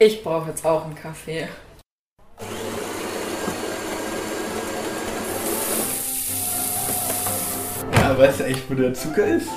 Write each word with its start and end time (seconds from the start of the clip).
Ich 0.00 0.22
brauche 0.22 0.50
jetzt 0.50 0.64
auch 0.64 0.84
einen 0.84 0.94
Kaffee. 0.94 1.48
Ja, 7.94 8.16
weißt 8.16 8.40
du 8.40 8.44
echt, 8.44 8.70
wo 8.70 8.74
der 8.74 8.94
Zucker 8.94 9.26
ist? 9.26 9.48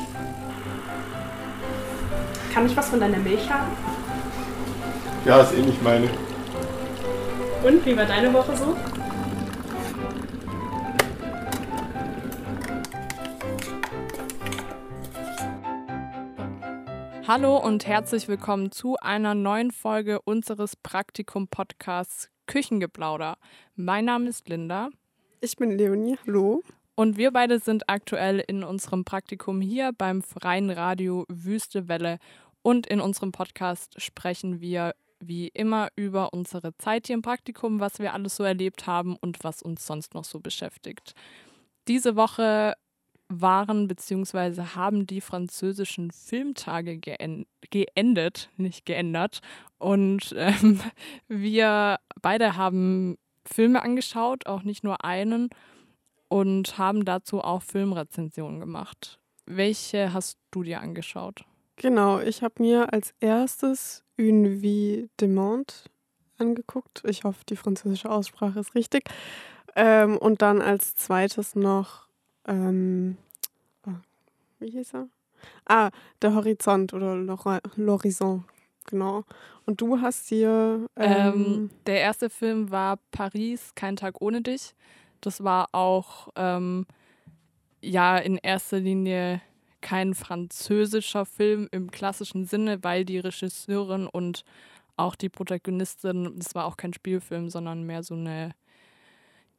Kann 2.51 2.65
ich 2.65 2.75
was 2.75 2.89
von 2.89 2.99
deiner 2.99 3.19
Milch 3.19 3.47
haben? 3.51 3.71
Ja, 5.25 5.41
ist 5.41 5.53
eh 5.53 5.61
nicht 5.61 5.83
meine. 5.83 6.09
Und 7.63 7.85
wie 7.85 7.95
war 7.95 8.05
deine 8.05 8.33
Woche 8.33 8.57
so? 8.57 8.75
Hallo 17.33 17.55
und 17.55 17.87
herzlich 17.87 18.27
willkommen 18.27 18.73
zu 18.73 18.97
einer 18.97 19.35
neuen 19.35 19.71
Folge 19.71 20.19
unseres 20.21 20.75
Praktikum-Podcasts 20.75 22.29
Küchengeplauder. 22.45 23.37
Mein 23.73 24.03
Name 24.03 24.27
ist 24.27 24.49
Linda. 24.49 24.89
Ich 25.39 25.55
bin 25.55 25.71
Leonie, 25.71 26.17
hallo. 26.27 26.61
Und 26.93 27.15
wir 27.15 27.31
beide 27.31 27.59
sind 27.59 27.87
aktuell 27.87 28.43
in 28.45 28.65
unserem 28.65 29.05
Praktikum 29.05 29.61
hier 29.61 29.93
beim 29.97 30.21
Freien 30.21 30.69
Radio 30.69 31.25
Wüste 31.29 31.87
Welle. 31.87 32.17
Und 32.63 32.85
in 32.87 32.99
unserem 32.99 33.31
Podcast 33.31 34.01
sprechen 34.01 34.59
wir 34.59 34.93
wie 35.21 35.47
immer 35.47 35.87
über 35.95 36.33
unsere 36.33 36.75
Zeit 36.79 37.07
hier 37.07 37.13
im 37.13 37.21
Praktikum, 37.21 37.79
was 37.79 37.99
wir 37.99 38.13
alles 38.13 38.35
so 38.35 38.43
erlebt 38.43 38.87
haben 38.87 39.15
und 39.15 39.41
was 39.41 39.61
uns 39.61 39.87
sonst 39.87 40.15
noch 40.15 40.25
so 40.25 40.41
beschäftigt. 40.41 41.13
Diese 41.87 42.17
Woche 42.17 42.73
waren 43.31 43.87
bzw. 43.87 44.61
haben 44.75 45.07
die 45.07 45.21
französischen 45.21 46.11
Filmtage 46.11 46.97
geendet, 46.97 48.49
nicht 48.57 48.85
geändert. 48.85 49.41
Und 49.77 50.33
ähm, 50.37 50.79
wir 51.27 51.97
beide 52.21 52.55
haben 52.55 53.17
Filme 53.45 53.81
angeschaut, 53.81 54.45
auch 54.45 54.63
nicht 54.63 54.83
nur 54.83 55.03
einen, 55.03 55.49
und 56.27 56.77
haben 56.77 57.03
dazu 57.03 57.41
auch 57.41 57.61
Filmrezensionen 57.61 58.59
gemacht. 58.59 59.19
Welche 59.45 60.13
hast 60.13 60.37
du 60.51 60.63
dir 60.63 60.79
angeschaut? 60.79 61.43
Genau, 61.75 62.19
ich 62.19 62.41
habe 62.41 62.55
mir 62.59 62.93
als 62.93 63.13
erstes 63.19 64.03
Une 64.17 64.61
vie 64.61 65.09
de 65.19 65.27
monde 65.27 65.73
angeguckt. 66.37 67.03
Ich 67.05 67.23
hoffe, 67.23 67.43
die 67.49 67.55
französische 67.55 68.09
Aussprache 68.09 68.59
ist 68.59 68.75
richtig. 68.75 69.09
Ähm, 69.75 70.17
und 70.17 70.41
dann 70.41 70.61
als 70.61 70.95
zweites 70.95 71.55
noch 71.55 72.07
ähm, 72.47 73.17
oh, 73.85 73.93
wie 74.59 74.71
hieß 74.71 74.93
er? 74.95 75.07
Ah, 75.65 75.89
der 76.21 76.35
Horizont 76.35 76.93
oder 76.93 77.13
L'Horizon, 77.15 78.43
genau. 78.85 79.23
Und 79.65 79.81
du 79.81 80.01
hast 80.01 80.27
hier. 80.27 80.85
Ähm, 80.95 81.33
ähm, 81.33 81.69
der 81.85 82.01
erste 82.01 82.29
Film 82.29 82.71
war 82.71 82.97
Paris, 83.11 83.71
kein 83.75 83.95
Tag 83.95 84.21
ohne 84.21 84.41
dich. 84.41 84.73
Das 85.21 85.43
war 85.43 85.69
auch 85.71 86.29
ähm, 86.35 86.85
ja 87.81 88.17
in 88.17 88.37
erster 88.37 88.79
Linie 88.79 89.41
kein 89.81 90.13
französischer 90.13 91.25
Film 91.25 91.67
im 91.71 91.89
klassischen 91.91 92.45
Sinne, 92.45 92.83
weil 92.83 93.03
die 93.03 93.19
Regisseurin 93.19 94.07
und 94.07 94.43
auch 94.97 95.15
die 95.15 95.29
Protagonistin, 95.29 96.33
das 96.37 96.53
war 96.53 96.65
auch 96.65 96.77
kein 96.77 96.93
Spielfilm, 96.93 97.49
sondern 97.49 97.83
mehr 97.83 98.03
so 98.03 98.13
eine 98.13 98.51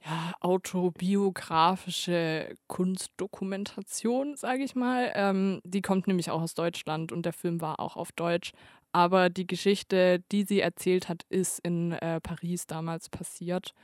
ja, 0.05 0.35
autobiografische 0.41 2.55
Kunstdokumentation, 2.67 4.37
sage 4.37 4.65
ich 4.65 4.75
mal. 4.75 5.13
Ähm, 5.15 5.61
die 5.65 5.83
kommt 5.83 6.09
nämlich 6.09 6.31
auch 6.31 6.43
aus 6.43 6.55
Deutschland 6.55 7.13
und 7.13 7.25
der 7.25 7.33
Film 7.33 7.61
war 7.61 7.81
auch 7.81 7.97
auf 7.97 8.13
Deutsch. 8.13 8.53
Aber 8.93 9.31
die 9.31 9.47
Geschichte, 9.47 10.23
die 10.33 10.45
sie 10.45 10.61
erzählt 10.61 11.09
hat, 11.09 11.23
ist 11.29 11.61
in 11.61 11.93
äh, 11.93 12.21
Paris 12.21 12.67
damals 12.67 13.09
passiert. 13.09 13.75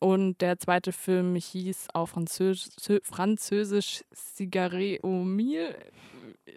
Und 0.00 0.40
der 0.40 0.58
zweite 0.58 0.92
Film 0.92 1.34
hieß 1.34 1.88
auf 1.92 2.10
Französ 2.10 2.70
Französisch 3.02 4.04
Cigarette 4.14 5.02
au 5.02 5.24
Mille. 5.24 5.76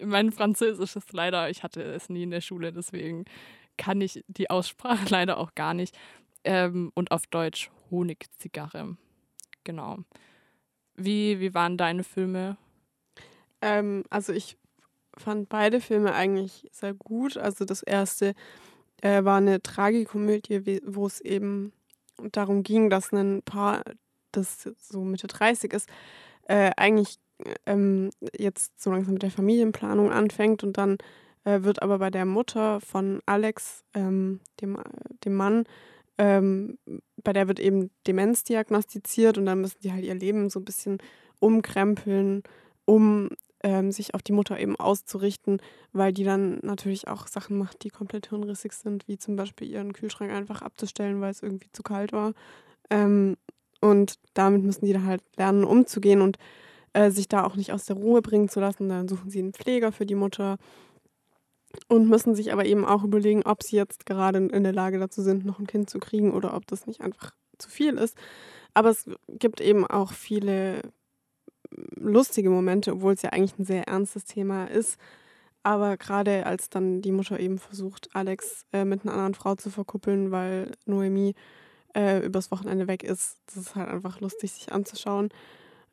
Mein 0.04 0.32
Französisch 0.32 0.96
ist 0.96 1.12
leider, 1.14 1.50
ich 1.50 1.64
hatte 1.64 1.82
es 1.82 2.10
nie 2.10 2.24
in 2.24 2.32
der 2.32 2.42
Schule, 2.42 2.72
deswegen 2.72 3.26
kann 3.78 4.00
ich 4.00 4.24
die 4.28 4.50
Aussprache 4.50 5.06
leider 5.10 5.38
auch 5.38 5.56
gar 5.56 5.74
nicht. 5.74 5.98
Ähm, 6.44 6.92
und 6.94 7.12
auf 7.12 7.26
Deutsch 7.28 7.72
Honigzigarre. 7.92 8.98
Genau. 9.64 10.00
Wie, 10.96 11.40
wie 11.40 11.54
waren 11.54 11.78
deine 11.78 12.04
Filme? 12.04 12.58
Ähm, 13.62 14.04
also 14.10 14.34
ich 14.34 14.58
fand 15.18 15.50
beide 15.50 15.82
Filme 15.82 16.14
eigentlich 16.14 16.68
sehr 16.72 16.94
gut. 16.94 17.38
Also 17.38 17.66
das 17.66 17.84
erste 17.84 18.34
äh, 19.02 19.24
war 19.24 19.38
eine 19.38 19.62
Tragikomödie, 19.62 20.82
wo 20.86 21.06
es 21.06 21.22
eben 21.22 21.74
darum 22.32 22.64
ging, 22.64 22.90
dass 22.90 23.12
ein 23.12 23.42
Paar, 23.44 23.84
das 24.32 24.70
so 24.78 25.02
Mitte 25.02 25.28
30 25.28 25.74
ist, 25.74 25.90
äh, 26.48 26.72
eigentlich 26.78 27.20
ähm, 27.66 28.12
jetzt 28.38 28.82
so 28.82 28.92
langsam 28.92 29.14
mit 29.14 29.24
der 29.24 29.32
Familienplanung 29.32 30.12
anfängt 30.12 30.64
und 30.64 30.78
dann 30.78 30.98
äh, 31.44 31.64
wird 31.64 31.82
aber 31.82 32.00
bei 32.00 32.10
der 32.10 32.26
Mutter 32.26 32.80
von 32.82 33.22
Alex, 33.26 33.84
ähm, 33.94 34.40
dem, 34.62 34.78
dem 35.26 35.34
Mann, 35.34 35.66
ähm, 36.18 36.78
bei 37.24 37.34
der 37.34 37.48
wird 37.48 37.60
eben 37.60 37.90
Demenz 38.08 38.44
diagnostiziert 38.44 39.38
und 39.38 39.46
dann 39.46 39.62
müssen 39.62 39.80
die 39.84 39.92
halt 39.92 40.04
ihr 40.04 40.16
Leben 40.16 40.50
so 40.50 40.60
ein 40.60 40.66
bisschen 40.66 40.98
umkrempeln, 41.40 42.44
um 42.86 43.30
ähm, 43.64 43.92
sich 43.92 44.14
auf 44.16 44.24
die 44.24 44.32
Mutter 44.32 44.60
eben 44.60 44.76
auszurichten, 44.76 45.62
weil 45.94 46.14
die 46.14 46.24
dann 46.24 46.60
natürlich 46.64 47.08
auch 47.08 47.28
Sachen 47.28 47.58
macht, 47.58 47.84
die 47.84 47.90
komplett 47.90 48.30
hirnrissig 48.30 48.74
sind, 48.74 49.08
wie 49.08 49.18
zum 49.18 49.36
Beispiel 49.36 49.70
ihren 49.70 49.94
Kühlschrank 49.94 50.32
einfach 50.32 50.62
abzustellen, 50.62 51.22
weil 51.22 51.32
es 51.32 51.44
irgendwie 51.44 51.72
zu 51.72 51.84
kalt 51.84 52.12
war. 52.12 52.34
Ähm, 52.90 53.38
und 53.80 54.16
damit 54.34 54.64
müssen 54.64 54.86
die 54.86 54.94
dann 54.94 55.06
halt 55.06 55.24
lernen, 55.38 55.64
umzugehen 55.64 56.22
und 56.22 56.38
äh, 56.94 57.12
sich 57.12 57.28
da 57.28 57.44
auch 57.44 57.56
nicht 57.56 57.72
aus 57.72 57.86
der 57.86 57.96
Ruhe 57.96 58.22
bringen 58.22 58.50
zu 58.50 58.60
lassen. 58.60 58.90
Dann 58.90 59.08
suchen 59.08 59.30
sie 59.30 59.40
einen 59.40 59.54
Pfleger 59.54 59.92
für 59.92 60.06
die 60.06 60.16
Mutter 60.16 60.58
und 61.88 62.10
müssen 62.10 62.36
sich 62.36 62.52
aber 62.52 62.66
eben 62.66 62.86
auch 62.86 63.04
überlegen, 63.04 63.44
ob 63.44 63.64
sie 63.64 63.76
jetzt 63.76 64.06
gerade 64.06 64.40
in 64.40 64.64
der 64.64 64.74
Lage 64.74 65.00
dazu 65.00 65.22
sind, 65.22 65.46
noch 65.46 65.60
ein 65.60 65.68
Kind 65.68 65.90
zu 65.90 66.00
kriegen 66.00 66.34
oder 66.34 66.56
ob 66.56 66.68
das 66.68 66.88
nicht 66.88 67.02
einfach 67.02 67.34
zu 67.58 67.70
viel 67.70 67.98
ist. 67.98 68.18
Aber 68.74 68.90
es 68.90 69.10
gibt 69.28 69.62
eben 69.62 69.86
auch 69.86 70.12
viele 70.12 70.82
lustige 71.96 72.50
Momente, 72.50 72.94
obwohl 72.94 73.14
es 73.14 73.22
ja 73.22 73.32
eigentlich 73.32 73.58
ein 73.60 73.66
sehr 73.66 73.88
ernstes 73.88 74.26
Thema 74.26 74.66
ist. 74.66 74.98
Aber 75.64 75.98
gerade 75.98 76.46
als 76.46 76.70
dann 76.70 77.02
die 77.02 77.12
Mutter 77.12 77.40
eben 77.40 77.60
versucht, 77.60 78.10
Alex 78.14 78.66
äh, 78.74 78.84
mit 78.84 79.04
einer 79.04 79.14
anderen 79.14 79.36
Frau 79.36 79.56
zu 79.56 79.70
verkuppeln, 79.70 80.32
weil 80.32 80.72
Noemi 80.86 81.36
äh, 81.96 82.26
übers 82.26 82.52
Wochenende 82.52 82.88
weg 82.88 83.04
ist, 83.04 83.38
das 83.48 83.58
ist 83.58 83.76
halt 83.76 83.90
einfach 83.90 84.20
lustig, 84.22 84.52
sich 84.52 84.72
anzuschauen. 84.72 85.30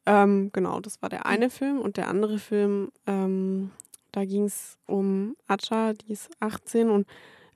Ähm, 0.07 0.51
genau, 0.53 0.81
das 0.81 1.03
war 1.03 1.11
der 1.11 1.27
eine 1.27 1.51
Film. 1.51 1.81
Und 1.81 1.99
der 1.99 2.09
andere 2.09 2.39
Film, 2.39 2.91
ähm, 3.07 3.71
da 4.13 4.25
ging 4.25 4.45
es 4.45 4.79
um 4.87 5.37
Acha, 5.47 5.93
die 5.93 6.13
ist 6.13 6.31
18 6.41 6.91
und 6.91 7.07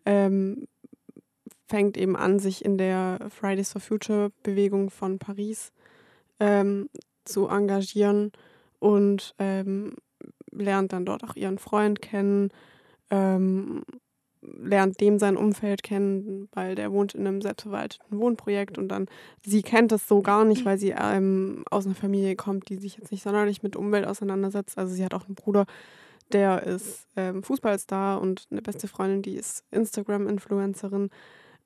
ähm, 0.04 0.66
fängt 1.66 1.96
eben 1.96 2.16
an, 2.16 2.38
sich 2.38 2.64
in 2.64 2.76
der 2.76 3.18
Fridays 3.30 3.72
for 3.72 3.80
Future 3.80 4.30
Bewegung 4.42 4.90
von 4.90 5.18
Paris 5.18 5.72
ähm, 6.38 6.88
zu 7.24 7.48
engagieren 7.48 8.32
und 8.78 9.34
ähm, 9.38 9.94
lernt 10.50 10.92
dann 10.92 11.06
dort 11.06 11.24
auch 11.24 11.36
ihren 11.36 11.58
Freund 11.58 12.02
kennen, 12.02 12.50
ähm, 13.10 13.84
lernt 14.42 15.00
dem 15.00 15.18
sein 15.18 15.36
Umfeld 15.36 15.82
kennen, 15.82 16.48
weil 16.52 16.74
der 16.74 16.92
wohnt 16.92 17.14
in 17.14 17.26
einem 17.26 17.40
selbstverwalteten 17.40 18.18
Wohnprojekt 18.18 18.76
und 18.76 18.88
dann, 18.88 19.06
sie 19.46 19.62
kennt 19.62 19.92
das 19.92 20.08
so 20.08 20.20
gar 20.20 20.44
nicht, 20.44 20.64
weil 20.64 20.78
sie 20.78 20.94
ähm, 20.98 21.64
aus 21.70 21.86
einer 21.86 21.94
Familie 21.94 22.34
kommt, 22.34 22.68
die 22.68 22.76
sich 22.76 22.96
jetzt 22.96 23.12
nicht 23.12 23.22
sonderlich 23.22 23.62
mit 23.62 23.76
Umwelt 23.76 24.06
auseinandersetzt. 24.06 24.76
Also 24.78 24.94
sie 24.94 25.04
hat 25.04 25.14
auch 25.14 25.26
einen 25.26 25.36
Bruder, 25.36 25.66
der 26.32 26.62
ist 26.64 27.06
ähm, 27.16 27.42
Fußballstar 27.42 28.20
und 28.20 28.46
eine 28.50 28.62
beste 28.62 28.88
Freundin, 28.88 29.22
die 29.22 29.34
ist 29.34 29.64
Instagram-Influencerin. 29.70 31.10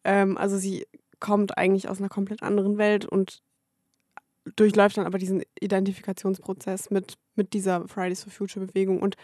Ähm, 0.04 0.36
also 0.36 0.58
sie 0.58 0.86
kommt 1.20 1.56
eigentlich 1.56 1.88
aus 1.88 1.98
einer 1.98 2.08
komplett 2.08 2.42
anderen 2.42 2.78
Welt 2.78 3.06
und 3.06 3.42
durchläuft 4.54 4.96
dann 4.96 5.06
aber 5.06 5.18
diesen 5.18 5.42
Identifikationsprozess 5.60 6.90
mit, 6.90 7.14
mit 7.34 7.52
dieser 7.52 7.88
Fridays 7.88 8.22
for 8.22 8.32
Future 8.32 8.66
Bewegung 8.66 9.02
und 9.02 9.16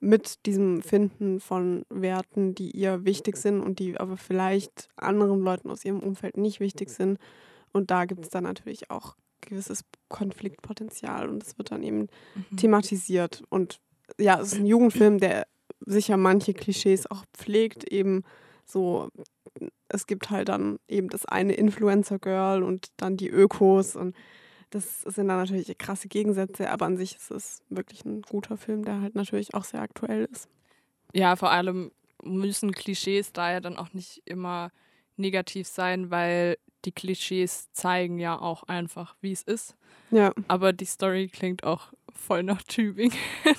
mit 0.00 0.44
diesem 0.46 0.82
Finden 0.82 1.40
von 1.40 1.84
Werten, 1.88 2.54
die 2.54 2.70
ihr 2.72 3.04
wichtig 3.04 3.36
sind 3.36 3.60
und 3.62 3.78
die 3.78 3.98
aber 3.98 4.16
vielleicht 4.16 4.88
anderen 4.96 5.40
Leuten 5.40 5.70
aus 5.70 5.84
ihrem 5.84 6.00
Umfeld 6.00 6.36
nicht 6.36 6.60
wichtig 6.60 6.90
sind. 6.90 7.18
Und 7.72 7.90
da 7.90 8.04
gibt 8.04 8.22
es 8.22 8.28
dann 8.28 8.44
natürlich 8.44 8.90
auch 8.90 9.16
gewisses 9.40 9.84
Konfliktpotenzial 10.08 11.28
und 11.28 11.42
es 11.42 11.56
wird 11.58 11.70
dann 11.70 11.82
eben 11.82 12.08
mhm. 12.34 12.56
thematisiert. 12.56 13.42
Und 13.48 13.80
ja, 14.18 14.40
es 14.40 14.52
ist 14.52 14.58
ein 14.60 14.66
Jugendfilm, 14.66 15.18
der 15.18 15.46
sicher 15.80 16.16
manche 16.16 16.54
Klischees 16.54 17.10
auch 17.10 17.24
pflegt, 17.34 17.84
eben 17.84 18.22
so, 18.64 19.08
es 19.88 20.06
gibt 20.06 20.30
halt 20.30 20.48
dann 20.48 20.78
eben 20.88 21.08
das 21.08 21.26
eine 21.26 21.54
Influencer-Girl 21.54 22.62
und 22.62 22.88
dann 22.96 23.16
die 23.16 23.28
Ökos 23.28 23.96
und 23.96 24.14
das 24.70 25.02
sind 25.02 25.28
dann 25.28 25.38
natürlich 25.38 25.76
krasse 25.78 26.08
Gegensätze, 26.08 26.70
aber 26.70 26.86
an 26.86 26.96
sich 26.96 27.16
ist 27.16 27.30
es 27.30 27.62
wirklich 27.68 28.04
ein 28.04 28.22
guter 28.22 28.56
Film, 28.56 28.84
der 28.84 29.00
halt 29.00 29.14
natürlich 29.14 29.54
auch 29.54 29.64
sehr 29.64 29.80
aktuell 29.80 30.28
ist. 30.32 30.48
Ja, 31.12 31.36
vor 31.36 31.52
allem 31.52 31.92
müssen 32.24 32.72
Klischees 32.72 33.32
daher 33.32 33.60
dann 33.60 33.76
auch 33.76 33.92
nicht 33.92 34.22
immer 34.24 34.70
negativ 35.16 35.68
sein, 35.68 36.10
weil 36.10 36.56
die 36.84 36.92
Klischees 36.92 37.70
zeigen 37.72 38.18
ja 38.18 38.38
auch 38.38 38.64
einfach, 38.64 39.14
wie 39.20 39.32
es 39.32 39.42
ist. 39.42 39.76
Ja, 40.10 40.32
Aber 40.48 40.72
die 40.72 40.84
Story 40.84 41.28
klingt 41.28 41.64
auch 41.64 41.92
voll 42.14 42.42
nach 42.42 42.62
Tübingen. 42.62 43.16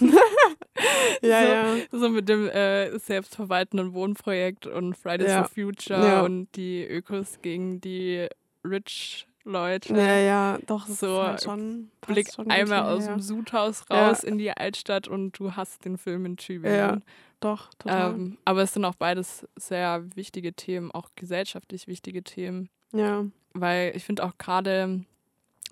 ja, 1.22 1.42
so, 1.42 1.48
ja. 1.48 1.75
so 1.92 2.10
mit 2.10 2.27
dem 2.30 2.48
äh, 2.48 2.98
selbstverwaltenden 3.00 3.94
Wohnprojekt 3.94 4.68
und 4.68 4.95
Fridays 4.95 5.30
Ja. 5.30 5.44
for 5.44 5.54
Future 5.54 6.06
Ja. 6.06 6.22
und 6.24 6.48
die 6.56 6.83
Ökos 6.86 7.39
gegen 7.42 7.81
die 7.81 8.27
Rich 8.63 9.27
Leute. 9.44 9.94
Ja, 9.95 10.18
ja, 10.18 10.60
doch, 10.66 10.88
So, 10.88 11.22
halt 11.22 11.44
schon, 11.44 11.92
Blick 12.07 12.33
schon 12.33 12.50
einmal 12.50 12.80
hierher. 12.80 12.95
aus 12.95 13.06
dem 13.06 13.19
Sudhaus 13.19 13.86
Ja. 13.92 14.07
raus 14.10 14.24
in 14.24 14.38
die 14.39 14.50
Altstadt 14.51 15.07
und 15.07 15.38
du 15.39 15.56
hast 15.56 15.86
den 15.86 15.98
Film 16.00 16.25
in 16.25 16.38
Tübingen. 16.38 16.75
Ja, 16.77 16.98
Doch, 17.42 17.72
total. 17.75 18.16
Ähm, 18.16 18.38
aber 18.44 18.63
es 18.63 18.74
sind 18.74 18.86
auch 18.86 18.95
beides 18.95 19.48
sehr 19.56 20.04
wichtige 20.16 20.54
Themen, 20.54 20.89
auch 20.92 21.10
gesellschaftlich 21.16 21.86
wichtige 21.88 22.24
Themen, 22.24 22.69
ja, 22.92 23.24
weil 23.54 23.92
ich 23.95 24.04
finde 24.04 24.24
auch 24.24 24.36
gerade 24.39 25.04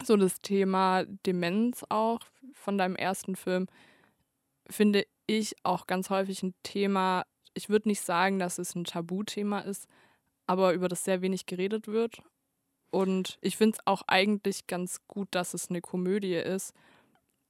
so 0.04 0.18
das 0.18 0.40
Thema 0.40 1.06
Demenz 1.26 1.84
auch 1.90 2.20
von 2.54 2.78
deinem 2.78 2.96
ersten 2.96 3.36
Film, 3.36 3.68
finde 4.74 5.06
ich 5.28 5.56
auch 5.64 5.88
ganz 5.88 6.10
häufig 6.10 6.44
ein 6.44 6.54
Thema, 6.64 7.24
ich 7.54 7.70
würde 7.70 7.90
nicht 7.90 8.02
sagen, 8.02 8.40
dass 8.40 8.58
es 8.58 8.76
ein 8.76 8.84
Tabuthema 8.84 9.60
ist, 9.60 9.88
aber 10.48 10.74
über 10.74 10.90
das 10.90 11.04
sehr 11.04 11.22
wenig 11.22 11.46
geredet 11.46 11.88
wird. 11.88 12.22
Und 12.92 13.38
ich 13.42 13.58
finde 13.58 13.78
es 13.78 13.88
auch 13.88 14.04
eigentlich 14.08 14.68
ganz 14.68 15.00
gut, 15.08 15.28
dass 15.32 15.54
es 15.54 15.70
eine 15.70 15.82
Komödie 15.82 16.36
ist, 16.36 16.74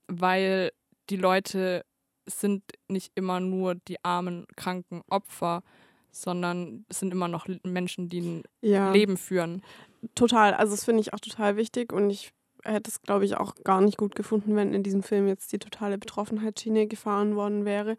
weil 0.06 0.72
die 1.10 1.16
Leute 1.16 1.84
sind 2.26 2.62
nicht 2.88 3.12
immer 3.14 3.40
nur 3.40 3.74
die 3.74 4.02
armen, 4.02 4.46
kranken 4.56 5.02
Opfer, 5.10 5.62
sondern 6.10 6.86
es 6.88 7.00
sind 7.00 7.12
immer 7.12 7.28
noch 7.28 7.46
Menschen, 7.64 8.08
die 8.08 8.20
ein 8.20 8.42
ja. 8.62 8.92
Leben 8.92 9.16
führen. 9.16 9.62
Total, 10.14 10.54
also 10.54 10.72
das 10.74 10.84
finde 10.84 11.02
ich 11.02 11.12
auch 11.12 11.20
total 11.20 11.56
wichtig 11.56 11.92
und 11.92 12.08
ich 12.08 12.32
hätte 12.64 12.90
es, 12.90 13.02
glaube 13.02 13.24
ich, 13.24 13.36
auch 13.36 13.54
gar 13.64 13.80
nicht 13.80 13.98
gut 13.98 14.14
gefunden, 14.14 14.56
wenn 14.56 14.72
in 14.74 14.82
diesem 14.82 15.02
Film 15.02 15.28
jetzt 15.28 15.52
die 15.52 15.58
totale 15.58 15.98
Betroffenheitsschiene 15.98 16.86
gefahren 16.86 17.36
worden 17.36 17.64
wäre. 17.64 17.96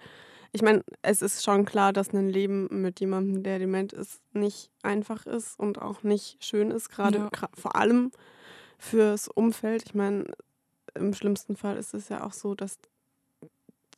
Ich 0.51 0.61
meine, 0.61 0.83
es 1.01 1.21
ist 1.21 1.43
schon 1.43 1.65
klar, 1.65 1.91
dass 1.93 2.13
ein 2.13 2.29
Leben 2.29 2.67
mit 2.81 2.99
jemandem, 2.99 3.43
der 3.43 3.59
dement 3.59 3.93
ist, 3.93 4.21
nicht 4.33 4.71
einfach 4.83 5.25
ist 5.25 5.59
und 5.59 5.81
auch 5.81 6.03
nicht 6.03 6.43
schön 6.43 6.71
ist, 6.71 6.89
gerade 6.89 7.17
Ja. 7.17 7.29
vor 7.53 7.75
allem 7.75 8.11
fürs 8.77 9.27
Umfeld. 9.27 9.83
Ich 9.85 9.95
meine, 9.95 10.25
im 10.93 11.13
schlimmsten 11.13 11.55
Fall 11.57 11.77
ist 11.77 11.93
es 11.93 12.09
ja 12.09 12.23
auch 12.23 12.33
so, 12.33 12.55
dass 12.55 12.77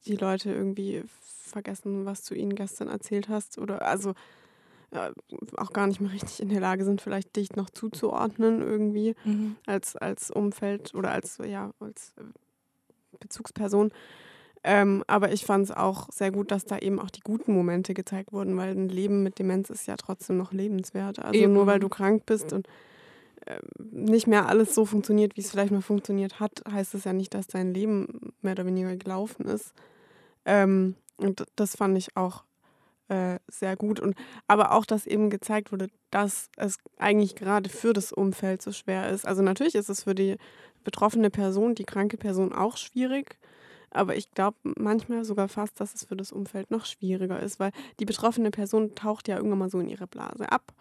die 0.06 0.16
Leute 0.16 0.52
irgendwie 0.52 1.04
vergessen, 1.19 2.06
was 2.06 2.24
du 2.24 2.34
ihnen 2.34 2.56
gestern 2.56 2.88
erzählt 2.88 3.30
hast 3.30 3.58
oder 3.58 3.84
also 3.84 4.14
auch 5.57 5.74
gar 5.74 5.88
nicht 5.88 6.00
mehr 6.00 6.12
richtig 6.12 6.39
in 6.39 6.50
der 6.50 6.62
Lage 6.62 6.86
sind, 6.86 7.01
vielleicht 7.01 7.36
dich 7.36 7.56
noch 7.56 7.69
zuzuordnen 7.69 8.62
irgendwie 8.62 9.16
als, 9.66 9.95
als 9.95 10.31
Umfeld 10.31 10.94
oder 10.95 11.12
als, 11.12 11.39
ja, 11.45 11.72
als 11.80 12.13
äh, 12.18 12.24
Bezugsperson. 13.19 13.92
Ähm, 14.63 15.04
aber 15.07 15.31
ich 15.31 15.45
fand 15.45 15.66
es 15.66 15.72
auch 15.72 16.10
sehr 16.12 16.31
gut, 16.31 16.51
dass 16.51 16.66
da 16.66 16.78
eben 16.80 17.00
auch 17.00 17.10
die 17.10 17.22
guten 17.22 17.54
Momente 17.54 17.94
gezeigt 17.94 18.34
wurden, 18.34 18.57
weil 18.57 18.72
ein 18.72 18.89
Leben 18.89 19.24
mit 19.24 19.39
Demenz 19.39 19.69
ist 19.69 19.88
ja 19.88 19.95
trotzdem 19.95 20.38
noch 20.38 20.51
lebenswert. 20.51 21.19
Also 21.19 21.40
Eben. 21.40 21.54
nur 21.54 21.68
weil 21.68 21.80
du 21.80 21.90
krank 21.90 22.25
bist 22.25 22.51
und 22.54 22.68
ähm, 23.45 23.62
nicht 23.80 24.28
mehr 24.28 24.48
alles 24.48 24.74
so 24.75 24.86
funktioniert, 24.86 25.38
wie 25.38 25.42
es 25.42 25.51
vielleicht 25.51 25.72
mal 25.72 25.81
funktioniert 25.81 26.40
hat, 26.40 26.63
heißt 26.69 26.95
es 26.95 27.04
ja 27.04 27.13
nicht, 27.13 27.33
dass 27.33 27.48
dein 27.48 27.74
Leben 27.74 28.33
mehr 28.42 28.54
oder 28.54 28.66
weniger 28.66 28.95
gelaufen 28.95 29.45
ist. 29.45 29.74
Ähm, 30.45 30.95
und 31.18 31.45
das 31.56 31.75
fand 31.75 31.98
ich 31.98 32.18
auch 32.18 32.44
äh, 33.09 33.39
sehr 33.48 33.75
gut. 33.75 34.00
Und 34.00 34.15
aber 34.48 34.71
auch, 34.74 34.86
dass 34.86 35.06
eben 35.07 35.30
gezeigt 35.30 35.71
wurde, 35.71 35.88
dass 36.12 36.50
es 36.57 36.77
eigentlich 36.98 37.36
gerade 37.36 37.69
für 37.69 37.94
das 37.94 38.12
Umfeld 38.12 38.62
so 38.62 38.71
schwer 38.71 39.09
ist. 39.09 39.25
Also 39.25 39.42
natürlich 39.42 39.75
ist 39.75 39.89
es 39.89 40.04
für 40.04 40.15
die 40.15 40.38
betroffene 40.83 41.30
Person, 41.30 41.75
die 41.75 41.86
kranke 41.86 42.18
Person 42.18 42.54
auch 42.54 42.77
schwierig. 42.77 43.38
Aber 43.89 44.15
ich 44.15 44.31
glaube 44.31 44.57
manchmal 44.77 45.24
sogar 45.24 45.48
fast, 45.48 45.80
dass 45.80 45.94
es 45.95 46.04
für 46.06 46.18
das 46.18 46.31
Umfeld 46.33 46.71
noch 46.71 46.86
schwieriger 46.86 47.39
ist, 47.39 47.59
weil 47.59 47.71
die 48.00 48.06
betroffene 48.06 48.51
Person 48.51 48.95
taucht 48.95 49.27
ja 49.30 49.38
irgendwann 49.38 49.59
mal 49.59 49.69
so 49.69 49.80
in 49.80 49.88
ihre 49.88 50.07
Blase 50.07 50.51
ab 50.51 50.74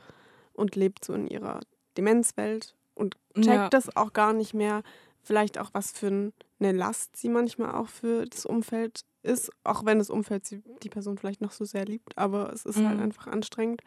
und 0.53 0.75
lebt 0.75 1.05
so 1.05 1.13
in 1.15 1.29
ihrer 1.29 1.61
Demenzwelt 1.97 2.75
und 2.95 3.17
checkt 3.35 3.47
Ja. 3.47 3.69
das 3.69 3.97
auch 3.97 4.13
gar 4.13 4.33
nicht 4.33 4.55
mehr. 4.55 4.83
Vielleicht 5.23 5.59
auch, 5.59 5.71
was 5.73 5.93
für 5.93 6.09
ein- 6.09 6.33
eine 6.61 6.73
Last 6.73 7.17
sie 7.17 7.29
manchmal 7.29 7.75
auch 7.75 7.89
für 7.89 8.25
das 8.27 8.45
Umfeld 8.47 9.03
ist, 9.27 9.51
auch 9.65 9.85
wenn 9.85 9.99
das 9.99 10.11
Umfeld 10.11 10.47
sie, 10.47 10.63
die 10.83 10.89
Person 10.89 11.19
vielleicht 11.19 11.41
noch 11.41 11.53
so 11.53 11.65
sehr 11.65 11.85
liebt, 11.85 12.17
aber 12.17 12.53
es 12.53 12.65
ist 12.65 12.79
halt 12.79 12.97
Mhm. 12.97 13.03
einfach 13.05 13.27
anstrengend. 13.27 13.83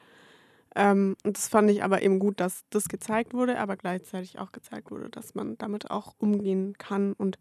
Ähm, 0.75 1.15
und 1.23 1.35
das 1.37 1.47
fand 1.49 1.69
ich 1.71 1.83
aber 1.83 2.01
eben 2.03 2.19
gut, 2.19 2.39
dass 2.39 2.63
das 2.69 2.89
gezeigt 2.89 3.33
wurde, 3.33 3.59
aber 3.59 3.75
gleichzeitig 3.75 4.37
auch 4.37 4.51
gezeigt 4.51 4.91
wurde, 4.91 5.09
dass 5.09 5.33
man 5.33 5.57
damit 5.57 5.89
auch 5.89 6.13
umgehen 6.19 6.77
kann 6.77 7.13
und 7.13 7.39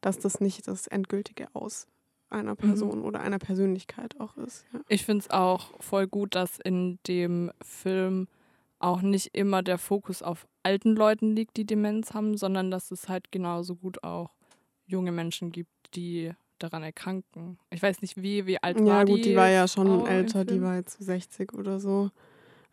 dass 0.00 0.18
das 0.18 0.40
nicht 0.40 0.66
das 0.66 0.86
endgültige 0.86 1.48
Aus 1.54 1.86
einer 2.30 2.54
Person 2.54 3.02
oder 3.02 3.20
einer 3.20 3.38
Persönlichkeit 3.38 4.18
auch 4.20 4.36
ist. 4.38 4.64
Ja. 4.72 4.80
Ich 4.88 5.04
finde 5.04 5.24
es 5.24 5.30
auch 5.30 5.72
voll 5.82 6.06
gut, 6.06 6.34
dass 6.34 6.58
in 6.58 6.98
dem 7.06 7.50
Film 7.60 8.28
auch 8.78 9.02
nicht 9.02 9.34
immer 9.36 9.62
der 9.62 9.76
Fokus 9.76 10.22
auf 10.22 10.46
alten 10.62 10.96
Leuten 10.96 11.34
liegt, 11.36 11.56
die 11.58 11.66
Demenz 11.66 12.14
haben, 12.14 12.38
sondern 12.38 12.70
dass 12.70 12.90
es 12.92 13.08
halt 13.10 13.30
genauso 13.30 13.74
gut 13.76 14.02
auch 14.04 14.30
junge 14.86 15.12
Menschen 15.12 15.52
gibt, 15.52 15.70
die 15.94 16.32
daran 16.62 16.82
erkranken. 16.82 17.58
Ich 17.70 17.82
weiß 17.82 18.00
nicht, 18.02 18.20
wie, 18.22 18.46
wie 18.46 18.62
alt 18.62 18.78
Ja, 18.80 18.84
war 18.86 19.04
die 19.04 19.12
gut, 19.12 19.24
die 19.24 19.36
war 19.36 19.48
ja 19.48 19.66
schon 19.68 20.06
älter, 20.06 20.44
die 20.44 20.62
war 20.62 20.76
jetzt 20.76 20.98
so 20.98 21.04
60 21.04 21.52
oder 21.54 21.80
so. 21.80 22.10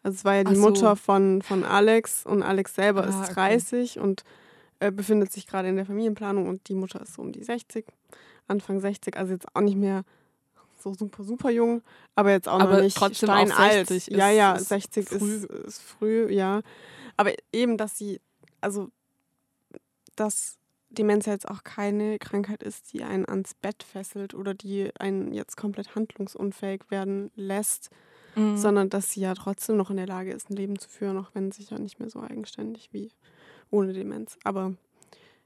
Also 0.03 0.15
es 0.15 0.25
war 0.25 0.35
ja 0.35 0.43
die 0.43 0.55
so. 0.55 0.61
Mutter 0.61 0.95
von, 0.95 1.41
von 1.41 1.63
Alex 1.63 2.25
und 2.25 2.43
Alex 2.43 2.75
selber 2.75 3.03
Ah, 3.05 3.09
ist 3.09 3.31
okay. 3.31 3.33
30 3.33 3.99
und 3.99 4.23
äh, 4.79 4.91
befindet 4.91 5.31
sich 5.31 5.47
gerade 5.47 5.67
in 5.69 5.75
der 5.75 5.85
Familienplanung 5.85 6.47
und 6.47 6.67
die 6.69 6.75
Mutter 6.75 7.01
ist 7.01 7.15
so 7.15 7.21
um 7.21 7.31
die 7.31 7.43
60, 7.43 7.85
Anfang 8.47 8.79
60, 8.79 9.17
also 9.17 9.33
jetzt 9.33 9.47
auch 9.55 9.61
nicht 9.61 9.77
mehr 9.77 10.03
so 10.79 10.93
super, 10.93 11.23
super 11.23 11.49
jung, 11.49 11.81
aber 12.15 12.31
jetzt 12.31 12.47
auch 12.47 12.59
Aber 12.59 12.75
noch 12.77 12.83
nicht 12.83 12.95
trotzdem 12.95 13.29
auch 13.31 13.47
steinalt. 13.47 13.87
60 13.87 14.15
ja, 14.15 14.29
ist- 14.29 14.35
ja, 14.37 14.55
ist 14.55 14.69
60 14.69 15.09
früh. 15.09 15.33
Ist, 15.35 15.45
ist 15.45 15.81
früh, 15.81 16.31
ja. 16.31 16.61
Aber 17.17 17.33
eben, 17.51 17.77
dass 17.77 17.97
sie, 17.97 18.21
also, 18.61 18.89
dass 20.15 20.57
Demenz 20.89 21.25
ja 21.25 21.33
jetzt 21.33 21.47
auch 21.49 21.63
keine 21.63 22.17
Krankheit 22.19 22.63
ist, 22.63 22.93
die 22.93 23.03
einen 23.03 23.25
ans 23.27 23.53
Bett 23.53 23.83
fesselt 23.83 24.33
oder 24.33 24.53
die 24.53 24.89
einen 24.99 25.33
jetzt 25.33 25.57
komplett 25.57 25.95
handlungsunfähig 25.95 26.89
werden 26.89 27.31
lässt, 27.35 27.89
Mhm. 28.35 28.55
sondern 28.55 28.89
dass 28.89 29.11
sie 29.11 29.21
ja 29.21 29.33
trotzdem 29.33 29.77
noch 29.77 29.89
in 29.89 29.97
der 29.97 30.05
Lage 30.05 30.31
ist, 30.31 30.49
ein 30.51 30.55
Leben 30.55 30.77
zu 30.77 30.87
führen, 30.89 31.17
auch 31.17 31.31
wenn 31.33 31.51
sicher 31.51 31.79
nicht 31.79 31.99
mehr 31.99 32.09
so 32.09 32.21
eigenständig 32.21 32.89
wie 32.93 33.11
ohne 33.71 33.93
Demenz. 33.93 34.37
Aber 34.43 34.73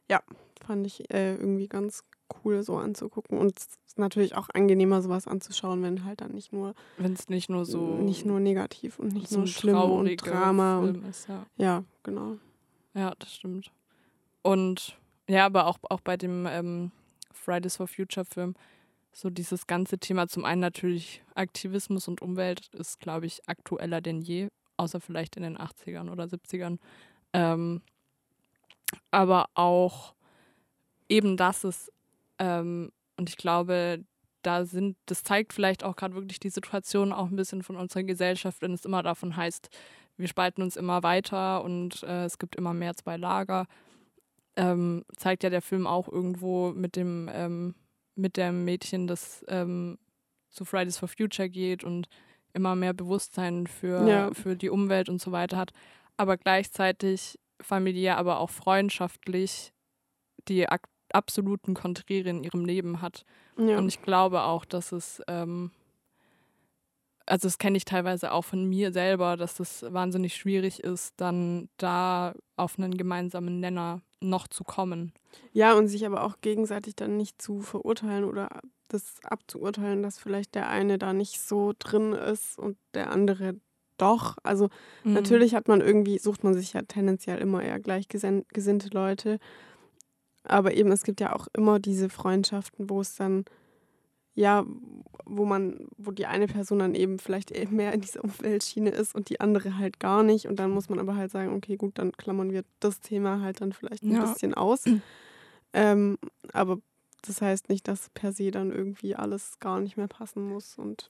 ja, 0.09 0.21
fand 0.65 0.85
ich 0.85 1.09
äh, 1.09 1.35
irgendwie 1.35 1.69
ganz 1.69 2.03
cool 2.43 2.63
so 2.63 2.77
anzugucken 2.77 3.37
und 3.37 3.57
es 3.57 3.69
ist 3.87 3.97
natürlich 3.97 4.35
auch 4.35 4.49
angenehmer 4.53 5.01
sowas 5.01 5.25
anzuschauen, 5.25 5.81
wenn 5.83 6.03
halt 6.03 6.19
dann 6.21 6.33
nicht 6.33 6.51
nur 6.51 6.75
Wenn 6.97 7.13
es 7.13 7.29
nicht 7.29 7.49
nur 7.49 7.65
so, 7.65 7.95
nicht 7.95 8.25
nur 8.25 8.39
negativ 8.41 8.99
und 8.99 9.13
nicht 9.13 9.29
so 9.29 9.39
nur 9.39 9.47
schlimm 9.47 9.77
und 9.77 10.17
Drama 10.17 10.79
und 10.79 11.07
ist. 11.07 11.29
Ja. 11.29 11.45
ja, 11.57 11.83
genau. 12.03 12.37
ja, 12.93 13.13
das 13.19 13.33
stimmt. 13.33 13.71
Und 14.41 14.97
ja, 15.31 15.45
aber 15.45 15.67
auch, 15.67 15.77
auch 15.89 16.01
bei 16.01 16.17
dem 16.17 16.45
ähm, 16.45 16.91
Fridays 17.31 17.77
for 17.77 17.87
Future 17.87 18.25
Film, 18.25 18.53
so 19.13 19.29
dieses 19.29 19.65
ganze 19.65 19.97
Thema, 19.97 20.27
zum 20.27 20.45
einen 20.45 20.61
natürlich 20.61 21.23
Aktivismus 21.35 22.07
und 22.07 22.21
Umwelt 22.21 22.67
ist, 22.73 22.99
glaube 22.99 23.25
ich, 23.25 23.47
aktueller 23.47 24.01
denn 24.01 24.21
je, 24.21 24.49
außer 24.77 24.99
vielleicht 24.99 25.37
in 25.37 25.43
den 25.43 25.57
80ern 25.57 26.09
oder 26.09 26.25
70ern. 26.25 26.79
Ähm, 27.33 27.81
aber 29.09 29.47
auch 29.53 30.15
eben, 31.07 31.37
dass 31.37 31.63
es, 31.63 31.91
ähm, 32.37 32.91
und 33.17 33.29
ich 33.29 33.37
glaube, 33.37 34.03
da 34.41 34.65
sind, 34.65 34.97
das 35.05 35.23
zeigt 35.23 35.53
vielleicht 35.53 35.83
auch 35.83 35.95
gerade 35.95 36.15
wirklich 36.15 36.39
die 36.39 36.49
Situation 36.49 37.13
auch 37.13 37.29
ein 37.29 37.35
bisschen 37.35 37.63
von 37.63 37.77
unserer 37.77 38.03
Gesellschaft, 38.03 38.61
wenn 38.61 38.73
es 38.73 38.85
immer 38.85 39.03
davon 39.03 39.37
heißt, 39.37 39.69
wir 40.17 40.27
spalten 40.27 40.61
uns 40.61 40.75
immer 40.75 41.03
weiter 41.03 41.63
und 41.63 42.03
äh, 42.03 42.25
es 42.25 42.37
gibt 42.37 42.55
immer 42.55 42.73
mehr 42.73 42.95
zwei 42.95 43.17
Lager. 43.17 43.65
Ähm, 44.57 45.05
zeigt 45.15 45.43
ja 45.43 45.49
der 45.49 45.61
Film 45.61 45.87
auch 45.87 46.07
irgendwo 46.09 46.71
mit 46.71 46.95
dem, 46.95 47.29
ähm, 47.33 47.75
mit 48.15 48.35
dem 48.37 48.65
Mädchen, 48.65 49.07
das 49.07 49.45
ähm, 49.47 49.97
zu 50.49 50.65
Fridays 50.65 50.97
for 50.97 51.07
Future 51.07 51.49
geht 51.49 51.83
und 51.85 52.09
immer 52.53 52.75
mehr 52.75 52.93
Bewusstsein 52.93 53.65
für, 53.67 54.05
Ja. 54.07 54.33
für 54.33 54.57
die 54.57 54.69
Umwelt 54.69 55.07
und 55.07 55.21
so 55.21 55.31
weiter 55.31 55.55
hat, 55.57 55.71
aber 56.17 56.35
gleichzeitig 56.37 57.39
familiär, 57.61 58.17
aber 58.17 58.39
auch 58.39 58.49
freundschaftlich 58.49 59.71
die 60.49 60.67
absoluten 61.13 61.73
Konträre 61.73 62.29
in 62.29 62.43
ihrem 62.43 62.65
Leben 62.65 63.01
hat. 63.01 63.23
Ja. 63.57 63.77
Und 63.77 63.87
ich 63.87 64.01
glaube 64.01 64.41
auch, 64.43 64.65
dass 64.65 64.91
es, 64.91 65.21
ähm, 65.27 65.71
also 67.31 67.47
das 67.47 67.57
kenne 67.57 67.77
ich 67.77 67.85
teilweise 67.85 68.31
auch 68.31 68.43
von 68.43 68.65
mir 68.65 68.91
selber, 68.91 69.37
dass 69.37 69.55
das 69.55 69.83
wahnsinnig 69.87 70.35
schwierig 70.35 70.83
ist, 70.83 71.13
dann 71.17 71.69
da 71.77 72.33
auf 72.57 72.77
einen 72.77 72.97
gemeinsamen 72.97 73.59
Nenner 73.59 74.01
noch 74.19 74.47
zu 74.47 74.63
kommen. 74.63 75.13
Ja, 75.53 75.73
und 75.73 75.87
sich 75.87 76.05
aber 76.05 76.23
auch 76.23 76.41
gegenseitig 76.41 76.95
dann 76.95 77.17
nicht 77.17 77.41
zu 77.41 77.61
verurteilen 77.61 78.25
oder 78.25 78.49
das 78.89 79.15
abzuurteilen, 79.23 80.03
dass 80.03 80.19
vielleicht 80.19 80.53
der 80.55 80.69
eine 80.69 80.97
da 80.97 81.13
nicht 81.13 81.39
so 81.41 81.73
drin 81.79 82.13
ist 82.13 82.59
und 82.59 82.77
der 82.93 83.11
andere 83.11 83.55
doch. 83.97 84.35
Also 84.43 84.69
Mhm. 85.03 85.13
natürlich 85.13 85.55
hat 85.55 85.67
man 85.67 85.79
irgendwie, 85.81 86.19
sucht 86.19 86.43
man 86.43 86.53
sich 86.53 86.73
ja 86.73 86.81
tendenziell 86.81 87.37
immer 87.39 87.63
eher 87.63 87.79
gleichgesinnte 87.79 88.89
Leute. 88.91 89.39
Aber 90.43 90.73
eben, 90.73 90.91
es 90.91 91.03
gibt 91.03 91.21
ja 91.21 91.33
auch 91.35 91.47
immer 91.53 91.79
diese 91.79 92.09
Freundschaften, 92.09 92.89
wo 92.89 93.01
es 93.01 93.15
dann, 93.15 93.45
ja, 94.33 94.65
wo 95.25 95.45
man, 95.45 95.87
wo 95.97 96.11
die 96.11 96.25
eine 96.25 96.47
Person 96.47 96.79
dann 96.79 96.95
eben 96.95 97.19
vielleicht 97.19 97.51
eher 97.51 97.69
mehr 97.69 97.93
in 97.93 98.01
dieser 98.01 98.23
Umweltschiene 98.23 98.89
ist 98.89 99.13
und 99.13 99.29
die 99.29 99.39
andere 99.39 99.77
halt 99.77 99.99
gar 99.99 100.23
nicht. 100.23 100.47
Und 100.47 100.57
dann 100.59 100.71
muss 100.71 100.89
man 100.89 100.99
aber 100.99 101.15
halt 101.15 101.31
sagen, 101.31 101.53
okay, 101.53 101.75
gut, 101.75 101.97
dann 101.99 102.11
klammern 102.13 102.51
wir 102.51 102.63
das 102.79 102.99
Thema 103.01 103.41
halt 103.41 103.61
dann 103.61 103.73
vielleicht 103.73 104.03
ein 104.03 104.13
Ja. 104.13 104.21
bisschen 104.21 104.53
aus. 104.53 104.83
Ähm, 105.73 106.17
aber 106.51 106.79
das 107.21 107.41
heißt 107.41 107.69
nicht, 107.69 107.87
dass 107.87 108.09
per 108.09 108.33
se 108.33 108.51
dann 108.51 108.73
irgendwie 108.73 109.15
alles 109.15 109.57
gar 109.61 109.79
nicht 109.79 109.95
mehr 109.95 110.09
passen 110.09 110.45
muss. 110.49 110.77
Und 110.77 111.09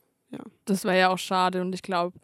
Das 0.66 0.84
wäre 0.84 0.96
ja 0.98 1.08
auch 1.08 1.18
schade 1.18 1.60
und 1.62 1.74
ich 1.74 1.82
glaube, 1.82 2.16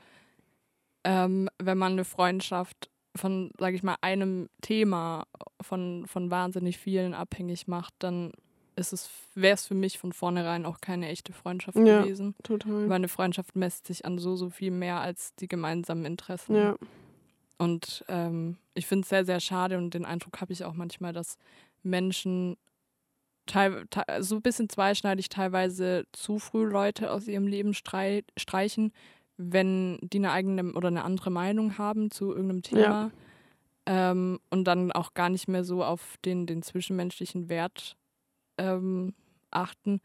ähm, 1.05 1.49
wenn 1.59 1.78
man 1.78 1.93
eine 1.93 2.05
Freundschaft 2.05 2.90
von, 3.17 3.50
sage 3.59 3.75
ich 3.75 3.83
mal, 3.83 3.97
einem 4.00 4.49
Thema 4.61 5.26
von, 5.61 6.07
von 6.07 6.31
wahnsinnig 6.31 6.78
vielen 6.78 7.14
abhängig 7.14 7.67
macht, 7.67 7.95
dann 7.99 8.33
ist 8.79 8.93
es, 8.93 9.11
wäre 9.35 9.55
es 9.55 9.67
für 9.67 9.75
mich 9.75 9.99
von 9.99 10.13
vornherein 10.13 10.65
auch 10.65 10.81
keine 10.81 11.09
echte 11.09 11.33
Freundschaft 11.33 11.77
Ja. 11.79 12.03
gewesen. 12.03 12.35
total. 12.43 12.89
Weil 12.89 12.97
eine 12.97 13.09
Freundschaft 13.09 13.57
messt 13.57 13.87
sich 13.87 14.05
an 14.05 14.19
so, 14.19 14.37
so 14.37 14.51
viel 14.51 14.71
mehr 14.71 15.01
als 15.01 15.35
die 15.37 15.49
gemeinsamen 15.49 16.05
Interessen. 16.05 16.55
Ja, 16.57 16.77
Und 17.59 18.05
ähm, 18.09 18.57
ich 18.75 18.87
finde 18.87 19.03
es 19.03 19.09
sehr, 19.09 19.25
sehr 19.25 19.41
schade 19.41 19.77
und 19.79 19.93
den 19.95 20.05
Eindruck 20.05 20.41
habe 20.41 20.53
ich 20.53 20.65
auch 20.65 20.75
manchmal, 20.75 21.13
dass 21.13 21.37
Menschen 21.83 22.57
so 24.21 24.35
ein 24.37 24.43
bisschen 24.43 24.69
zweischneidig 24.69 25.31
teilweise 25.31 26.05
zu 26.13 26.39
früh 26.39 26.65
Leute 26.65 27.11
aus 27.11 27.27
ihrem 27.29 27.47
Leben 27.47 27.73
strei 27.73 28.23
streichen, 28.37 28.93
wenn 29.39 29.99
die 30.03 30.19
eine 30.19 30.33
eigene 30.33 30.75
oder 30.75 30.89
eine 30.89 31.03
andere 31.03 31.31
Meinung 31.31 31.79
haben 31.79 32.11
zu 32.11 32.31
irgendeinem 32.31 32.63
Thema. 32.63 33.11
Ja. 33.87 34.11
Ähm, 34.11 34.39
und 34.51 34.65
dann 34.65 34.93
auch 34.93 35.15
gar 35.15 35.31
nicht 35.31 35.49
mehr 35.49 35.65
so 35.65 35.83
auf 35.83 36.17
den, 36.27 36.45
den 36.47 36.61
zwischenmenschlichen 36.63 37.49
Wert 37.49 37.97
ähm, 38.59 39.15
achten. 39.50 40.00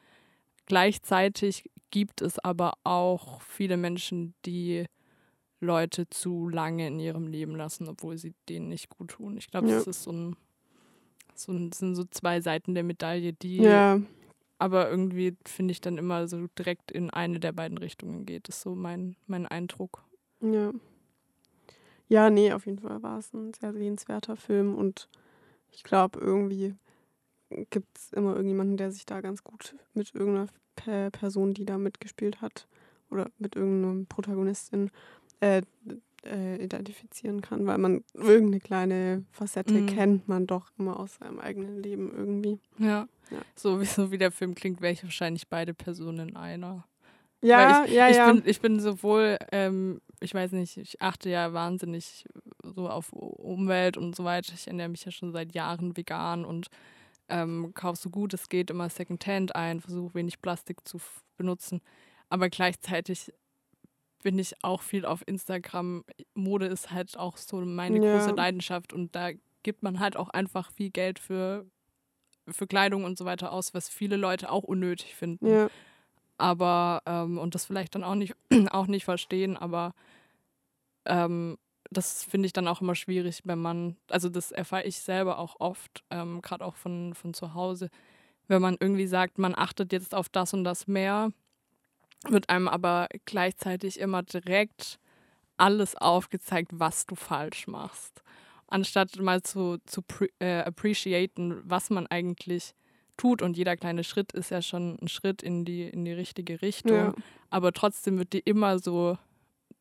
Gleichzeitig 0.65 1.69
gibt 1.91 2.22
es 2.22 2.39
aber 2.39 2.74
auch 2.83 3.41
viele 3.41 3.77
Menschen, 3.77 4.33
die 4.45 4.86
Leute 5.60 6.10
zu 6.10 6.50
lange 6.50 6.88
in 6.88 7.00
ihrem 7.00 7.27
Leben 7.27 7.55
lassen, 7.55 7.88
obwohl 7.88 8.17
sie 8.17 8.33
denen 8.50 8.69
nicht 8.69 8.89
gut 8.89 9.12
tun. 9.12 9.38
Ich 9.38 9.50
glaube, 9.50 9.67
Ja. 9.69 9.77
das 9.77 9.88
ist 9.88 10.03
so 10.03 10.12
ein, 10.12 10.36
so 11.36 11.51
ein, 11.51 11.72
sind 11.72 11.95
so 11.95 12.03
zwei 12.05 12.41
Seiten 12.41 12.74
der 12.74 12.83
Medaille, 12.83 13.33
die 13.33 13.57
ja, 13.57 14.00
aber 14.60 14.89
irgendwie, 14.89 15.36
finde 15.45 15.72
ich, 15.74 15.81
dann 15.81 15.98
immer 15.98 16.27
so 16.27 16.48
direkt 16.57 16.91
in 16.91 17.10
eine 17.10 17.39
der 17.39 17.51
beiden 17.51 17.77
Richtungen 17.77 18.25
geht. 18.25 18.48
Das 18.48 18.55
ist 18.57 18.62
so 18.62 18.75
mein, 18.75 19.15
mein 19.27 19.45
Eindruck. 19.45 20.03
ja. 20.41 20.72
Ja, 22.10 22.29
nee, 22.29 22.51
auf 22.53 22.65
jeden 22.65 22.79
Fall 22.79 23.01
war 23.01 23.17
es 23.17 23.33
ein 23.33 23.53
sehr 23.53 23.74
sehenswerter 23.74 24.36
Film 24.36 24.75
und 24.75 25.10
ich 25.72 25.83
glaube, 25.83 26.19
irgendwie 26.19 26.75
gibt 27.69 27.98
es 27.98 28.12
immer 28.13 28.31
irgendjemanden, 28.36 28.77
der 28.77 28.91
sich 28.91 29.05
da 29.05 29.22
ganz 29.22 29.43
gut 29.43 29.75
mit 29.93 30.13
irgendeiner 30.13 30.48
Pe 30.75 31.10
Person, 31.12 31.53
die 31.53 31.65
da 31.65 31.77
mitgespielt 31.77 32.41
hat 32.41 32.67
oder 33.10 33.29
mit 33.38 33.55
irgendeiner 33.55 34.05
Protagonistin 34.05 34.89
äh, 35.39 35.62
äh, 36.25 36.63
identifizieren 36.63 37.41
kann, 37.41 37.65
weil 37.65 37.77
man 37.77 38.03
irgendeine 38.13 38.60
kleine 38.60 39.25
Facette 39.31 39.74
Mhm. 39.74 39.86
kennt 39.88 40.27
man 40.27 40.48
doch 40.48 40.72
immer 40.77 41.00
aus 41.00 41.15
seinem 41.15 41.39
eigenen 41.39 41.81
Leben 41.81 42.12
irgendwie. 42.15 42.60
Ja. 42.79 43.07
Ja. 43.29 43.38
So, 43.55 43.81
wie, 43.81 43.86
so 43.86 44.12
wie 44.12 44.17
der 44.17 44.31
Film 44.31 44.55
klingt, 44.55 44.81
wäre 44.81 44.93
ich 44.93 45.03
wahrscheinlich 45.03 45.48
beide 45.48 45.74
Personen 45.74 46.29
in 46.29 46.36
einer. 46.36 46.86
Ja, 47.41 47.81
Weil 47.81 47.88
ich, 47.89 47.93
ja, 47.93 48.10
ich 48.10 48.15
ja. 48.17 48.31
Bin, 48.31 48.43
ich 48.45 48.62
bin 48.62 48.79
sowohl, 48.79 49.38
ähm, 49.51 50.01
ich 50.22 50.33
weiß 50.33 50.53
nicht, 50.53 50.77
ich 50.77 51.01
achte 51.01 51.29
ja 51.29 51.51
wahnsinnig 51.51 52.25
so 52.63 52.88
auf 52.89 53.12
Umwelt 53.12 53.98
und 53.98 54.15
so 54.15 54.24
weiter. 54.24 54.53
Ich 54.55 54.67
ernähre 54.67 54.88
mich 54.89 55.03
ja 55.03 55.12
schon 55.12 55.33
seit 55.33 55.53
Jahren 55.53 55.98
vegan 55.98 56.45
und 56.45 56.67
ähm, 57.30 57.74
kaufe 57.74 58.00
so 58.01 58.10
gut 58.10 58.34
es 58.34 58.50
geht 58.50 58.70
immer 58.72 58.89
Secondhand 58.89 59.56
ein, 59.56 59.82
versuche 59.82 60.15
wenig 60.15 60.42
Plastik 60.42 60.88
zu 60.88 61.00
benutzen. 61.38 61.82
Aber 62.30 62.50
gleichzeitig 62.50 63.32
bin 64.24 64.39
ich 64.39 64.53
auch 64.63 64.82
viel 64.82 65.06
auf 65.06 65.24
Instagram. 65.27 66.03
Mode 66.34 66.68
ist 66.68 66.92
halt 66.92 67.18
auch 67.18 67.38
so 67.38 67.58
meine 67.62 68.00
Ja. 68.00 68.12
große 68.13 68.32
Leidenschaft 68.32 68.94
und 68.94 69.15
da 69.15 69.32
gibt 69.63 69.84
man 69.84 70.00
halt 70.00 70.18
auch 70.18 70.30
einfach 70.30 70.72
viel 70.72 70.89
Geld 70.92 71.20
für, 71.20 71.65
für 72.50 72.68
Kleidung 72.68 73.03
und 73.06 73.18
so 73.18 73.25
weiter 73.25 73.51
aus, 73.51 73.74
was 73.74 73.89
viele 73.89 74.18
Leute 74.18 74.51
auch 74.51 74.63
unnötig 74.63 75.15
finden 75.15 75.48
ja. 75.48 75.70
aber 76.38 77.01
ähm, 77.06 77.38
und 77.38 77.56
das 77.56 77.65
vielleicht 77.65 77.96
dann 77.96 78.03
auch 78.03 78.15
nicht 78.15 78.36
auch 78.72 78.88
nicht 78.88 79.06
verstehen, 79.06 79.58
aber 79.58 79.94
ähm, 81.06 81.58
das 81.93 82.23
finde 82.23 82.47
ich 82.47 82.53
dann 82.53 82.67
auch 82.67 82.81
immer 82.81 82.95
schwierig, 82.95 83.41
wenn 83.45 83.59
man, 83.59 83.95
also 84.09 84.29
das 84.29 84.51
erfahre 84.51 84.83
ich 84.83 85.00
selber 85.00 85.39
auch 85.39 85.59
oft, 85.59 86.03
ähm, 86.09 86.41
gerade 86.41 86.65
auch 86.65 86.75
von, 86.75 87.13
von 87.13 87.33
zu 87.33 87.53
Hause, 87.53 87.89
wenn 88.47 88.62
man 88.62 88.77
irgendwie 88.79 89.07
sagt, 89.07 89.38
man 89.38 89.55
achtet 89.55 89.93
jetzt 89.93 90.13
auf 90.13 90.29
das 90.29 90.53
und 90.53 90.63
das 90.63 90.88
mehr, 90.88 91.31
wird 92.27 92.50
einem 92.50 92.67
aber 92.67 93.07
gleichzeitig 93.25 94.00
immer 94.00 94.23
direkt 94.23 95.00
alles 95.57 95.95
aufgezeigt, 95.95 96.71
was 96.73 97.05
du 97.05 97.15
falsch 97.15 97.67
machst. 97.67 98.21
Anstatt 98.67 99.17
mal 99.19 99.41
zu, 99.43 99.77
zu 99.85 100.01
äh, 100.39 100.62
appreciaten, 100.62 101.62
was 101.63 101.89
man 101.89 102.07
eigentlich 102.07 102.73
tut. 103.17 103.41
Und 103.41 103.57
jeder 103.57 103.77
kleine 103.77 104.03
Schritt 104.03 104.31
ist 104.31 104.50
ja 104.50 104.62
schon 104.62 104.97
ein 105.01 105.07
Schritt 105.07 105.43
in 105.43 105.65
die, 105.65 105.83
in 105.83 106.05
die 106.05 106.13
richtige 106.13 106.62
Richtung. 106.62 106.95
Ja. 106.95 107.13
Aber 107.50 107.71
trotzdem 107.71 108.17
wird 108.17 108.33
dir 108.33 108.41
immer 108.45 108.79
so, 108.79 109.17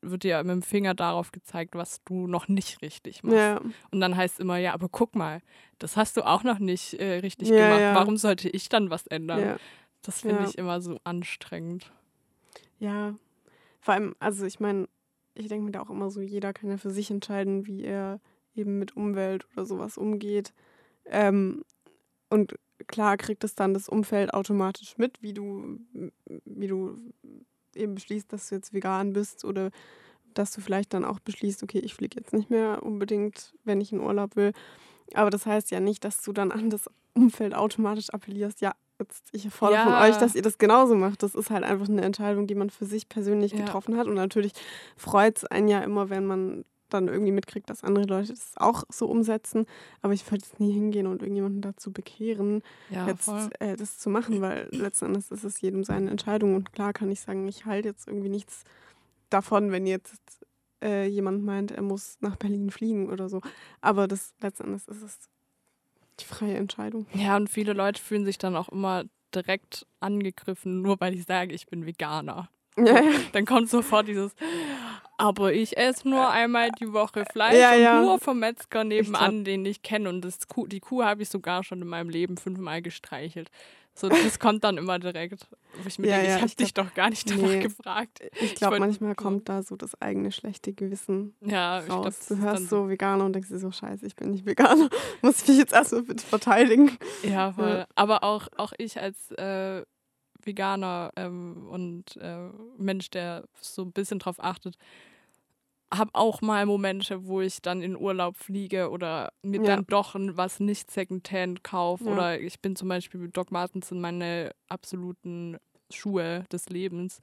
wird 0.02 0.25
dir 0.25 0.42
mit 0.44 0.50
dem 0.52 0.62
Finger 0.62 0.94
darauf 0.94 1.32
gezeigt, 1.32 1.75
was 1.75 2.02
du 2.04 2.26
noch 2.26 2.49
nicht 2.49 2.82
richtig 2.82 3.23
machst. 3.23 3.37
Ja, 3.38 3.61
Und 3.90 4.00
dann 4.00 4.16
heißt 4.16 4.35
es 4.35 4.40
immer, 4.40 4.59
ja, 4.59 4.75
aber 4.75 4.88
guck 4.88 5.14
mal, 5.14 5.40
das 5.78 5.97
hast 5.97 6.16
du 6.16 6.23
auch 6.26 6.42
noch 6.42 6.59
nicht 6.59 6.94
äh, 6.94 7.18
richtig 7.21 7.49
Ja, 7.49 7.56
gemacht. 7.56 7.80
ja. 7.80 7.94
Warum 7.94 8.16
sollte 8.16 8.49
ich 8.49 8.68
dann 8.68 8.90
was 8.90 9.06
ändern? 9.06 9.59
Das 10.02 10.21
finde 10.21 10.44
ich 10.44 10.59
immer 10.59 10.80
so 10.80 10.99
anstrengend. 11.04 11.92
Ja, 12.78 13.14
vor 13.80 13.94
allem, 13.94 14.16
also 14.18 14.44
ich 14.44 14.59
meine, 14.61 14.88
ich 15.35 15.49
denke 15.49 15.64
mir 15.64 15.71
da 15.73 15.80
auch 15.80 15.90
immer 15.90 16.11
so, 16.11 16.21
jeder 16.21 16.52
kann 16.52 16.68
ja 16.71 16.76
für 16.76 16.90
sich 16.90 17.11
entscheiden, 17.11 17.66
wie 17.66 17.85
er 17.85 18.21
eben 18.54 18.78
mit 18.78 18.97
Umwelt 18.97 19.47
oder 19.52 19.64
sowas 19.64 19.97
umgeht. 19.97 20.52
Ähm, 21.06 21.64
und 22.28 22.54
klar 22.88 23.16
kriegt 23.16 23.44
es 23.44 23.54
dann 23.54 23.75
das 23.75 23.88
Umfeld 23.88 24.35
automatisch 24.35 24.99
mit, 24.99 25.23
wie 25.23 25.32
du, 25.35 25.78
wie 26.44 26.66
du 26.66 26.99
eben 27.76 27.95
beschließt, 27.95 28.33
dass 28.33 28.49
du 28.49 28.55
jetzt 28.57 28.73
vegan 28.73 29.12
bist 29.12 29.45
oder 29.45 29.71
dass 30.35 30.50
du 30.52 30.61
vielleicht 30.61 30.95
dann 30.95 31.05
auch 31.05 31.21
beschließt, 31.21 31.62
okay, 31.62 31.79
ich 31.79 31.95
fliege 31.95 32.19
jetzt 32.19 32.33
nicht 32.33 32.49
mehr 32.50 32.83
unbedingt, 32.83 33.55
wenn 33.64 33.81
ich 33.81 33.93
in 33.93 34.00
Urlaub 34.00 34.37
will. 34.37 34.52
Aber 35.14 35.31
das 35.31 35.45
heißt 35.47 35.71
ja 35.71 35.81
nicht, 35.81 36.05
dass 36.05 36.23
du 36.23 36.33
dann 36.33 36.52
an 36.52 36.71
das 36.71 36.88
Umfeld 37.14 37.55
automatisch 37.55 38.09
appellierst, 38.11 38.61
ja, 38.62 38.73
jetzt, 38.99 39.29
ich 39.33 39.49
fordere 39.50 39.83
von 39.83 39.93
Ja. 39.93 40.02
euch, 40.02 40.17
dass 40.17 40.35
ihr 40.35 40.43
das 40.43 40.57
genauso 40.59 40.95
macht. 40.95 41.23
Das 41.23 41.35
ist 41.35 41.50
halt 41.50 41.64
einfach 41.64 41.88
eine 41.88 42.02
Entscheidung, 42.02 42.47
die 42.47 42.55
man 42.55 42.71
für 42.71 42.87
sich 42.87 43.09
persönlich 43.09 43.52
Ja. 43.52 43.59
getroffen 43.59 43.97
hat. 43.99 44.07
Und 44.07 44.14
natürlich 44.14 44.52
freut 44.97 45.37
es 45.38 45.45
einen 45.45 45.69
ja 45.69 45.81
immer, 45.81 46.09
wenn 46.09 46.25
man 46.25 46.64
dann 46.93 47.09
irgendwie 47.09 47.33
mitkriegt, 47.33 47.69
dass 47.71 47.85
andere 47.85 48.05
Leute 48.05 48.29
das 48.29 48.53
auch 48.57 48.85
so 48.89 49.07
umsetzen. 49.07 49.67
Aber 50.01 50.13
ich 50.13 50.25
würde 50.31 50.45
jetzt 50.45 50.61
nie 50.61 50.73
hingehen 50.73 51.07
und 51.07 51.23
irgendjemanden 51.23 51.63
dazu 51.63 51.93
bekehren, 51.93 52.63
Ja, 52.91 53.07
jetzt 53.07 53.29
äh, 53.61 53.77
das 53.77 53.99
zu 53.99 54.11
machen, 54.11 54.41
weil 54.41 54.69
letzten 54.71 55.07
Endes 55.07 55.31
ist 55.31 55.45
es 55.45 55.61
jedem 55.61 55.85
seine 55.85 56.11
Entscheidung. 56.11 56.55
Und 56.55 56.73
klar 56.73 56.93
kann 56.93 57.11
ich 57.11 57.21
sagen, 57.21 57.47
ich 57.49 57.67
halte 57.67 57.89
jetzt 57.89 58.09
irgendwie 58.09 58.29
nichts 58.29 58.65
davon, 59.31 59.73
wenn 59.73 59.87
jetzt 59.87 60.47
äh, 60.83 61.07
jemand 61.07 61.45
meint, 61.45 61.71
er 61.71 61.83
muss 61.83 62.19
nach 62.21 62.37
Berlin 62.37 62.71
fliegen 62.71 63.09
oder 63.09 63.29
so. 63.29 63.41
Aber 63.81 64.09
das 64.09 64.35
letzten 64.41 64.65
Endes 64.65 64.89
ist 64.89 65.03
es 65.03 65.19
die 66.21 66.25
freie 66.25 66.57
Entscheidung. 66.57 67.07
Ja, 67.15 67.37
und 67.37 67.49
viele 67.49 67.73
Leute 67.73 68.01
fühlen 68.01 68.25
sich 68.25 68.39
dann 68.39 68.57
auch 68.57 68.69
immer 68.69 69.05
direkt 69.35 69.87
angegriffen, 70.01 70.83
nur 70.83 71.01
weil 71.01 71.15
ich 71.15 71.25
sage, 71.25 71.55
ich 71.55 71.67
bin 71.67 71.87
Veganer. 71.87 72.49
Dann 73.33 73.45
kommt 73.45 73.69
sofort 73.71 74.09
dieses, 74.09 74.33
aber 75.19 75.52
ich 75.52 75.76
esse 75.76 76.09
nur 76.09 76.31
einmal 76.31 76.71
die 76.73 76.93
Woche 76.93 77.25
Fleisch 77.31 77.59
Ja, 77.59 77.75
und 77.75 77.81
ja. 77.83 78.00
nur 78.02 78.19
vom 78.19 78.38
Metzger 78.38 78.85
nebenan, 78.85 79.31
glaub- 79.37 79.45
den 79.45 79.64
ich 79.67 79.83
kenne. 79.83 80.09
Und 80.09 80.23
das 80.23 80.49
Kuh, 80.49 80.67
die 80.67 80.81
Kuh 80.81 81.02
habe 81.05 81.23
ich 81.23 81.29
sogar 81.29 81.64
schon 81.64 81.83
in 81.83 81.88
meinem 81.88 82.09
Leben 82.09 82.37
fünfmal 82.37 82.81
gestreichelt. 82.83 83.50
So, 83.95 84.09
das 84.09 84.38
kommt 84.38 84.64
dann 84.64 84.79
immer 84.79 84.99
direkt. 84.99 85.47
Wo 85.75 85.87
ich 85.87 85.99
mir 85.99 86.07
Ja, 86.09 86.14
denke, 86.17 86.29
ich 86.31 86.37
habe 86.37 86.47
ich 86.47 86.57
dich 86.57 86.73
doch 86.73 86.95
gar 86.95 87.11
nicht 87.11 87.29
danach 87.31 87.43
Nee. 87.50 87.61
gefragt. 87.61 88.21
Ich 88.41 88.55
glaube, 88.55 88.79
manchmal 88.81 89.14
kommt 89.14 89.50
da 89.50 89.62
so 89.62 89.76
das 89.76 90.00
eigene 90.00 90.33
schlechte 90.33 90.73
Gewissen 90.73 91.35
Ja, 91.43 91.81
ich 91.81 91.85
glaub, 91.87 92.07
raus. 92.07 92.17
das 92.21 92.29
du 92.29 92.38
hörst 92.38 92.71
so 92.71 92.88
Veganer 92.88 93.26
und 93.26 93.35
denkst 93.35 93.50
dir 93.50 93.59
so, 93.59 93.71
scheiße, 93.71 94.07
ich 94.07 94.17
bin 94.17 94.31
nicht 94.31 94.47
Veganer. 94.47 94.88
Muss 95.21 95.43
ich 95.43 95.49
mich 95.49 95.59
jetzt 95.59 95.75
erstmal 95.75 96.05
bitte 96.05 96.25
verteidigen. 96.25 96.97
Ja, 97.23 97.52
voll. 97.52 97.85
Aber 97.95 98.25
auch, 98.25 98.49
auch 98.57 98.73
ich 98.79 98.99
als 98.99 99.31
äh, 99.33 99.83
Veganer 100.47 101.11
ähm, 101.17 101.69
und 101.69 102.17
äh, 102.17 102.49
Mensch, 102.79 103.11
der 103.11 103.45
so 103.61 103.83
ein 103.83 103.93
bisschen 103.93 104.19
drauf 104.19 104.43
achtet, 104.43 104.77
habe 105.93 106.11
auch 106.15 106.41
mal 106.41 106.65
Momente, 106.65 107.27
wo 107.27 107.41
ich 107.41 107.61
dann 107.61 107.83
in 107.83 107.97
Urlaub 107.97 108.37
fliege 108.37 108.91
oder 108.91 109.33
mir 109.43 109.59
Ja. 109.61 109.77
dann 109.77 109.85
doch 109.87 110.15
was 110.17 110.59
nicht 110.61 110.91
Secondhand 110.91 111.63
kaufe. 111.63 112.05
Ja. 112.05 112.13
Oder 112.13 112.41
ich 112.41 112.61
bin 112.61 112.77
zum 112.77 112.89
Beispiel 112.89 113.21
mit 113.21 113.37
Doc 113.37 113.53
Martens 113.53 113.89
sind 113.89 114.01
meine 114.01 114.53
absoluten 114.69 115.59
Schuhe 115.91 116.45
des 116.51 116.69
Lebens. 116.71 117.21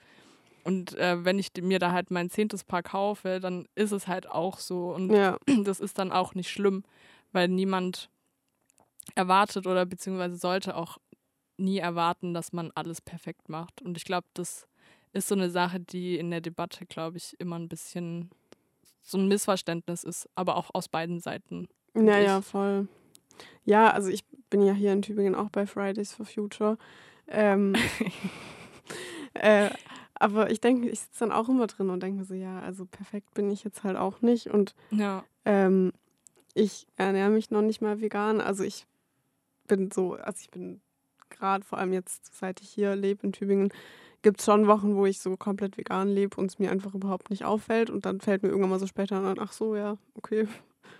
Und 0.63 0.95
äh, 0.97 1.25
wenn 1.25 1.39
ich 1.39 1.49
mir 1.59 1.79
da 1.79 1.91
halt 1.91 2.11
mein 2.11 2.29
zehntes 2.29 2.63
Paar 2.63 2.83
kaufe, 2.83 3.39
dann 3.39 3.67
ist 3.73 3.91
es 3.91 4.07
halt 4.07 4.29
auch 4.29 4.59
so. 4.59 4.93
Und 4.93 5.11
Ja, 5.11 5.37
das 5.63 5.79
ist 5.79 5.97
dann 5.97 6.11
auch 6.11 6.35
nicht 6.35 6.51
schlimm, 6.51 6.83
weil 7.31 7.47
niemand 7.47 8.09
erwartet 9.15 9.65
oder 9.65 9.85
beziehungsweise 9.87 10.35
sollte 10.35 10.75
auch 10.75 10.99
nie 11.59 11.77
erwarten, 11.79 12.33
dass 12.33 12.53
man 12.53 12.71
alles 12.75 13.01
perfekt 13.01 13.49
macht. 13.49 13.81
Und 13.81 13.97
ich 13.97 14.05
glaube, 14.05 14.27
das 14.33 14.67
ist 15.13 15.27
so 15.27 15.35
eine 15.35 15.49
Sache, 15.49 15.79
die 15.79 16.17
in 16.17 16.31
der 16.31 16.41
Debatte, 16.41 16.85
glaube 16.85 17.17
ich, 17.17 17.35
immer 17.39 17.57
ein 17.57 17.67
bisschen 17.69 18.29
so 19.01 19.17
ein 19.17 19.27
Missverständnis 19.27 20.03
ist, 20.03 20.29
aber 20.35 20.55
auch 20.55 20.69
aus 20.73 20.87
beiden 20.87 21.19
Seiten. 21.19 21.67
ja, 21.95 22.17
ich- 22.19 22.25
ja, 22.25 22.41
voll. 22.41 22.87
Ja, 23.65 23.91
also 23.91 24.09
ich 24.09 24.23
bin 24.49 24.61
ja 24.61 24.73
hier 24.73 24.93
in 24.93 25.01
Tübingen 25.01 25.35
auch 25.35 25.49
bei 25.49 25.65
Fridays 25.65 26.13
for 26.13 26.25
Future. 26.25 26.77
Ähm, 27.27 27.75
äh, 29.33 29.69
aber 30.15 30.51
ich 30.51 30.59
denke, 30.59 30.89
ich 30.89 30.99
sitze 31.01 31.19
dann 31.19 31.31
auch 31.31 31.49
immer 31.49 31.67
drin 31.67 31.89
und 31.89 32.01
denke 32.03 32.19
mir 32.19 32.25
so, 32.25 32.33
ja, 32.33 32.59
also 32.59 32.85
perfekt 32.85 33.33
bin 33.33 33.49
ich 33.51 33.63
jetzt 33.63 33.83
halt 33.83 33.95
auch 33.97 34.21
nicht. 34.21 34.47
Und 34.47 34.75
Ja, 34.91 35.23
ähm, 35.45 35.93
ich 36.53 36.87
ernähre 36.97 37.29
mich 37.29 37.51
noch 37.51 37.61
nicht 37.61 37.81
mal 37.81 38.01
vegan. 38.01 38.41
Also 38.41 38.63
ich 38.63 38.85
bin 39.67 39.91
so, 39.91 40.15
also 40.15 40.39
ich 40.41 40.49
bin 40.49 40.81
gerade 41.29 41.63
vor 41.65 41.77
allem 41.79 41.93
jetzt, 41.93 42.37
seit 42.37 42.61
ich 42.61 42.69
hier 42.69 42.95
lebe 42.95 43.25
in 43.25 43.33
Tübingen, 43.33 43.69
gibt 44.21 44.39
es 44.39 44.45
schon 44.45 44.67
Wochen, 44.67 44.95
wo 44.95 45.05
ich 45.05 45.19
so 45.19 45.37
komplett 45.37 45.77
vegan 45.77 46.09
lebe 46.09 46.35
und 46.39 46.47
es 46.47 46.59
mir 46.59 46.71
einfach 46.71 46.93
überhaupt 46.93 47.29
nicht 47.29 47.45
auffällt. 47.45 47.89
Und 47.89 48.05
dann 48.05 48.19
fällt 48.19 48.43
mir 48.43 48.49
irgendwann 48.49 48.71
mal 48.71 48.79
so 48.79 48.87
später 48.87 49.17
an, 49.17 49.37
ach 49.39 49.53
so, 49.53 49.75
ja, 49.75 49.97
okay, 50.15 50.47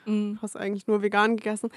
mm, 0.06 0.36
hast 0.42 0.56
eigentlich 0.56 0.88
nur 0.88 1.02
vegan 1.02 1.36
gegessen. 1.38 1.70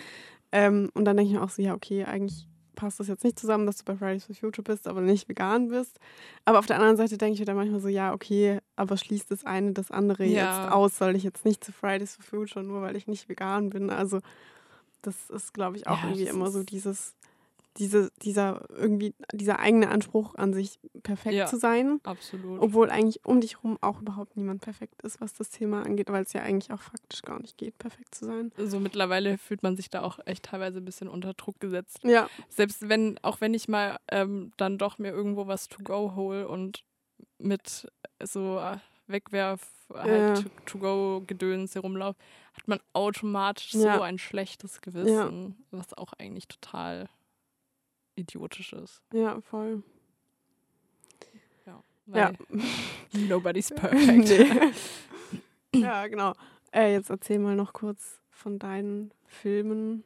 Ähm, 0.52 0.90
und 0.94 1.04
dann 1.04 1.16
denke 1.16 1.32
ich 1.32 1.36
mir 1.38 1.42
auch 1.44 1.50
so, 1.50 1.62
ja, 1.62 1.74
okay, 1.74 2.04
eigentlich 2.04 2.46
passt 2.74 3.00
das 3.00 3.08
jetzt 3.08 3.24
nicht 3.24 3.38
zusammen, 3.38 3.66
dass 3.66 3.78
du 3.78 3.84
bei 3.84 3.96
Fridays 3.96 4.24
for 4.24 4.34
Future 4.34 4.62
bist, 4.62 4.86
aber 4.88 5.00
nicht 5.02 5.28
vegan 5.28 5.68
bist. 5.68 5.98
Aber 6.44 6.58
auf 6.58 6.66
der 6.66 6.76
anderen 6.76 6.96
Seite 6.96 7.18
denke 7.18 7.34
ich 7.34 7.40
mir 7.40 7.44
dann 7.46 7.56
manchmal 7.56 7.80
so, 7.80 7.88
ja, 7.88 8.12
okay, 8.14 8.60
aber 8.76 8.96
schließt 8.96 9.30
das 9.30 9.44
eine 9.44 9.72
das 9.72 9.90
andere 9.90 10.24
Ja. 10.24 10.46
jetzt 10.46 10.72
aus? 10.72 10.96
Soll 10.98 11.14
ich 11.16 11.22
jetzt 11.22 11.44
nicht 11.44 11.62
zu 11.64 11.72
Fridays 11.72 12.14
for 12.16 12.24
Future, 12.24 12.64
nur 12.64 12.80
weil 12.82 12.96
ich 12.96 13.06
nicht 13.06 13.28
vegan 13.28 13.70
bin? 13.70 13.90
Also 13.90 14.20
das 15.02 15.30
ist, 15.30 15.52
glaube 15.52 15.76
ich, 15.76 15.86
auch 15.86 15.98
Ja, 16.02 16.08
irgendwie 16.08 16.28
immer 16.28 16.50
so 16.50 16.62
dieses, 16.62 17.14
diese, 17.78 18.10
dieser 18.22 18.68
irgendwie, 18.70 19.14
dieser 19.32 19.58
eigene 19.58 19.88
Anspruch 19.88 20.34
an 20.34 20.52
sich 20.52 20.78
perfekt 21.02 21.34
Ja. 21.34 21.46
zu 21.46 21.56
sein. 21.58 22.00
absolut. 22.04 22.60
Obwohl 22.60 22.90
eigentlich 22.90 23.24
um 23.24 23.40
dich 23.40 23.56
herum 23.56 23.78
auch 23.80 24.00
überhaupt 24.00 24.36
niemand 24.36 24.60
perfekt 24.60 25.00
ist, 25.02 25.20
was 25.20 25.32
das 25.32 25.50
Thema 25.50 25.82
angeht, 25.84 26.10
weil 26.10 26.22
es 26.24 26.32
ja 26.34 26.42
eigentlich 26.42 26.70
auch 26.72 26.82
faktisch 26.82 27.22
gar 27.22 27.40
nicht 27.40 27.56
geht, 27.56 27.78
perfekt 27.78 28.14
zu 28.14 28.26
sein. 28.26 28.52
So 28.58 28.78
mittlerweile 28.78 29.38
fühlt 29.38 29.62
man 29.62 29.76
sich 29.76 29.88
da 29.90 30.02
auch 30.02 30.18
echt 30.26 30.44
teilweise 30.44 30.78
ein 30.78 30.84
bisschen 30.84 31.08
unter 31.08 31.32
Druck 31.34 31.60
gesetzt. 31.60 32.00
Ja, 32.04 32.28
Selbst 32.50 32.88
wenn, 32.88 33.18
auch 33.22 33.40
wenn 33.40 33.54
ich 33.54 33.68
mal 33.68 33.98
ähm, 34.10 34.52
dann 34.58 34.76
doch 34.78 34.98
mir 34.98 35.10
irgendwo 35.10 35.46
was 35.46 35.68
to 35.68 35.82
go 35.82 36.14
hole 36.14 36.46
und 36.48 36.84
mit 37.38 37.90
so 38.22 38.58
äh, 38.58 38.76
Wegwerf 39.06 39.66
halt 39.94 40.44
Ja. 40.44 40.44
to 40.66 40.78
go 40.78 41.22
Gedöns 41.26 41.74
herumlaufe, 41.74 42.18
hat 42.54 42.68
man 42.68 42.80
automatisch 42.92 43.72
Ja. 43.74 43.96
so 43.96 44.02
ein 44.02 44.18
schlechtes 44.18 44.80
Gewissen, 44.80 45.64
was 45.70 45.92
auch 45.94 46.12
eigentlich 46.14 46.48
total 46.48 47.08
idiotisch 48.22 48.72
ist. 48.72 49.02
ja, 49.12 49.40
voll. 49.40 49.82
Weil 52.06 52.20
Ja. 52.20 52.32
nobody's 53.28 53.70
perfect. 53.74 54.28
Nee. 54.28 55.80
ja, 55.82 56.06
genau. 56.08 56.32
Äh, 56.72 56.92
jetzt 56.92 57.10
erzähl 57.10 57.38
mal 57.38 57.54
noch 57.54 57.72
kurz 57.72 58.20
von 58.30 58.58
deinen 58.58 59.12
Filmen. 59.26 60.04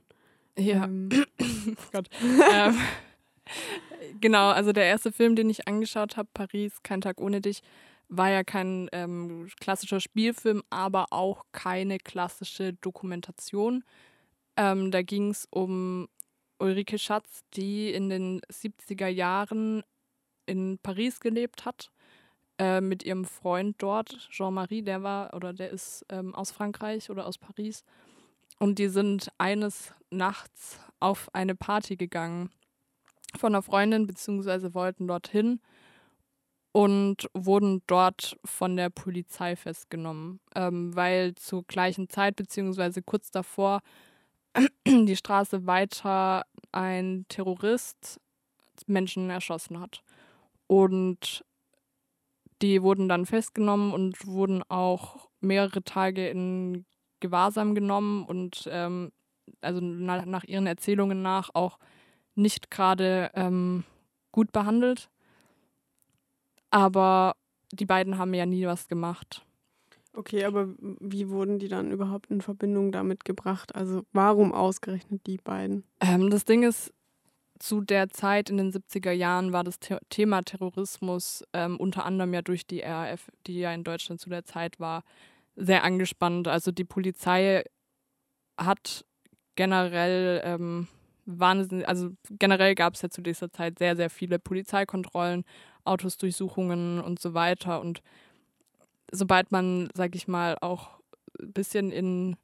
Ja. 0.58 0.84
Ähm, 0.84 1.08
Oh 1.68 1.74
Gott. 1.90 2.08
ähm, 2.52 2.78
genau, 4.20 4.50
also 4.50 4.72
der 4.72 4.84
erste 4.84 5.10
Film, 5.10 5.34
den 5.34 5.50
ich 5.50 5.66
angeschaut 5.66 6.16
habe, 6.16 6.28
Paris, 6.32 6.80
Kein 6.84 7.00
Tag 7.00 7.20
ohne 7.20 7.40
dich, 7.40 7.60
war 8.08 8.30
ja 8.30 8.44
kein 8.44 8.88
ähm, 8.92 9.48
klassischer 9.58 9.98
Spielfilm, 9.98 10.62
aber 10.70 11.06
auch 11.10 11.44
keine 11.50 11.98
klassische 11.98 12.74
Dokumentation. 12.74 13.82
Ähm, 14.56 14.92
da 14.92 15.02
ging 15.02 15.30
es 15.30 15.48
um 15.50 16.08
Ulrike 16.58 16.98
Schatz, 16.98 17.44
die 17.54 17.90
in 17.92 18.08
den 18.08 18.40
70er 18.50 19.08
Jahren 19.08 19.82
in 20.46 20.78
Paris 20.78 21.20
gelebt 21.20 21.64
hat, 21.64 21.90
äh, 22.58 22.80
mit 22.80 23.02
ihrem 23.02 23.24
Freund 23.24 23.76
dort, 23.78 24.28
Jean-Marie, 24.30 24.82
der 24.82 25.02
war 25.02 25.34
oder 25.34 25.52
der 25.52 25.70
ist 25.70 26.06
ähm, 26.08 26.34
aus 26.34 26.50
Frankreich 26.50 27.10
oder 27.10 27.26
aus 27.26 27.38
Paris. 27.38 27.84
Und 28.58 28.78
die 28.78 28.88
sind 28.88 29.28
eines 29.38 29.92
Nachts 30.10 30.80
auf 30.98 31.28
eine 31.34 31.54
Party 31.54 31.96
gegangen 31.96 32.50
von 33.36 33.54
einer 33.54 33.62
Freundin, 33.62 34.06
beziehungsweise 34.06 34.72
wollten 34.72 35.06
dorthin 35.06 35.60
und 36.72 37.28
wurden 37.34 37.82
dort 37.86 38.38
von 38.44 38.76
der 38.76 38.90
Polizei 38.90 39.56
festgenommen, 39.56 40.40
ähm, 40.54 40.94
weil 40.94 41.34
zur 41.34 41.64
gleichen 41.64 42.08
Zeit, 42.08 42.36
beziehungsweise 42.36 43.02
kurz 43.02 43.30
davor, 43.30 43.80
die 44.86 45.16
Straße 45.16 45.66
weiter 45.66 46.44
ein 46.72 47.24
Terrorist 47.28 48.20
Menschen 48.86 49.30
erschossen 49.30 49.80
hat. 49.80 50.02
Und 50.66 51.44
die 52.62 52.82
wurden 52.82 53.08
dann 53.08 53.26
festgenommen 53.26 53.92
und 53.92 54.26
wurden 54.26 54.62
auch 54.68 55.28
mehrere 55.40 55.82
Tage 55.82 56.28
in 56.28 56.84
Gewahrsam 57.20 57.74
genommen 57.74 58.24
und 58.24 58.68
ähm, 58.70 59.12
also 59.60 59.80
nach, 59.80 60.24
nach 60.26 60.44
ihren 60.44 60.66
Erzählungen 60.66 61.22
nach 61.22 61.50
auch 61.54 61.78
nicht 62.34 62.70
gerade 62.70 63.30
ähm, 63.34 63.84
gut 64.32 64.52
behandelt. 64.52 65.08
Aber 66.70 67.36
die 67.72 67.86
beiden 67.86 68.18
haben 68.18 68.34
ja 68.34 68.44
nie 68.44 68.66
was 68.66 68.88
gemacht. 68.88 69.45
Okay, 70.16 70.44
aber 70.44 70.68
wie 70.78 71.28
wurden 71.28 71.58
die 71.58 71.68
dann 71.68 71.90
überhaupt 71.90 72.30
in 72.30 72.40
Verbindung 72.40 72.92
damit 72.92 73.24
gebracht? 73.24 73.74
Also 73.74 74.02
warum 74.12 74.52
ausgerechnet 74.52 75.26
die 75.26 75.38
beiden? 75.38 75.84
Ähm, 76.00 76.30
das 76.30 76.44
Ding 76.44 76.62
ist, 76.62 76.92
zu 77.58 77.80
der 77.80 78.10
Zeit 78.10 78.50
in 78.50 78.58
den 78.58 78.72
70er 78.72 79.12
Jahren 79.12 79.52
war 79.52 79.64
das 79.64 79.78
The 79.82 79.96
Thema 80.10 80.42
Terrorismus 80.42 81.44
ähm, 81.52 81.78
unter 81.78 82.04
anderem 82.04 82.34
ja 82.34 82.42
durch 82.42 82.66
die 82.66 82.80
RAF, 82.80 83.30
die 83.46 83.60
ja 83.60 83.72
in 83.72 83.84
Deutschland 83.84 84.20
zu 84.20 84.28
der 84.28 84.44
Zeit 84.44 84.78
war, 84.78 85.04
sehr 85.56 85.84
angespannt. 85.84 86.48
Also 86.48 86.70
die 86.70 86.84
Polizei 86.84 87.64
hat 88.58 89.04
generell 89.54 90.42
ähm, 90.44 90.88
wahnsinnig, 91.24 91.88
also 91.88 92.10
generell 92.30 92.74
gab 92.74 92.94
es 92.94 93.02
ja 93.02 93.08
zu 93.08 93.22
dieser 93.22 93.50
Zeit 93.50 93.78
sehr, 93.78 93.96
sehr 93.96 94.10
viele 94.10 94.38
Polizeikontrollen, 94.38 95.44
Autosdurchsuchungen 95.84 97.00
und 97.00 97.20
so 97.20 97.34
weiter. 97.34 97.80
Und 97.80 98.02
sobald 99.12 99.52
man, 99.52 99.88
sag 99.94 100.14
ich 100.14 100.28
mal, 100.28 100.56
auch 100.60 100.90
ein 101.40 101.52
bisschen 101.52 101.90
in 101.90 102.36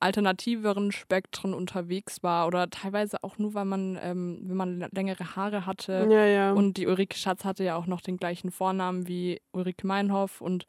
alternativeren 0.00 0.92
Spektren 0.92 1.54
unterwegs 1.54 2.22
war 2.22 2.46
oder 2.46 2.68
teilweise 2.68 3.24
auch 3.24 3.38
nur, 3.38 3.54
weil 3.54 3.64
man, 3.64 3.98
ähm, 4.02 4.42
wenn 4.44 4.56
man 4.56 4.86
längere 4.92 5.34
Haare 5.34 5.64
hatte. 5.64 6.06
Ja, 6.10 6.26
ja. 6.26 6.52
Und 6.52 6.76
die 6.76 6.86
Ulrike 6.86 7.16
Schatz 7.16 7.44
hatte 7.44 7.64
ja 7.64 7.76
auch 7.76 7.86
noch 7.86 8.02
den 8.02 8.18
gleichen 8.18 8.50
Vornamen 8.50 9.08
wie 9.08 9.40
Ulrike 9.52 9.86
Meinhoff 9.86 10.42
und 10.42 10.66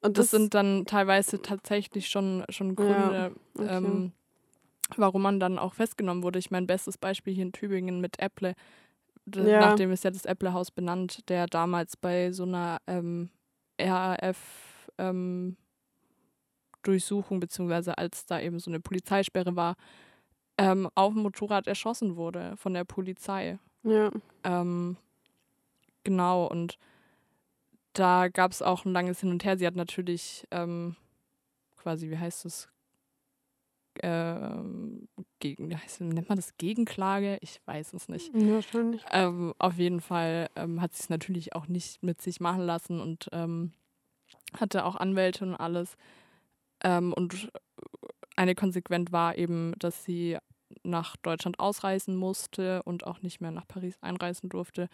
Und 0.00 0.16
das, 0.16 0.30
sind 0.30 0.54
dann 0.54 0.86
teilweise 0.86 1.42
tatsächlich 1.42 2.08
schon, 2.08 2.44
schon 2.48 2.74
Gründe, 2.74 3.32
okay. 3.54 3.68
ähm, 3.68 4.12
warum 4.96 5.22
man 5.22 5.40
dann 5.40 5.58
auch 5.58 5.74
festgenommen 5.74 6.22
wurde. 6.22 6.38
Ich 6.38 6.50
mein 6.50 6.66
bestes 6.66 6.96
Beispiel 6.96 7.34
hier 7.34 7.44
in 7.44 7.52
Tübingen 7.52 8.00
mit 8.00 8.18
Apple, 8.18 8.54
Ja. 9.34 9.60
nachdem 9.60 9.92
ist 9.92 10.04
ja 10.04 10.10
das 10.10 10.24
Apple-Haus 10.24 10.70
benannt, 10.70 11.28
der 11.28 11.46
damals 11.46 11.98
bei 11.98 12.32
so 12.32 12.44
einer 12.44 12.78
ähm, 12.86 13.28
RAF 13.78 14.90
ähm, 14.98 15.56
Durchsuchung, 16.82 17.40
beziehungsweise 17.40 17.98
als 17.98 18.26
da 18.26 18.40
eben 18.40 18.58
so 18.58 18.70
eine 18.70 18.80
Polizeisperre 18.80 19.56
war, 19.56 19.76
ähm, 20.56 20.88
auf 20.94 21.12
dem 21.12 21.22
Motorrad 21.22 21.66
erschossen 21.66 22.16
wurde 22.16 22.56
von 22.56 22.74
der 22.74 22.84
Polizei. 22.84 23.58
ja. 23.82 24.10
Ähm, 24.44 24.96
genau, 26.04 26.46
und 26.46 26.78
da 27.92 28.28
gab 28.28 28.52
es 28.52 28.62
auch 28.62 28.84
ein 28.84 28.92
langes 28.92 29.20
Hin 29.20 29.30
und 29.30 29.44
Her. 29.44 29.58
Sie 29.58 29.66
hat 29.66 29.74
natürlich 29.74 30.46
ähm, 30.50 30.96
quasi, 31.76 32.10
wie 32.10 32.18
heißt 32.18 32.44
es, 32.44 32.68
gegen, 35.40 35.70
wie 35.70 35.76
heißt, 35.76 36.00
nennt 36.00 36.28
man 36.28 36.36
das 36.36 36.56
Gegenklage? 36.56 37.38
Ich 37.40 37.60
weiß 37.64 37.92
es 37.92 38.08
nicht. 38.08 38.32
Wahrscheinlich. 38.34 39.02
Ähm, 39.10 39.54
auf 39.58 39.76
jeden 39.78 40.00
Fall 40.00 40.48
ähm, 40.56 40.80
hat 40.80 40.94
sie 40.94 41.02
es 41.02 41.10
natürlich 41.10 41.54
auch 41.54 41.68
nicht 41.68 42.02
mit 42.02 42.20
sich 42.20 42.40
machen 42.40 42.62
lassen 42.62 43.00
und 43.00 43.28
ähm, 43.32 43.72
hatte 44.58 44.84
auch 44.84 44.96
Anwälte 44.96 45.44
und 45.44 45.54
alles. 45.54 45.96
Ähm, 46.82 47.12
und 47.12 47.50
eine 48.36 48.54
Konsequenz 48.54 49.12
war 49.12 49.36
eben, 49.36 49.74
dass 49.78 50.04
sie 50.04 50.38
nach 50.82 51.16
Deutschland 51.16 51.58
ausreisen 51.58 52.16
musste 52.16 52.82
und 52.84 53.06
auch 53.06 53.22
nicht 53.22 53.40
mehr 53.40 53.50
nach 53.50 53.66
Paris 53.66 53.96
einreisen 54.00 54.48
durfte. 54.48 54.88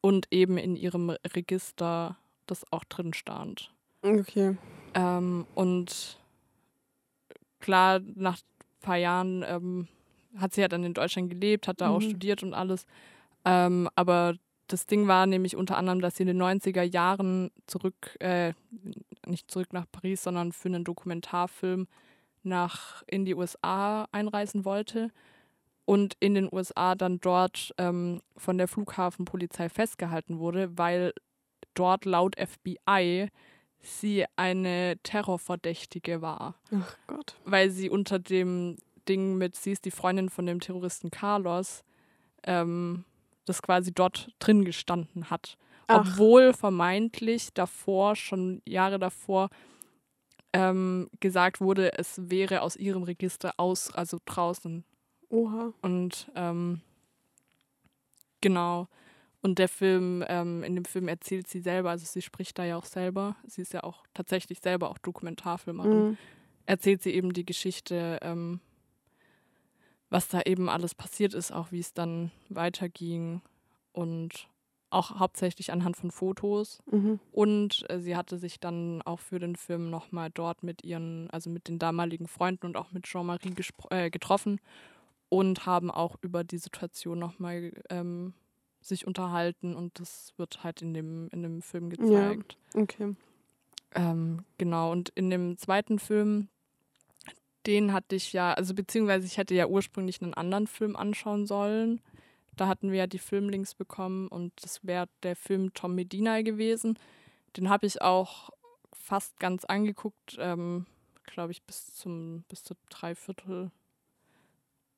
Und 0.00 0.26
eben 0.32 0.58
in 0.58 0.74
ihrem 0.74 1.10
Register 1.10 2.16
das 2.46 2.70
auch 2.72 2.84
drin 2.84 3.14
stand. 3.14 3.72
Okay. 4.02 4.56
Ähm, 4.94 5.46
und 5.54 6.18
klar, 7.62 8.00
nach 8.16 8.36
ein 8.38 8.82
paar 8.82 8.96
Jahren 8.98 9.42
ähm, 9.48 9.88
hat 10.36 10.54
sie 10.54 10.60
ja 10.62 10.68
dann 10.68 10.84
in 10.84 10.94
Deutschland 10.94 11.30
gelebt, 11.30 11.68
hat 11.68 11.80
da 11.80 11.88
auch 11.90 12.00
Mhm. 12.00 12.10
studiert 12.10 12.42
und 12.42 12.54
alles. 12.54 12.84
Ähm, 13.44 13.88
aber 13.96 14.34
das 14.68 14.86
Ding 14.86 15.06
war 15.08 15.26
nämlich 15.26 15.56
unter 15.56 15.76
anderem, 15.78 16.00
dass 16.00 16.16
sie 16.16 16.22
in 16.24 16.28
den 16.28 16.38
90er 16.38 16.82
Jahren 16.82 17.50
zurück, 17.66 18.16
äh, 18.20 18.54
nicht 19.26 19.50
zurück 19.50 19.72
nach 19.72 19.86
Paris, 19.92 20.22
sondern 20.22 20.52
für 20.52 20.68
einen 20.68 20.84
Dokumentarfilm 20.84 21.86
nach 22.42 23.02
in 23.06 23.24
die 23.24 23.34
USA 23.34 24.06
einreisen 24.12 24.64
wollte 24.64 25.10
und 25.84 26.14
in 26.20 26.34
den 26.34 26.48
USA 26.52 26.94
dann 26.94 27.20
dort 27.20 27.72
ähm, 27.78 28.20
von 28.36 28.58
der 28.58 28.68
Flughafenpolizei 28.68 29.68
festgehalten 29.68 30.38
wurde, 30.38 30.76
weil 30.78 31.12
dort 31.74 32.04
laut 32.04 32.36
FBI 32.38 33.28
sie 33.82 34.24
eine 34.36 34.96
Terrorverdächtige 35.02 36.22
war, 36.22 36.54
Ach 36.72 36.96
Gott. 37.06 37.36
weil 37.44 37.70
sie 37.70 37.90
unter 37.90 38.18
dem 38.18 38.76
Ding 39.08 39.36
mit, 39.36 39.56
sie 39.56 39.72
ist 39.72 39.84
die 39.84 39.90
Freundin 39.90 40.28
von 40.28 40.46
dem 40.46 40.60
Terroristen 40.60 41.10
Carlos, 41.10 41.84
ähm, 42.44 43.04
das 43.44 43.62
quasi 43.62 43.92
dort 43.92 44.30
drin 44.38 44.64
gestanden 44.64 45.30
hat. 45.30 45.58
Ach. 45.88 46.00
Obwohl 46.00 46.52
vermeintlich 46.52 47.52
davor, 47.52 48.14
schon 48.14 48.62
Jahre 48.64 48.98
davor, 48.98 49.50
ähm, 50.52 51.10
gesagt 51.20 51.60
wurde, 51.60 51.98
es 51.98 52.30
wäre 52.30 52.62
aus 52.62 52.76
ihrem 52.76 53.02
Register 53.02 53.54
aus, 53.56 53.90
also 53.92 54.18
draußen. 54.24 54.84
Oha. 55.30 55.72
Und 55.80 56.30
ähm, 56.34 56.82
genau. 58.40 58.88
Und 59.42 59.58
der 59.58 59.68
Film, 59.68 60.24
ähm, 60.28 60.62
in 60.62 60.76
dem 60.76 60.84
Film 60.84 61.08
erzählt 61.08 61.48
sie 61.48 61.60
selber, 61.60 61.90
also 61.90 62.06
sie 62.06 62.22
spricht 62.22 62.58
da 62.58 62.64
ja 62.64 62.76
auch 62.76 62.84
selber. 62.84 63.36
Sie 63.44 63.60
ist 63.62 63.72
ja 63.72 63.82
auch 63.82 64.04
tatsächlich 64.14 64.60
selber 64.60 64.88
auch 64.88 64.98
Dokumentarfilmerin. 64.98 66.10
Mhm. 66.10 66.18
Erzählt 66.64 67.02
sie 67.02 67.10
eben 67.10 67.32
die 67.32 67.44
Geschichte, 67.44 68.20
ähm, 68.22 68.60
was 70.10 70.28
da 70.28 70.42
eben 70.42 70.68
alles 70.68 70.94
passiert 70.94 71.34
ist, 71.34 71.50
auch 71.50 71.72
wie 71.72 71.80
es 71.80 71.92
dann 71.92 72.30
weiterging. 72.50 73.42
Und 73.92 74.48
auch 74.92 75.18
hauptsächlich 75.18 75.72
anhand 75.72 75.96
von 75.96 76.10
Fotos. 76.10 76.82
Mhm. 76.90 77.18
Und 77.32 77.84
äh, 77.90 77.98
sie 77.98 78.16
hatte 78.16 78.38
sich 78.38 78.60
dann 78.60 79.02
auch 79.02 79.20
für 79.20 79.40
den 79.40 79.56
Film 79.56 79.90
nochmal 79.90 80.30
dort 80.32 80.62
mit 80.62 80.84
ihren, 80.84 81.28
also 81.30 81.50
mit 81.50 81.66
den 81.66 81.78
damaligen 81.78 82.28
Freunden 82.28 82.66
und 82.66 82.76
auch 82.76 82.92
mit 82.92 83.04
Jean-Marie 83.04 83.54
äh, 83.90 84.10
getroffen 84.10 84.60
und 85.28 85.66
haben 85.66 85.90
auch 85.90 86.16
über 86.20 86.44
die 86.44 86.58
Situation 86.58 87.18
nochmal 87.18 87.72
ähm, 87.88 88.34
sich 88.82 89.06
unterhalten 89.06 89.74
und 89.74 89.98
das 90.00 90.32
wird 90.36 90.64
halt 90.64 90.82
in 90.82 90.94
dem, 90.94 91.28
in 91.28 91.42
dem 91.42 91.62
Film 91.62 91.90
gezeigt. 91.90 92.56
Okay. 92.74 93.14
Ähm, 93.94 94.44
genau, 94.58 94.90
und 94.90 95.10
in 95.10 95.30
dem 95.30 95.58
zweiten 95.58 95.98
Film, 95.98 96.48
den 97.66 97.92
hatte 97.92 98.16
ich 98.16 98.32
ja, 98.32 98.52
also 98.54 98.74
beziehungsweise 98.74 99.26
ich 99.26 99.38
hätte 99.38 99.54
ja 99.54 99.66
ursprünglich 99.66 100.20
einen 100.22 100.34
anderen 100.34 100.66
Film 100.66 100.96
anschauen 100.96 101.46
sollen. 101.46 102.00
Da 102.56 102.68
hatten 102.68 102.90
wir 102.90 102.98
ja 102.98 103.06
die 103.06 103.18
Filmlinks 103.18 103.74
bekommen 103.74 104.28
und 104.28 104.52
das 104.62 104.84
wäre 104.84 105.08
der 105.22 105.36
Film 105.36 105.72
Tom 105.74 105.94
Medina 105.94 106.42
gewesen. 106.42 106.98
Den 107.56 107.68
habe 107.68 107.86
ich 107.86 108.02
auch 108.02 108.50
fast 108.92 109.38
ganz 109.38 109.64
angeguckt, 109.64 110.36
ähm, 110.38 110.86
glaube 111.24 111.52
ich, 111.52 111.62
bis 111.62 111.94
zum, 111.94 112.44
bis 112.48 112.62
zur 112.62 112.76
Dreiviertel 112.90 113.70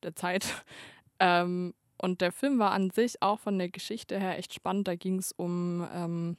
der 0.02 0.14
Zeit. 0.14 0.64
Ähm, 1.20 1.74
und 1.98 2.20
der 2.20 2.32
Film 2.32 2.58
war 2.58 2.72
an 2.72 2.90
sich 2.90 3.22
auch 3.22 3.40
von 3.40 3.58
der 3.58 3.68
Geschichte 3.68 4.18
her 4.18 4.38
echt 4.38 4.54
spannend. 4.54 4.88
Da 4.88 4.96
ging 4.96 5.18
es 5.18 5.32
um 5.32 5.86
ähm, 5.92 6.36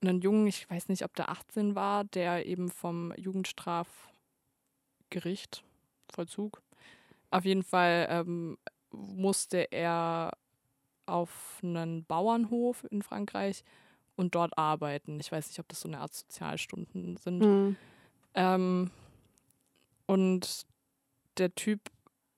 einen 0.00 0.20
Jungen, 0.20 0.46
ich 0.46 0.68
weiß 0.68 0.88
nicht, 0.88 1.04
ob 1.04 1.14
der 1.14 1.28
18 1.28 1.74
war, 1.74 2.04
der 2.04 2.46
eben 2.46 2.70
vom 2.70 3.12
Jugendstrafgericht, 3.16 5.64
Vollzug, 6.12 6.62
auf 7.30 7.44
jeden 7.44 7.64
Fall 7.64 8.06
ähm, 8.10 8.58
musste 8.92 9.72
er 9.72 10.32
auf 11.06 11.58
einen 11.62 12.04
Bauernhof 12.04 12.86
in 12.90 13.02
Frankreich 13.02 13.64
und 14.16 14.34
dort 14.34 14.56
arbeiten. 14.56 15.20
Ich 15.20 15.32
weiß 15.32 15.48
nicht, 15.48 15.58
ob 15.58 15.68
das 15.68 15.80
so 15.80 15.88
eine 15.88 15.98
Art 15.98 16.14
Sozialstunden 16.14 17.16
sind. 17.16 17.40
Mhm. 17.40 17.76
Ähm, 18.34 18.90
und 20.06 20.66
der 21.38 21.54
Typ, 21.54 21.80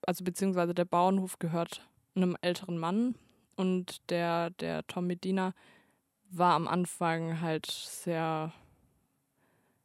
also 0.07 0.25
beziehungsweise 0.25 0.75
der 0.75 0.87
Bauernhof 0.87 1.39
gehört 1.39 1.87
einem 2.17 2.37
älteren 2.41 2.79
Mann 2.79 3.15
und 3.57 4.11
der, 4.11 4.51
der 4.51 4.87
Tom 4.87 5.07
Medina 5.07 5.55
war 6.31 6.55
am 6.55 6.69
Anfang 6.69 7.41
halt 7.41 7.67
sehr, 7.67 8.53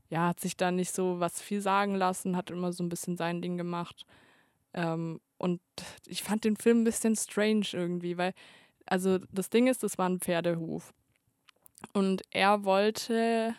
ja, 0.10 0.28
hat 0.28 0.40
sich 0.40 0.58
da 0.58 0.72
nicht 0.72 0.94
so 0.94 1.20
was 1.20 1.42
viel 1.42 1.62
sagen 1.62 1.96
lassen, 1.96 2.36
hat 2.36 2.52
immer 2.52 2.74
so 2.74 2.84
ein 2.84 2.90
bisschen 2.90 3.18
sein 3.18 3.42
Ding 3.42 3.58
gemacht. 3.58 4.06
Ähm, 4.74 5.20
und 5.38 5.62
ich 6.06 6.24
fand 6.24 6.44
den 6.44 6.58
Film 6.58 6.82
ein 6.82 6.86
bisschen 6.86 7.16
strange 7.16 7.68
irgendwie, 7.74 8.18
weil, 8.18 8.34
also 8.86 9.20
das 9.32 9.50
Ding 9.50 9.68
ist, 9.68 9.84
das 9.84 9.98
war 9.98 10.08
ein 10.10 10.20
Pferdehof. 10.20 10.94
Und 11.94 12.22
er 12.30 12.64
wollte 12.64 13.56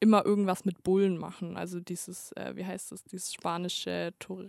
immer 0.00 0.24
irgendwas 0.24 0.64
mit 0.64 0.82
Bullen 0.82 1.16
machen. 1.16 1.56
Also 1.56 1.80
dieses, 1.80 2.32
äh, 2.32 2.52
wie 2.56 2.64
heißt 2.64 2.92
das, 2.92 3.04
dieses 3.04 3.32
spanische 3.32 4.12
Tor 4.18 4.44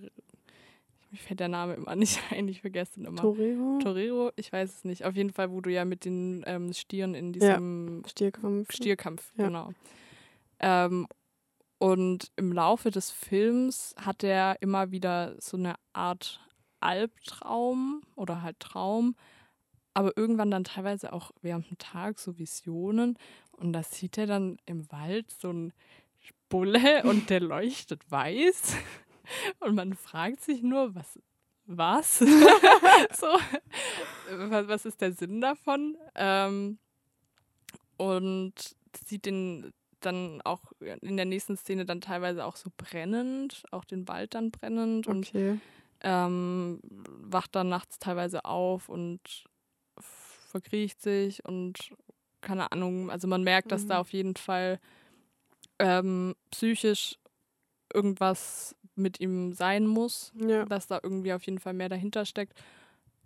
Mir 1.16 1.20
fällt 1.22 1.40
der 1.40 1.48
Name 1.48 1.76
immer 1.76 1.96
nicht 1.96 2.20
ein, 2.30 2.50
ich 2.50 2.60
vergesse 2.60 3.00
ihn 3.00 3.06
immer. 3.06 3.22
Torero? 3.22 3.80
Torero, 3.82 4.32
ich 4.36 4.52
weiß 4.52 4.70
es 4.70 4.84
nicht. 4.84 5.06
Auf 5.06 5.16
jeden 5.16 5.32
Fall, 5.32 5.50
wo 5.50 5.62
du 5.62 5.72
ja 5.72 5.86
mit 5.86 6.04
den 6.04 6.44
ähm, 6.46 6.74
Stieren 6.74 7.16
in 7.16 7.32
diesem 7.32 8.04
Stierkampf. 8.06 8.70
Stierkampf, 8.74 9.32
Ja. 9.38 9.46
genau. 9.48 9.72
Ähm, 10.60 11.08
und 11.78 12.32
im 12.36 12.52
Laufe 12.52 12.92
des 12.92 13.12
Films 13.12 13.96
hat 13.98 14.26
er 14.26 14.58
immer 14.62 14.92
wieder 14.92 15.36
so 15.40 15.56
eine 15.56 15.76
Art 15.94 16.42
Albtraum 16.82 18.02
oder 18.18 18.42
halt 18.42 18.60
Traum, 18.60 19.16
aber 19.94 20.18
irgendwann 20.18 20.52
dann 20.52 20.66
teilweise 20.66 21.14
auch 21.14 21.32
während 21.42 21.70
dem 21.70 21.78
Tag 21.78 22.20
so 22.20 22.38
Visionen. 22.38 23.18
Und 23.54 23.72
da 23.72 23.84
sieht 23.84 24.18
er 24.18 24.26
dann 24.28 24.58
im 24.66 24.92
Wald 24.92 25.32
so 25.32 25.48
einen 25.50 25.72
Bulle 26.50 27.04
und 27.04 27.30
der 27.30 27.40
leuchtet 27.40 28.02
weiß. 28.12 28.76
Und 29.60 29.76
man 29.76 29.94
fragt 29.94 30.42
sich 30.42 30.62
nur, 30.62 30.94
was, 30.96 31.20
was? 31.66 32.20
so, 32.20 32.28
was, 34.30 34.68
was 34.68 34.86
ist 34.86 35.02
der 35.02 35.14
Sinn 35.14 35.42
davon? 35.42 35.98
Ähm, 36.16 36.78
und 37.98 38.54
sieht 39.06 39.26
den 39.26 39.72
dann 40.02 40.42
auch 40.44 40.62
in 40.80 41.18
der 41.18 41.26
nächsten 41.26 41.58
Szene 41.58 41.86
dann 41.86 42.02
teilweise 42.02 42.46
auch 42.46 42.56
so 42.56 42.70
brennend, 42.78 43.64
auch 43.72 43.86
den 43.86 44.08
Wald 44.08 44.36
dann 44.36 44.52
brennend 44.52 45.08
und 45.08 45.30
Okay. 45.30 45.60
ähm, 46.02 46.80
wacht 46.84 47.56
dann 47.56 47.70
nachts 47.70 47.98
teilweise 47.98 48.46
auf 48.46 48.90
und 48.90 49.46
verkriecht 49.98 51.02
sich 51.02 51.44
und 51.46 51.90
keine 52.42 52.72
Ahnung, 52.72 53.10
also 53.10 53.28
man 53.28 53.44
merkt, 53.44 53.72
dass 53.72 53.88
da 53.88 53.96
Mhm. 53.96 54.02
auf 54.02 54.14
jeden 54.14 54.36
Fall 54.36 54.80
ähm, 55.80 56.36
psychisch 56.52 57.18
irgendwas 57.94 58.76
mit 58.96 59.20
ihm 59.20 59.54
sein 59.54 59.86
muss, 59.88 60.32
Ja. 60.36 60.66
dass 60.66 60.88
da 60.88 61.00
irgendwie 61.02 61.34
auf 61.34 61.44
jeden 61.44 61.60
Fall 61.60 61.74
mehr 61.74 61.90
dahinter 61.90 62.26
steckt. 62.26 62.54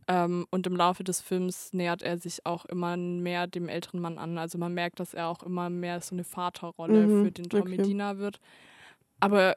Ähm, 0.07 0.47
und 0.49 0.65
im 0.65 0.75
Laufe 0.75 1.03
des 1.03 1.21
Films 1.21 1.71
nähert 1.73 2.01
er 2.01 2.17
sich 2.17 2.45
auch 2.45 2.65
immer 2.65 2.97
mehr 2.97 3.45
dem 3.45 3.69
älteren 3.69 3.99
Mann 3.99 4.17
an. 4.17 4.37
Also 4.39 4.57
man 4.57 4.73
merkt, 4.73 4.99
dass 4.99 5.13
er 5.13 5.27
auch 5.27 5.43
immer 5.43 5.69
mehr 5.69 6.01
so 6.01 6.15
eine 6.15 6.23
Vaterrolle 6.23 7.07
Mhm, 7.07 7.23
für 7.25 7.31
den 7.31 7.49
Tom 7.49 7.61
okay. 7.61 7.77
Medina 7.77 8.17
wird. 8.17 8.39
Aber 9.19 9.55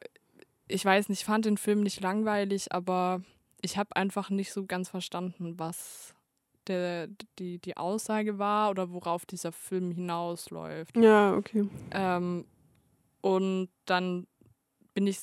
ich 0.68 0.85
weiß 0.85 1.09
nicht, 1.09 1.20
ich 1.20 1.25
fand 1.25 1.44
den 1.46 1.57
Film 1.57 1.83
nicht 1.83 2.01
langweilig, 2.01 2.72
aber 2.72 3.22
ich 3.62 3.79
habe 3.79 3.96
einfach 3.96 4.29
nicht 4.31 4.53
so 4.53 4.66
ganz 4.66 4.88
verstanden, 4.90 5.59
was 5.59 6.14
der, 6.66 7.09
die, 7.38 7.59
die 7.59 7.77
Aussage 7.77 8.38
war 8.38 8.70
oder 8.70 8.92
worauf 8.92 9.25
dieser 9.27 9.53
Film 9.53 9.90
hinausläuft. 9.90 10.96
Ja, 10.96 11.35
okay. 11.35 11.66
Ähm, 11.92 12.44
und 13.20 13.68
dann 13.87 14.27
bin 14.94 15.07
ich 15.07 15.18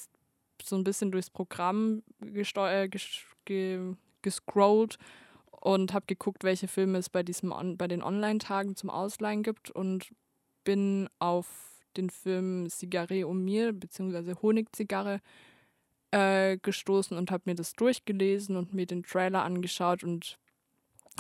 so 0.64 0.76
ein 0.76 0.84
bisschen 0.84 1.12
durchs 1.12 1.30
Programm 1.30 2.04
äh, 2.22 2.90
ge 3.46 3.96
gescrollt 4.22 4.98
und 5.52 5.94
habe 5.94 6.06
geguckt, 6.06 6.44
welche 6.44 6.68
Filme 6.68 6.98
es 6.98 7.10
bei, 7.10 7.24
diesem 7.24 7.52
on 7.52 7.78
bei 7.78 7.88
den 7.88 8.04
Online-Tagen 8.04 8.76
zum 8.76 8.90
Ausleihen 8.90 9.44
gibt 9.44 9.72
und 9.72 10.10
bin 10.66 11.10
auf 11.20 11.48
den 11.96 12.10
Film 12.10 12.70
Cigarre 12.70 13.26
au 13.26 13.34
Miel 13.34 13.74
bzw. 13.74 14.36
Honigzigarre 14.42 15.22
äh, 16.12 16.58
gestoßen 16.58 17.18
und 17.18 17.32
habe 17.32 17.44
mir 17.46 17.56
das 17.56 17.74
durchgelesen 17.74 18.56
und 18.56 18.74
mir 18.74 18.86
den 18.86 19.04
Trailer 19.04 19.44
angeschaut 19.44 20.04
und 20.04 20.38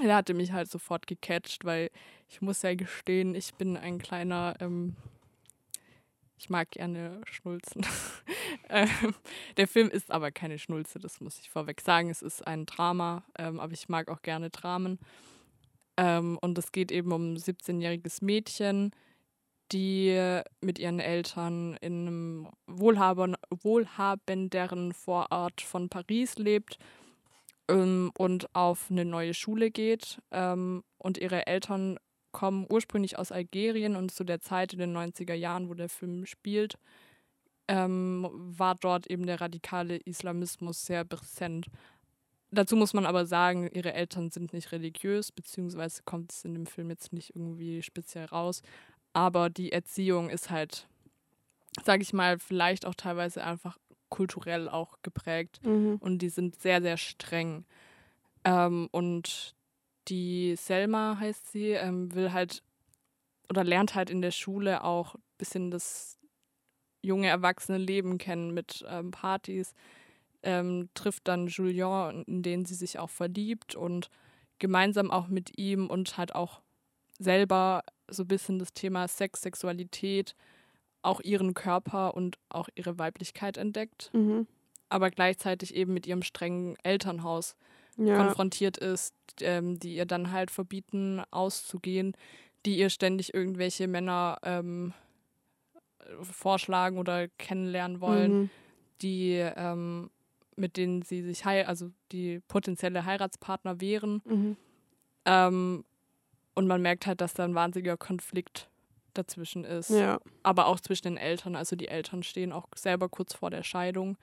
er 0.01 0.15
hatte 0.15 0.33
mich 0.33 0.51
halt 0.51 0.69
sofort 0.69 1.07
gecatcht, 1.07 1.65
weil 1.65 1.89
ich 2.29 2.41
muss 2.41 2.61
ja 2.61 2.73
gestehen, 2.73 3.35
ich 3.35 3.53
bin 3.55 3.75
ein 3.75 3.99
kleiner, 3.99 4.55
ähm, 4.59 4.95
ich 6.39 6.49
mag 6.49 6.71
gerne 6.71 7.21
Schnulzen. 7.29 7.85
ähm, 8.69 9.13
der 9.57 9.67
Film 9.67 9.89
ist 9.89 10.09
aber 10.09 10.31
keine 10.31 10.57
Schnulze, 10.57 10.97
das 10.97 11.19
muss 11.19 11.37
ich 11.39 11.49
vorweg 11.49 11.81
sagen. 11.81 12.09
Es 12.09 12.21
ist 12.21 12.47
ein 12.47 12.65
Drama, 12.65 13.23
ähm, 13.37 13.59
aber 13.59 13.73
ich 13.73 13.89
mag 13.89 14.09
auch 14.09 14.21
gerne 14.21 14.49
Dramen. 14.49 14.99
Ähm, 15.97 16.37
und 16.41 16.57
es 16.57 16.71
geht 16.71 16.91
eben 16.91 17.11
um 17.11 17.33
ein 17.33 17.37
17-jähriges 17.37 18.23
Mädchen, 18.23 18.91
die 19.73 20.41
mit 20.61 20.79
ihren 20.79 20.99
Eltern 20.99 21.77
in 21.81 22.07
einem 22.07 22.47
wohlhaben, 22.67 23.35
wohlhabenderen 23.49 24.93
Vorort 24.93 25.61
von 25.61 25.89
Paris 25.89 26.37
lebt 26.37 26.79
ähm, 27.67 28.11
und 28.17 28.55
auf 28.55 28.87
eine 28.89 29.03
neue 29.03 29.33
Schule 29.33 29.71
geht. 29.71 30.21
Ähm, 30.31 30.83
und 30.97 31.17
ihre 31.17 31.47
Eltern 31.47 31.99
kommen 32.31 32.67
ursprünglich 32.69 33.17
aus 33.17 33.31
Algerien 33.31 33.95
und 33.95 34.11
zu 34.11 34.23
der 34.23 34.39
Zeit 34.39 34.73
in 34.73 34.79
den 34.79 34.95
90er 34.95 35.33
Jahren, 35.33 35.69
wo 35.69 35.73
der 35.73 35.89
Film 35.89 36.25
spielt, 36.25 36.77
ähm, 37.67 38.27
war 38.31 38.75
dort 38.75 39.07
eben 39.07 39.25
der 39.25 39.41
radikale 39.41 39.97
Islamismus 39.97 40.85
sehr 40.85 41.03
präsent. 41.05 41.67
Dazu 42.51 42.75
muss 42.75 42.93
man 42.93 43.05
aber 43.05 43.25
sagen, 43.25 43.69
ihre 43.71 43.93
Eltern 43.93 44.31
sind 44.31 44.53
nicht 44.53 44.71
religiös, 44.71 45.31
beziehungsweise 45.31 46.01
kommt 46.03 46.31
es 46.31 46.43
in 46.43 46.53
dem 46.53 46.65
Film 46.65 46.89
jetzt 46.89 47.13
nicht 47.13 47.35
irgendwie 47.35 47.83
speziell 47.83 48.25
raus. 48.25 48.63
Aber 49.13 49.49
die 49.49 49.71
Erziehung 49.71 50.29
ist 50.29 50.49
halt, 50.49 50.87
sage 51.83 52.01
ich 52.01 52.11
mal, 52.11 52.39
vielleicht 52.39 52.85
auch 52.87 52.95
teilweise 52.95 53.43
einfach 53.43 53.77
kulturell 54.09 54.67
auch 54.67 54.97
geprägt. 55.03 55.59
Mhm. 55.63 55.97
Und 55.99 56.19
die 56.19 56.29
sind 56.29 56.59
sehr, 56.59 56.81
sehr 56.81 56.97
streng. 56.97 57.65
Ähm, 58.43 58.87
und 58.91 59.55
die 60.09 60.55
Selma 60.55 61.17
heißt 61.19 61.51
sie, 61.51 61.71
ähm, 61.71 62.13
will 62.13 62.31
halt 62.33 62.63
oder 63.49 63.63
lernt 63.63 63.95
halt 63.95 64.09
in 64.09 64.21
der 64.21 64.31
Schule 64.31 64.83
auch 64.83 65.15
ein 65.15 65.21
bisschen 65.37 65.71
das 65.71 66.19
junge 67.01 67.27
erwachsene 67.27 67.77
Leben 67.77 68.17
kennen 68.17 68.53
mit 68.53 68.85
ähm, 68.87 69.11
Partys, 69.11 69.73
ähm, 70.43 70.89
trifft 70.93 71.27
dann 71.27 71.47
Julien, 71.47 72.23
in 72.25 72.43
den 72.43 72.65
sie 72.65 72.75
sich 72.75 72.99
auch 72.99 73.09
verliebt 73.09 73.75
und 73.75 74.09
gemeinsam 74.59 75.09
auch 75.09 75.27
mit 75.27 75.57
ihm 75.57 75.87
und 75.87 76.17
halt 76.17 76.35
auch 76.35 76.61
selber 77.17 77.83
so 78.09 78.23
ein 78.23 78.27
bisschen 78.27 78.59
das 78.59 78.73
Thema 78.73 79.07
Sex, 79.07 79.41
Sexualität, 79.41 80.35
auch 81.01 81.21
ihren 81.21 81.53
Körper 81.53 82.13
und 82.13 82.37
auch 82.49 82.67
ihre 82.75 82.97
Weiblichkeit 82.99 83.57
entdeckt, 83.57 84.09
Mhm. 84.13 84.45
aber 84.89 85.09
gleichzeitig 85.09 85.73
eben 85.73 85.93
mit 85.93 86.05
ihrem 86.05 86.23
strengen 86.23 86.75
Elternhaus 86.83 87.55
Ja. 87.99 88.17
konfrontiert 88.17 88.77
ist, 88.77 89.13
ähm, 89.41 89.77
die 89.79 89.95
ihr 89.95 90.05
dann 90.05 90.31
halt 90.31 90.51
verbieten, 90.51 91.21
auszugehen, 91.31 92.15
die 92.65 92.77
ihr 92.77 92.89
ständig 92.89 93.33
irgendwelche 93.33 93.87
Männer 93.87 94.37
ähm, 94.43 94.93
vorschlagen 96.21 96.97
oder 96.97 97.27
kennenlernen 97.37 98.01
wollen, 98.01 98.31
Mhm. 98.41 98.49
die 99.01 99.33
ähm, 99.55 100.09
mit 100.55 100.75
denen 100.75 101.03
sie 101.03 101.21
sich 101.21 101.45
hei 101.45 101.65
also 101.67 101.89
die 102.11 102.41
potenzielle 102.47 103.05
Heiratspartner 103.05 103.79
wären. 103.79 104.21
Mhm. 104.25 104.57
Ähm, 105.25 105.85
und 106.55 106.67
man 106.67 106.81
merkt 106.81 107.05
halt, 107.07 107.21
dass 107.21 107.33
da 107.33 107.45
ein 107.45 107.55
wahnsinniger 107.55 107.95
Konflikt 107.95 108.69
dazwischen 109.13 109.63
ist. 109.63 109.89
Ja. 109.89 110.19
Aber 110.43 110.67
auch 110.67 110.79
zwischen 110.81 111.03
den 111.07 111.17
Eltern. 111.17 111.55
Also 111.55 111.75
die 111.77 111.87
Eltern 111.87 112.23
stehen 112.23 112.51
auch 112.51 112.67
selber 112.75 113.07
kurz 113.07 113.33
vor 113.33 113.49
der 113.49 113.63
Scheidung. 113.63 114.17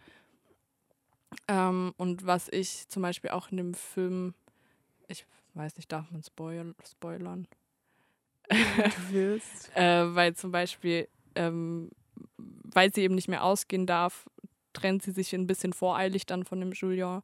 Ähm, 1.49 1.95
und 1.97 2.27
was 2.27 2.49
ich 2.49 2.89
zum 2.89 3.03
Beispiel 3.03 3.31
auch 3.31 3.51
in 3.51 3.57
dem 3.57 3.75
Film, 3.75 4.35
ich 5.09 5.27
weiß 5.55 5.77
nicht, 5.77 5.91
darf 5.93 6.11
man 6.11 6.23
spoil 6.23 6.75
spoilern? 6.89 7.47
Du 8.49 8.57
willst. 9.13 9.71
äh, 9.77 10.15
weil 10.15 10.35
zum 10.35 10.51
Beispiel, 10.53 11.09
ähm, 11.35 11.91
weil 12.37 12.93
sie 12.93 13.03
eben 13.03 13.15
nicht 13.15 13.29
mehr 13.29 13.45
ausgehen 13.45 13.87
darf, 13.87 14.29
trennt 14.73 15.03
sie 15.03 15.13
sich 15.13 15.35
ein 15.35 15.47
bisschen 15.47 15.73
voreilig 15.73 16.27
dann 16.27 16.45
von 16.45 16.61
dem 16.61 16.73
Julien 16.73 17.23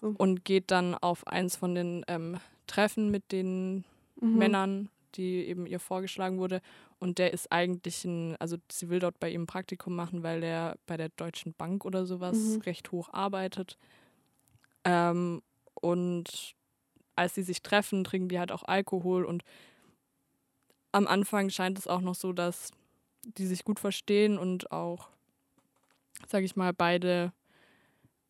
so. 0.00 0.14
und 0.16 0.44
geht 0.44 0.70
dann 0.70 0.94
auf 0.94 1.26
eins 1.26 1.56
von 1.56 1.74
den 1.74 2.04
ähm, 2.08 2.38
Treffen 2.66 3.10
mit 3.10 3.32
den 3.32 3.84
Mhm. 4.22 4.38
Männern, 4.38 4.88
die 5.16 5.46
eben 5.46 5.66
ihr 5.66 5.80
vorgeschlagen 5.80 6.38
wurde. 6.38 6.62
Und 7.02 7.18
der 7.18 7.32
ist 7.32 7.50
eigentlich 7.50 8.04
ein, 8.04 8.36
also 8.36 8.58
sie 8.70 8.88
will 8.88 9.00
dort 9.00 9.18
bei 9.18 9.28
ihm 9.28 9.42
ein 9.42 9.46
Praktikum 9.48 9.96
machen, 9.96 10.22
weil 10.22 10.44
er 10.44 10.76
bei 10.86 10.96
der 10.96 11.08
Deutschen 11.08 11.52
Bank 11.52 11.84
oder 11.84 12.06
sowas 12.06 12.58
Mhm. 12.58 12.60
recht 12.60 12.92
hoch 12.92 13.08
arbeitet. 13.12 13.76
Ähm, 14.84 15.42
und 15.74 16.54
als 17.16 17.34
sie 17.34 17.42
sich 17.42 17.60
treffen, 17.60 18.04
trinken 18.04 18.28
die 18.28 18.38
halt 18.38 18.52
auch 18.52 18.62
Alkohol 18.62 19.24
und 19.24 19.42
am 20.92 21.08
Anfang 21.08 21.50
scheint 21.50 21.76
es 21.76 21.88
auch 21.88 22.02
noch 22.02 22.14
so, 22.14 22.32
dass 22.32 22.70
die 23.24 23.46
sich 23.46 23.64
gut 23.64 23.80
verstehen 23.80 24.38
und 24.38 24.70
auch, 24.70 25.08
sag 26.28 26.44
ich 26.44 26.54
mal, 26.54 26.72
beide 26.72 27.32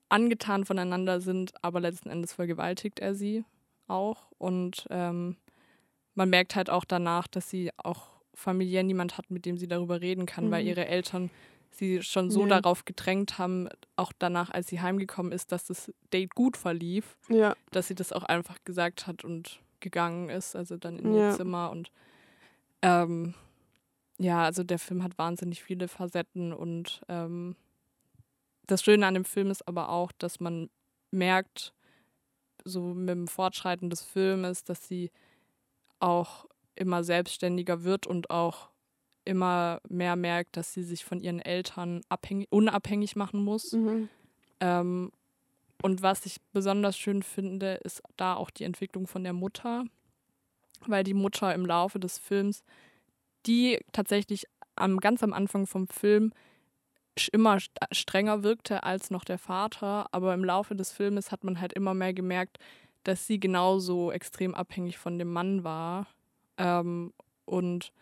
angetan 0.09 0.65
voneinander 0.65 1.21
sind, 1.21 1.53
aber 1.63 1.79
letzten 1.81 2.09
Endes 2.09 2.33
vergewaltigt 2.33 3.01
er 3.01 3.15
sie 3.15 3.45
auch. 3.87 4.33
Und 4.39 4.87
ähm, 4.89 5.37
man 6.15 6.31
merkt 6.31 6.57
halt 6.57 6.71
auch 6.71 6.87
danach, 6.87 7.27
dass 7.27 7.51
sie 7.51 7.71
auch 7.77 8.12
familiär 8.35 8.83
niemand 8.83 9.19
hat, 9.19 9.31
mit 9.31 9.45
dem 9.47 9.57
sie 9.59 9.69
darüber 9.69 10.01
reden 10.01 10.27
kann, 10.27 10.51
weil 10.51 10.63
Mhm. 10.63 10.69
ihre 10.69 10.87
Eltern 10.87 11.31
sie 11.71 12.03
schon 12.03 12.31
so 12.31 12.43
Ja. 12.43 12.61
darauf 12.61 12.85
gedrängt 12.85 13.39
haben, 13.39 13.69
auch 13.97 14.13
danach, 14.19 14.51
als 14.51 14.69
sie 14.69 14.81
heimgekommen 14.81 15.33
ist, 15.33 15.53
dass 15.53 15.65
das 15.65 15.93
Date 16.13 16.35
gut 16.35 16.57
verlief, 16.57 17.17
Ja. 17.29 17.55
dass 17.71 17.89
sie 17.89 17.95
das 17.95 18.13
auch 18.13 18.25
einfach 18.25 18.59
gesagt 18.65 19.07
hat 19.07 19.25
und 19.25 19.61
gegangen 19.81 20.29
ist, 20.29 20.55
also 20.55 20.77
dann 20.77 20.99
in 20.99 21.15
Ja. 21.15 21.31
ihr 21.31 21.37
Zimmer 21.37 21.71
und 21.71 21.91
ähm, 22.83 23.35
ja, 24.19 24.45
also 24.45 24.63
der 24.65 24.79
Film 24.79 25.03
hat 25.03 25.17
wahnsinnig 25.19 25.63
viele 25.63 25.89
Facetten 25.89 26.53
und 26.53 27.01
ähm, 27.09 27.57
das 28.67 28.83
Schöne 28.83 29.07
an 29.07 29.15
dem 29.15 29.25
Film 29.25 29.51
ist 29.51 29.67
aber 29.67 29.89
auch, 29.89 30.13
dass 30.13 30.41
man 30.41 30.71
merkt, 31.11 31.73
so 32.65 32.95
mit 32.95 33.09
dem 33.11 33.27
Fortschreiten 33.29 33.91
des 33.91 34.03
Filmes, 34.03 34.63
dass 34.65 34.87
sie 34.87 35.11
auch 35.99 36.47
immer 36.75 37.05
selbstständiger 37.05 37.85
wird 37.85 38.07
und 38.07 38.31
auch 38.31 38.71
immer 39.25 39.81
mehr 39.89 40.17
merkt, 40.17 40.57
dass 40.57 40.73
sie 40.73 40.83
sich 40.83 41.05
von 41.05 41.21
ihren 41.21 41.41
Eltern 41.41 42.01
abhängig, 42.09 42.49
unabhängig 42.51 43.17
machen 43.17 43.43
muss. 43.43 43.73
Mhm. 43.73 44.09
Ähm, 44.61 45.13
und 45.83 46.03
was 46.03 46.27
ich 46.27 46.41
besonders 46.53 46.97
schön 46.97 47.23
finde, 47.23 47.75
ist 47.85 48.03
da 48.17 48.35
auch 48.35 48.51
die 48.51 48.65
Entwicklung 48.65 49.07
von 49.07 49.25
der 49.25 49.33
Mutter, 49.33 49.85
weil 50.87 51.05
die 51.05 51.15
Mutter 51.15 51.55
im 51.55 51.67
Laufe 51.67 51.99
des 51.99 52.19
Films, 52.19 52.65
die 53.47 53.81
tatsächlich 53.93 54.47
am, 54.77 54.99
ganz 54.99 55.23
am 55.23 55.33
Anfang 55.33 55.67
vom 55.67 55.89
Film 55.89 56.33
immer 57.33 57.61
st 57.61 57.73
strenger 57.91 58.43
wirkte 58.43 58.85
als 58.85 59.11
noch 59.11 59.25
der 59.25 59.39
Vater, 59.39 60.07
aber 60.13 60.33
im 60.33 60.45
Laufe 60.45 60.75
des 60.75 60.93
Filmes 60.93 61.31
hat 61.31 61.45
man 61.45 61.61
halt 61.61 61.75
immer 61.75 61.93
mehr 61.93 62.15
gemerkt, 62.15 62.59
dass 63.05 63.27
sie 63.27 63.39
genauso 63.39 64.13
extrem 64.13 64.55
abhängig 64.55 64.97
von 64.97 65.19
dem 65.19 65.31
Mann 65.31 65.63
war 65.65 66.07
ähm, 66.59 67.13
und 67.45 67.93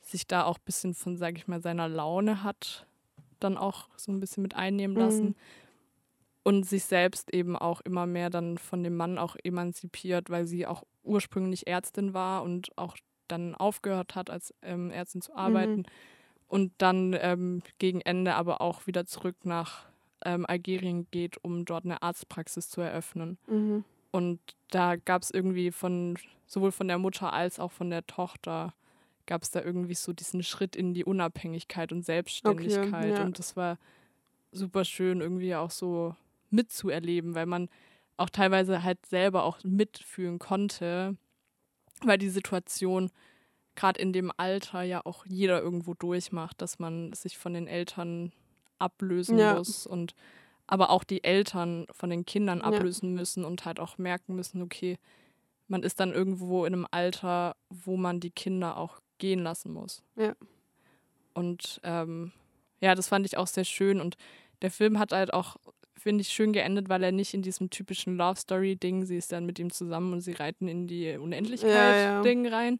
sich 0.00 0.26
da 0.26 0.44
auch 0.44 0.58
ein 0.58 0.64
bisschen 0.64 0.94
von, 0.94 1.16
sage 1.16 1.36
ich 1.38 1.46
mal, 1.48 1.60
seiner 1.62 1.88
Laune 1.88 2.42
hat 2.42 2.86
dann 3.40 3.56
auch 3.56 3.88
so 3.96 4.12
ein 4.12 4.20
bisschen 4.20 4.42
mit 4.42 4.54
einnehmen 4.56 4.96
lassen 4.96 5.28
Mhm. 5.28 5.34
und 6.44 6.66
sich 6.66 6.84
selbst 6.84 7.32
eben 7.32 7.56
auch 7.56 7.80
immer 7.82 8.06
mehr 8.06 8.30
dann 8.30 8.58
von 8.58 8.82
dem 8.82 8.96
Mann 8.96 9.18
auch 9.18 9.36
emanzipiert, 9.42 10.30
weil 10.30 10.46
sie 10.46 10.66
auch 10.66 10.82
ursprünglich 11.04 11.66
Ärztin 11.66 12.14
war 12.14 12.42
und 12.42 12.76
auch 12.76 12.96
dann 13.28 13.54
aufgehört 13.54 14.14
hat, 14.14 14.30
als 14.30 14.52
ähm, 14.62 14.90
Ärztin 14.90 15.22
zu 15.22 15.34
arbeiten 15.36 15.84
und 16.48 16.72
dann 16.78 17.16
ähm, 17.20 17.62
gegen 17.78 18.00
Ende 18.00 18.34
aber 18.34 18.60
auch 18.60 18.86
wieder 18.86 19.06
zurück 19.06 19.36
nach 19.44 19.86
ähm, 20.24 20.44
Algerien 20.46 21.06
geht, 21.10 21.42
um 21.44 21.64
dort 21.64 21.84
eine 21.84 22.02
Arztpraxis 22.02 22.68
zu 22.68 22.80
eröffnen. 22.80 23.38
Mhm. 23.46 23.84
Und 24.12 24.38
da 24.70 24.96
gab 24.96 25.22
es 25.22 25.30
irgendwie 25.30 25.72
von 25.72 26.16
sowohl 26.46 26.70
von 26.70 26.86
der 26.86 26.98
Mutter 26.98 27.32
als 27.32 27.58
auch 27.58 27.72
von 27.72 27.90
der 27.90 28.06
Tochter 28.06 28.74
gab 29.26 29.42
es 29.42 29.50
da 29.50 29.60
irgendwie 29.62 29.94
so 29.94 30.12
diesen 30.12 30.42
Schritt 30.42 30.76
in 30.76 30.94
die 30.94 31.04
Unabhängigkeit 31.04 31.92
und 31.92 32.02
Selbstständigkeit. 32.04 33.18
ja. 33.18 33.24
Und 33.24 33.38
das 33.38 33.56
war 33.56 33.78
super 34.50 34.84
schön, 34.84 35.20
irgendwie 35.20 35.54
auch 35.54 35.70
so 35.70 36.14
mitzuerleben, 36.50 37.34
weil 37.34 37.46
man 37.46 37.68
auch 38.16 38.28
teilweise 38.30 38.82
halt 38.82 39.04
selber 39.06 39.44
auch 39.44 39.62
mitfühlen 39.64 40.38
konnte, 40.38 41.16
weil 42.04 42.18
die 42.18 42.28
Situation 42.28 43.10
gerade 43.74 44.00
in 44.00 44.12
dem 44.12 44.30
Alter 44.36 44.82
ja 44.82 45.00
auch 45.06 45.24
jeder 45.24 45.62
irgendwo 45.62 45.94
durchmacht, 45.94 46.60
dass 46.60 46.78
man 46.78 47.12
sich 47.14 47.38
von 47.38 47.54
den 47.54 47.66
Eltern 47.66 48.32
ablösen 48.78 49.38
Ja. 49.38 49.54
muss 49.54 49.86
und 49.86 50.14
aber 50.72 50.88
auch 50.88 51.04
die 51.04 51.22
Eltern 51.22 51.86
von 51.90 52.08
den 52.08 52.24
Kindern 52.24 52.60
Ja. 52.60 52.64
ablösen 52.64 53.12
müssen 53.12 53.44
und 53.44 53.66
halt 53.66 53.78
auch 53.78 53.98
merken 53.98 54.34
müssen, 54.34 54.62
okay, 54.62 54.96
man 55.68 55.82
ist 55.82 56.00
dann 56.00 56.12
irgendwo 56.14 56.64
in 56.64 56.72
einem 56.72 56.86
Alter, 56.90 57.56
wo 57.68 57.98
man 57.98 58.20
die 58.20 58.30
Kinder 58.30 58.78
auch 58.78 59.00
gehen 59.18 59.40
lassen 59.40 59.70
muss. 59.74 60.02
Ja. 60.16 60.34
Und 61.34 61.78
ähm, 61.84 62.32
ja, 62.80 62.94
das 62.94 63.08
fand 63.08 63.26
ich 63.26 63.36
auch 63.36 63.48
sehr 63.48 63.64
schön. 63.66 64.00
Und 64.00 64.16
der 64.62 64.70
Film 64.70 64.98
hat 64.98 65.12
halt 65.12 65.34
auch, 65.34 65.56
finde 65.94 66.22
ich, 66.22 66.28
schön 66.30 66.54
geendet, 66.54 66.88
weil 66.88 67.02
er 67.02 67.12
nicht 67.12 67.34
in 67.34 67.42
diesem 67.42 67.68
typischen 67.68 68.16
Love 68.16 68.40
Story-Ding, 68.40 69.04
sie 69.04 69.18
ist 69.18 69.30
dann 69.32 69.44
mit 69.44 69.58
ihm 69.58 69.70
zusammen 69.70 70.14
und 70.14 70.22
sie 70.22 70.32
reiten 70.32 70.68
in 70.68 70.86
die 70.86 71.04
Ja, 71.04 71.10
ja. 71.12 71.20
Unendlichkeit-Ding 71.20 72.46
rein, 72.48 72.78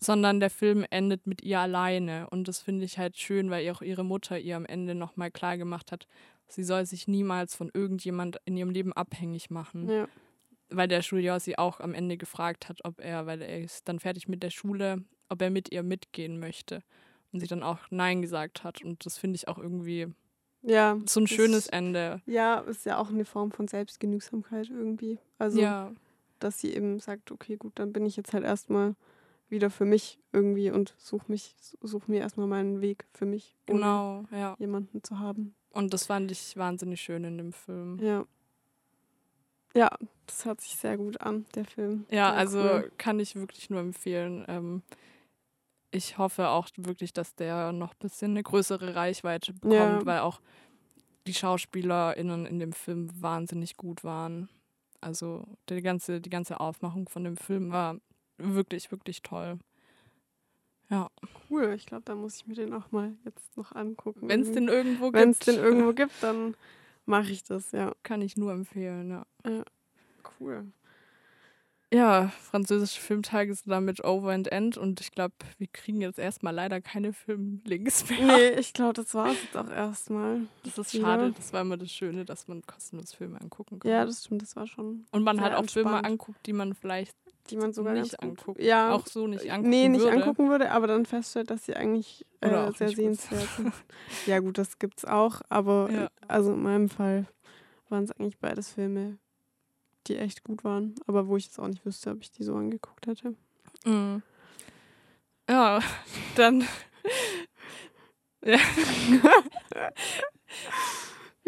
sondern 0.00 0.40
der 0.40 0.50
Film 0.50 0.84
endet 0.90 1.28
mit 1.28 1.42
ihr 1.42 1.60
alleine. 1.60 2.28
Und 2.30 2.48
das 2.48 2.60
finde 2.60 2.84
ich 2.84 2.98
halt 2.98 3.16
schön, 3.16 3.50
weil 3.50 3.64
ihr 3.64 3.72
auch 3.72 3.82
ihre 3.82 4.04
Mutter 4.04 4.36
ihr 4.36 4.56
am 4.56 4.66
Ende 4.66 4.96
nochmal 4.96 5.30
klar 5.30 5.56
gemacht 5.56 5.92
hat, 5.92 6.08
sie 6.50 6.64
soll 6.64 6.84
sich 6.86 7.08
niemals 7.08 7.54
von 7.54 7.70
irgendjemand 7.72 8.38
in 8.44 8.56
ihrem 8.56 8.70
Leben 8.70 8.92
abhängig 8.92 9.50
machen 9.50 9.88
Ja. 9.88 10.08
weil 10.68 10.88
der 10.88 11.02
Schuljahr 11.02 11.40
sie 11.40 11.58
auch 11.58 11.80
am 11.80 11.94
Ende 11.94 12.16
gefragt 12.16 12.68
hat, 12.68 12.80
ob 12.84 13.00
er, 13.00 13.26
weil 13.26 13.42
er 13.42 13.60
ist 13.60 13.88
dann 13.88 13.98
fertig 14.00 14.28
mit 14.28 14.42
der 14.42 14.50
Schule, 14.50 15.02
ob 15.28 15.42
er 15.42 15.50
mit 15.50 15.72
ihr 15.72 15.82
mitgehen 15.82 16.38
möchte. 16.38 16.82
und 17.32 17.38
sie 17.38 17.46
dann 17.46 17.62
auch 17.62 17.78
Nein 17.90 18.22
gesagt 18.22 18.64
hat. 18.64 18.82
Und 18.84 19.06
das 19.06 19.16
finde 19.16 19.36
ich 19.36 19.46
auch 19.46 19.56
irgendwie 19.58 20.08
Ja. 20.62 20.98
so 21.06 21.20
ein 21.20 21.28
schönes 21.28 21.68
Ende. 21.68 22.20
Ja, 22.26 22.58
ist 22.58 22.84
ja 22.86 22.98
auch 22.98 23.10
eine 23.10 23.24
Form 23.24 23.52
von 23.52 23.68
Selbstgenügsamkeit 23.68 24.68
irgendwie. 24.68 25.18
Also, 25.38 25.60
ja, 25.60 25.92
dass 26.40 26.58
sie 26.60 26.74
eben 26.74 26.98
sagt, 26.98 27.30
okay, 27.30 27.56
gut, 27.56 27.78
dann 27.78 27.92
bin 27.92 28.04
ich 28.04 28.16
jetzt 28.16 28.32
halt 28.32 28.42
erstmal 28.44 28.96
wieder 29.48 29.70
für 29.70 29.84
mich 29.84 30.18
irgendwie 30.32 30.70
und 30.72 30.94
suche 30.98 31.30
mich, 31.30 31.54
such 31.82 32.08
mir 32.08 32.18
erstmal 32.20 32.46
meinen 32.48 32.80
Weg 32.80 33.04
für 33.12 33.26
mich, 33.26 33.56
ohne 33.68 33.78
genau, 33.80 34.24
ja. 34.32 34.56
jemanden 34.58 35.02
zu 35.04 35.18
haben. 35.20 35.54
Und 35.70 35.92
das 35.94 36.06
fand 36.06 36.30
ich 36.30 36.56
wahnsinnig 36.56 37.00
schön 37.00 37.24
in 37.24 37.38
dem 37.38 37.52
Film. 37.52 37.98
Ja. 38.02 38.24
Ja, 39.74 39.88
das 40.26 40.44
hört 40.44 40.60
sich 40.60 40.74
sehr 40.76 40.96
gut 40.96 41.20
an, 41.20 41.46
der 41.54 41.64
Film. 41.64 42.04
Ja, 42.10 42.30
Sehr 42.30 42.38
also 42.38 42.60
cool. 42.60 42.92
kann 42.98 43.20
ich 43.20 43.36
wirklich 43.36 43.70
nur 43.70 43.78
empfehlen. 43.80 44.44
Ähm, 44.48 44.82
ich 45.92 46.18
hoffe 46.18 46.48
auch 46.48 46.68
wirklich, 46.76 47.12
dass 47.12 47.36
der 47.36 47.70
noch 47.72 47.92
ein 47.92 47.98
bisschen 48.00 48.32
eine 48.32 48.42
größere 48.42 48.96
Reichweite 48.96 49.52
bekommt, 49.52 49.74
Ja. 49.74 50.06
weil 50.06 50.20
auch 50.20 50.40
die 51.28 51.34
SchauspielerInnen 51.34 52.46
in 52.46 52.58
dem 52.58 52.72
Film 52.72 53.10
wahnsinnig 53.22 53.76
gut 53.76 54.02
waren. 54.02 54.48
Also 55.00 55.44
die 55.68 55.80
ganze, 55.82 56.20
die 56.20 56.30
ganze 56.30 56.58
Aufmachung 56.58 57.08
von 57.08 57.22
dem 57.22 57.36
Film 57.36 57.70
war 57.70 57.96
wirklich, 58.38 58.90
wirklich 58.90 59.22
toll. 59.22 59.58
Ja, 60.90 61.08
Cool, 61.48 61.72
ich 61.74 61.86
glaube, 61.86 62.02
da 62.04 62.14
muss 62.14 62.36
ich 62.36 62.46
mir 62.46 62.54
den 62.54 62.72
auch 62.74 62.90
mal 62.92 63.16
jetzt 63.24 63.56
noch 63.56 63.72
angucken. 63.72 64.28
wenn 64.28 64.42
es 64.42 64.52
den 64.52 64.68
irgendwo 64.68 65.12
Wenn 65.12 65.30
es 65.30 65.38
gibt, 65.38 65.56
den 65.56 65.64
irgendwo 65.64 65.92
gibt, 65.94 66.12
dann 66.22 66.54
mache 67.06 67.30
ich 67.30 67.42
das, 67.44 67.72
ja. 67.72 67.94
kann 68.02 68.22
ich 68.22 68.36
nur 68.36 68.52
empfehlen, 68.52 69.10
ja. 69.10 69.26
Cool. 70.38 70.72
Ja, 71.92 72.28
französische 72.28 73.00
Filmtage 73.00 73.52
sind 73.52 73.68
damit 73.68 74.04
over 74.04 74.30
and 74.30 74.50
end 74.52 74.76
und 74.76 75.00
ich 75.00 75.10
glaube, 75.10 75.34
wir 75.58 75.66
kriegen 75.66 76.00
jetzt 76.00 76.20
erstmal 76.20 76.54
leider 76.54 76.80
keine 76.80 77.12
Filmlinks 77.12 78.08
mehr. 78.08 78.26
Nee, 78.26 78.48
ich 78.60 78.72
glaube, 78.72 78.92
das 78.92 79.12
war 79.12 79.32
es 79.32 79.42
jetzt 79.42 79.56
auch 79.56 79.68
erstmal. 79.68 80.42
Das 80.62 80.78
ist 80.78 80.94
Ja. 80.94 81.00
schade, 81.00 81.32
das 81.36 81.52
war 81.52 81.62
immer 81.62 81.76
das 81.76 81.90
Schöne, 81.90 82.24
dass 82.24 82.46
man 82.46 82.62
kostenlos 82.62 83.12
Filme 83.12 83.40
angucken 83.40 83.80
kann. 83.80 83.90
Ja, 83.90 84.04
das 84.04 84.24
stimmt, 84.24 84.42
das 84.42 84.54
war 84.54 84.68
schon. 84.68 85.04
und 85.10 85.24
man 85.24 85.40
halt 85.40 85.54
auch 85.54 85.68
Filme 85.68 86.04
anguckt, 86.04 86.46
die 86.46 86.52
man 86.52 86.74
vielleicht 86.74 87.16
Die 87.50 87.56
man 87.56 87.72
sogar 87.72 87.94
nicht 87.94 88.18
ganz 88.18 88.22
anguckt. 88.22 88.62
Ja, 88.62 88.92
auch 88.92 89.06
so 89.06 89.26
nicht 89.26 89.50
angucken 89.50 89.70
nee, 89.70 89.88
nicht 89.88 90.04
würde. 90.04 90.16
angucken 90.24 90.48
würde, 90.50 90.70
aber 90.70 90.86
dann 90.86 91.04
feststellt, 91.06 91.50
dass 91.50 91.64
sie 91.66 91.74
eigentlich 91.74 92.24
äh, 92.40 92.70
sehr 92.72 92.90
sehenswert 92.90 93.48
sind. 93.56 93.72
ja, 94.26 94.38
gut, 94.38 94.56
das 94.58 94.78
gibt's 94.78 95.04
auch, 95.04 95.40
aber 95.48 95.88
Ja. 95.90 96.04
äh, 96.04 96.08
also 96.28 96.52
in 96.52 96.62
meinem 96.62 96.88
Fall 96.88 97.26
waren 97.88 98.04
es 98.04 98.12
eigentlich 98.12 98.38
beides 98.38 98.70
Filme, 98.70 99.18
die 100.06 100.16
echt 100.16 100.44
gut 100.44 100.64
waren, 100.64 100.94
aber 101.06 101.28
wo 101.28 101.36
ich 101.36 101.46
jetzt 101.46 101.58
auch 101.58 101.68
nicht 101.68 101.84
wüsste, 101.84 102.10
ob 102.10 102.20
ich 102.22 102.30
die 102.30 102.44
so 102.44 102.54
angeguckt 102.54 103.06
hätte. 103.06 103.34
Mhm. 103.84 104.22
Ja, 105.48 105.80
dann. 106.36 106.64
ja. 108.44 108.58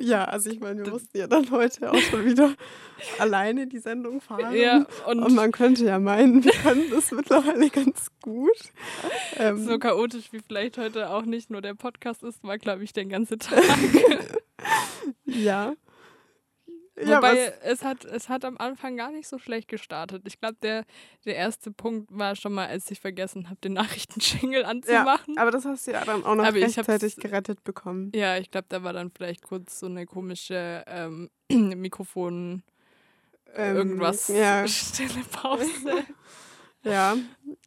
Ja, 0.02 0.24
also 0.24 0.50
ich 0.50 0.58
meine, 0.58 0.84
wir 0.84 0.92
mussten 0.92 1.16
ja 1.16 1.26
dann 1.28 1.48
heute 1.50 1.92
auch 1.92 1.98
schon 1.98 2.24
wieder 2.24 2.54
alleine 3.18 3.68
die 3.68 3.78
Sendung 3.78 4.20
fahren. 4.20 4.54
ja, 4.54 4.84
und, 5.06 5.20
Und 5.22 5.34
man 5.34 5.52
könnte 5.52 5.84
ja 5.84 5.98
meinen, 6.00 6.42
wir 6.44 6.52
können 6.52 6.90
das 6.90 7.10
mittlerweile 7.12 7.70
ganz 7.70 8.08
gut. 8.20 8.50
Ähm, 9.36 9.64
so 9.64 9.78
chaotisch 9.78 10.32
wie 10.32 10.40
vielleicht 10.40 10.76
heute 10.76 11.10
auch 11.10 11.24
nicht 11.24 11.50
nur 11.50 11.62
der 11.62 11.74
Podcast 11.74 12.24
ist, 12.24 12.42
war, 12.42 12.58
glaube 12.58 12.82
ich, 12.82 12.92
der 12.92 13.04
ganze 13.04 13.38
Tag. 13.38 13.62
ja. 15.24 15.74
Ja, 17.04 17.18
Wobei 17.18 17.52
es 17.62 17.82
hat, 17.84 18.04
es 18.04 18.28
hat 18.28 18.44
am 18.44 18.56
Anfang 18.58 18.96
gar 18.96 19.10
nicht 19.10 19.28
so 19.28 19.38
schlecht 19.38 19.68
gestartet. 19.68 20.22
Ich 20.26 20.38
glaube, 20.40 20.56
der, 20.62 20.84
der 21.24 21.36
erste 21.36 21.70
Punkt 21.70 22.08
war 22.16 22.36
schon 22.36 22.52
mal, 22.52 22.66
als 22.68 22.90
ich 22.90 23.00
vergessen 23.00 23.48
habe, 23.48 23.60
den 23.62 23.72
Nachrichtenschingle 23.80 24.66
anzumachen. 24.66 25.38
aber 25.38 25.50
das 25.50 25.64
hast 25.64 25.86
du 25.86 25.92
ja 25.92 26.04
dann 26.04 26.24
auch 26.24 26.34
noch 26.34 26.44
Aber 26.44 26.56
rechtzeitig 26.56 27.16
gerettet 27.16 27.64
bekommen. 27.64 28.12
Ja, 28.14 28.36
ich 28.38 28.50
glaube, 28.50 28.66
da 28.68 28.82
war 28.82 28.92
dann 28.92 29.10
vielleicht 29.10 29.42
kurz 29.42 29.78
so 29.80 29.86
eine 29.86 30.06
komische 30.06 30.84
ähm, 30.86 31.30
Mikrofon, 31.50 32.62
Ähm, 33.54 33.76
irgendwas, 33.76 34.28
Ja, 34.28 34.66
stille 34.68 35.24
Pause. 35.30 36.04
ja, 36.84 37.16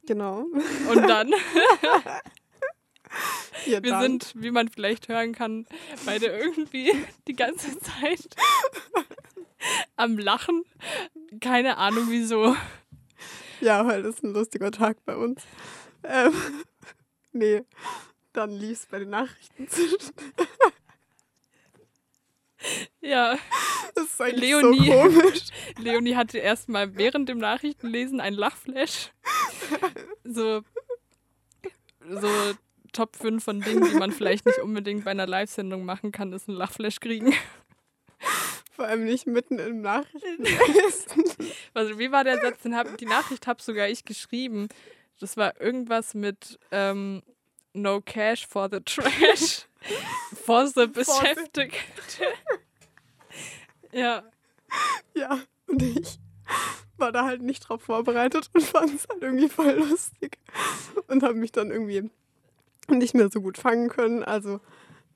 genau. 0.05 0.45
Und 0.91 1.07
dann, 1.07 1.29
Ja, 1.83 2.19
wir 3.65 3.99
sind, 4.01 4.33
wie 4.35 4.51
man 4.51 4.67
vielleicht 4.69 5.07
hören 5.07 5.33
kann, 5.33 5.65
beide 6.05 6.27
irgendwie 6.27 6.91
die 7.27 7.35
ganze 7.35 7.77
Zeit 7.79 8.27
am 9.95 10.17
Lachen. 10.17 10.63
Keine 11.41 11.77
Ahnung 11.77 12.05
wieso. 12.09 12.55
Ja, 13.61 13.85
weil 13.87 14.03
das 14.03 14.15
ist 14.15 14.23
ein 14.23 14.33
lustiger 14.33 14.71
Tag 14.71 14.97
bei 15.05 15.15
uns. 15.15 15.41
Ähm, 16.03 16.33
nee, 17.31 17.63
dann 18.33 18.51
lief 18.51 18.79
es 18.79 18.85
bei 18.85 18.99
den 18.99 19.09
Nachrichten. 19.09 19.67
Ja, 23.01 23.37
Das 23.93 24.05
ist 24.05 24.21
eigentlich 24.21 24.41
Leonie. 24.49 24.87
so 24.87 24.91
komisch. 24.91 25.41
Leonie 25.77 26.15
hatte 26.15 26.39
erstmal 26.39 26.95
während 26.97 27.29
dem 27.29 27.37
Nachrichtenlesen 27.37 28.19
ein 28.19 28.33
Lachflash. 28.33 29.11
So, 30.23 30.63
so 32.09 32.29
Top 32.95 33.15
5 33.17 33.43
von 33.43 33.59
Dingen, 33.61 33.83
die 33.83 33.97
man 33.97 34.11
vielleicht 34.11 34.45
nicht 34.45 34.59
unbedingt 34.59 35.03
bei 35.03 35.11
einer 35.11 35.27
Live-Sendung 35.27 35.83
machen 35.83 36.11
kann, 36.11 36.31
ist 36.31 36.47
ein 36.47 36.53
Lachflash 36.53 37.01
kriegen. 37.01 37.33
Vor 38.71 38.85
allem 38.85 39.03
nicht 39.03 39.27
mitten 39.27 39.59
im 39.59 39.81
Nachrichten. 39.81 40.45
Also, 41.73 41.99
wie 41.99 42.09
war 42.09 42.23
der 42.23 42.39
Satz? 42.39 42.61
Den 42.61 42.73
hab, 42.73 42.97
die 42.97 43.05
Nachricht 43.05 43.47
habe 43.47 43.61
sogar 43.61 43.89
ich 43.89 44.05
geschrieben. 44.05 44.69
Das 45.19 45.35
war 45.35 45.59
irgendwas 45.59 46.13
mit 46.13 46.57
ähm, 46.71 47.21
No 47.73 47.99
Cash 47.99 48.47
for 48.47 48.69
the 48.71 48.79
Trash. 48.79 49.67
for 50.45 50.67
the 50.67 50.87
Beschäftigte. 50.87 51.73
ja, 53.91 54.23
Ja, 55.13 55.39
und 55.67 55.81
ich 55.81 56.17
war 56.97 57.11
da 57.11 57.25
halt 57.25 57.41
nicht 57.41 57.67
drauf 57.67 57.81
vorbereitet 57.81 58.49
und 58.53 58.63
fand 58.63 58.95
es 58.95 59.07
halt 59.09 59.21
irgendwie 59.21 59.49
voll 59.49 59.71
lustig. 59.71 60.37
Und 61.07 61.23
habe 61.23 61.35
mich 61.35 61.51
dann 61.51 61.71
irgendwie 61.71 62.09
nicht 62.89 63.13
mehr 63.13 63.29
so 63.31 63.41
gut 63.41 63.57
fangen 63.57 63.89
können. 63.89 64.23
Also 64.23 64.59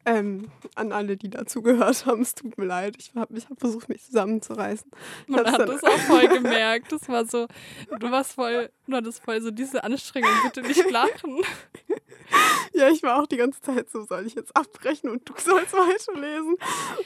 ähm, 0.05 0.49
an 0.75 0.91
alle, 0.91 1.17
die 1.17 1.29
dazugehört 1.29 2.05
haben, 2.05 2.21
es 2.21 2.33
tut 2.33 2.57
mir 2.57 2.65
leid. 2.65 2.95
Ich 2.97 3.13
habe 3.15 3.37
ich 3.37 3.49
hab 3.49 3.59
versucht, 3.59 3.89
mich 3.89 4.03
zusammenzureißen. 4.03 4.89
man 5.27 5.45
hat 5.45 5.67
das 5.67 5.83
auch 5.83 5.99
voll 5.99 6.27
gemerkt. 6.29 6.91
Das 6.91 7.07
war 7.09 7.25
so, 7.25 7.47
du 7.99 8.11
warst 8.11 8.33
voll, 8.33 8.69
du 8.87 8.95
hattest 8.95 9.23
voll 9.23 9.41
so 9.41 9.51
diese 9.51 9.83
Anstrengung, 9.83 10.31
bitte 10.43 10.61
nicht 10.61 10.89
lachen. 10.89 11.41
Ja, 12.73 12.89
ich 12.89 13.03
war 13.03 13.21
auch 13.21 13.27
die 13.27 13.37
ganze 13.37 13.59
Zeit 13.61 13.89
so, 13.89 14.03
soll 14.03 14.25
ich 14.25 14.35
jetzt 14.35 14.55
abbrechen 14.55 15.09
und 15.09 15.27
du 15.27 15.33
sollst 15.37 15.73
weiterlesen? 15.73 16.55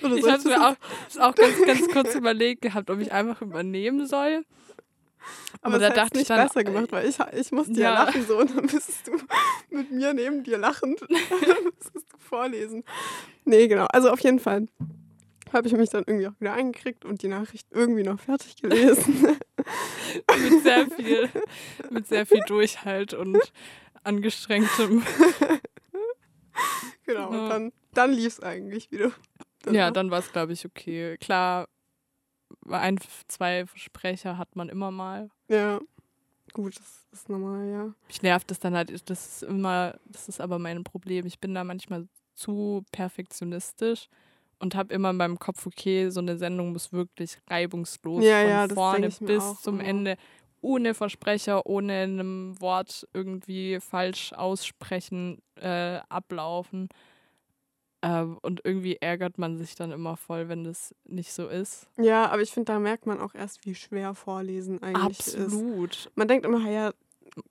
Oder 0.03 0.15
Ich 0.15 0.29
habe 0.29 0.47
mir 0.47 0.69
auch, 0.69 0.75
auch 1.19 1.35
ganz, 1.35 1.65
ganz 1.65 1.87
kurz 1.89 2.15
überlegt 2.15 2.61
gehabt, 2.61 2.89
ob 2.89 2.99
ich 2.99 3.11
einfach 3.11 3.41
übernehmen 3.41 4.05
soll. 4.05 4.45
Aber, 5.61 5.75
Aber 5.75 5.79
da 5.79 5.87
das 5.89 5.95
dachte 5.95 5.95
dachte 5.95 6.13
ich 6.13 6.19
nicht 6.19 6.29
dann, 6.29 6.47
besser 6.47 6.63
gemacht, 6.63 6.91
weil 6.91 7.07
ich, 7.07 7.17
ich 7.39 7.51
musste 7.51 7.73
Ja. 7.73 7.93
ja. 7.93 8.03
lachen 8.05 8.25
so 8.27 8.37
und 8.39 8.49
dann 8.55 8.65
müsstest 8.65 9.07
du 9.07 9.13
mit 9.69 9.91
mir 9.91 10.13
neben 10.13 10.43
dir 10.43 10.57
lachend 10.57 11.01
müsstest 11.09 12.11
du 12.11 12.17
vorlesen. 12.17 12.83
Nee, 13.45 13.67
genau. 13.67 13.85
Also 13.91 14.09
auf 14.09 14.19
jeden 14.21 14.39
Fall 14.39 14.67
habe 15.51 15.67
ich 15.67 15.73
mich 15.73 15.89
dann 15.89 16.03
irgendwie 16.07 16.27
auch 16.27 16.39
wieder 16.39 16.53
eingekriegt 16.53 17.05
und 17.05 17.21
die 17.21 17.27
Nachricht 17.27 17.67
irgendwie 17.71 18.03
noch 18.03 18.19
fertig 18.19 18.55
gelesen. 18.55 19.37
mit 20.41 20.63
sehr 20.63 20.87
viel, 20.89 21.29
mit 21.91 22.07
sehr 22.07 22.25
viel 22.25 22.41
Durchhalt 22.47 23.13
und 23.13 23.37
angestrengtem. 24.03 25.03
genau. 27.05 27.19
Ja. 27.33 27.39
Und 27.43 27.49
dann, 27.49 27.71
dann 27.93 28.11
lief 28.11 28.33
es 28.33 28.39
eigentlich 28.41 28.91
wieder. 28.91 29.11
Ja, 29.71 29.91
dann 29.91 30.11
war 30.11 30.19
es, 30.19 30.31
glaube 30.31 30.53
ich, 30.53 30.65
okay. 30.65 31.17
Klar, 31.19 31.67
ein, 32.69 32.97
zwei 33.27 33.65
Versprecher 33.65 34.37
hat 34.37 34.55
man 34.55 34.69
immer 34.69 34.91
mal. 34.91 35.29
Ja. 35.49 35.79
Gut, 36.53 36.77
das 36.77 37.07
ist 37.11 37.29
normal, 37.29 37.67
ja. 37.71 37.93
Mich 38.07 38.21
nervt 38.21 38.51
das 38.51 38.59
dann 38.59 38.75
halt, 38.75 39.09
das 39.09 39.25
ist 39.27 39.43
immer, 39.43 39.97
das 40.05 40.29
ist 40.29 40.39
aber 40.39 40.59
mein 40.59 40.83
Problem. 40.83 41.25
Ich 41.25 41.39
bin 41.39 41.55
da 41.55 41.63
manchmal 41.63 42.07
zu 42.35 42.83
perfektionistisch 42.91 44.07
und 44.59 44.75
habe 44.75 44.93
immer 44.93 45.09
in 45.11 45.17
meinem 45.17 45.39
Kopf, 45.39 45.65
okay, 45.65 46.09
so 46.09 46.19
eine 46.19 46.37
Sendung 46.37 46.71
muss 46.71 46.91
wirklich 46.93 47.37
reibungslos 47.49 48.23
Ja, 48.23 48.41
von 48.41 48.49
ja, 48.49 48.67
vorne 48.69 49.07
ich 49.07 49.19
bis 49.19 49.43
auch 49.43 49.59
zum 49.61 49.79
immer. 49.79 49.89
Ende, 49.89 50.17
ohne 50.61 50.93
Versprecher, 50.93 51.65
ohne 51.65 51.93
einem 52.03 52.61
Wort 52.61 53.07
irgendwie 53.13 53.79
falsch 53.79 54.31
aussprechen, 54.33 55.41
äh, 55.55 55.99
ablaufen. 56.09 56.87
Äh, 58.03 58.25
und 58.41 58.61
irgendwie 58.65 58.97
ärgert 58.99 59.37
man 59.37 59.57
sich 59.57 59.75
dann 59.75 59.91
immer 59.91 60.17
voll, 60.17 60.49
wenn 60.49 60.65
das 60.65 60.93
nicht 61.05 61.31
so 61.31 61.47
ist. 61.47 61.87
Ja, 61.97 62.29
aber 62.29 62.41
ich 62.41 62.51
finde, 62.51 62.73
da 62.73 62.79
merkt 62.79 63.05
man 63.05 63.21
auch 63.21 63.33
erst, 63.33 63.65
wie 63.65 63.75
schwer 63.75 64.13
Vorlesen 64.13 64.83
eigentlich 64.83 65.19
ist. 65.19 65.37
Absolut. 65.39 66.11
Man 66.15 66.27
denkt 66.27 66.45
immer, 66.45 66.69
ja, 66.69 66.91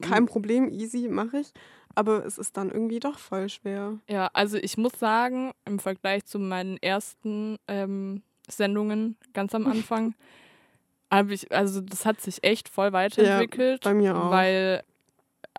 kein 0.02 0.26
Problem, 0.26 0.68
easy, 0.68 1.08
mache 1.08 1.38
ich. 1.38 1.52
Aber 1.94 2.24
es 2.26 2.36
ist 2.36 2.56
dann 2.56 2.70
irgendwie 2.70 3.00
doch 3.00 3.18
voll 3.18 3.48
schwer. 3.48 3.98
Ja, 4.08 4.30
also 4.34 4.58
ich 4.58 4.76
muss 4.76 4.92
sagen, 4.98 5.52
im 5.64 5.78
Vergleich 5.78 6.26
zu 6.26 6.38
meinen 6.38 6.76
ersten 6.78 7.56
ähm, 7.66 8.22
Sendungen 8.46 9.16
ganz 9.32 9.54
am 9.54 9.66
Anfang, 9.66 10.14
habe 11.10 11.32
ich, 11.32 11.50
also 11.50 11.80
das 11.80 12.04
hat 12.04 12.20
sich 12.20 12.44
echt 12.44 12.68
voll 12.68 12.92
weiterentwickelt. 12.92 13.84
bei 13.84 13.94
mir 13.94 14.16
auch. 14.16 14.30
Weil 14.30 14.84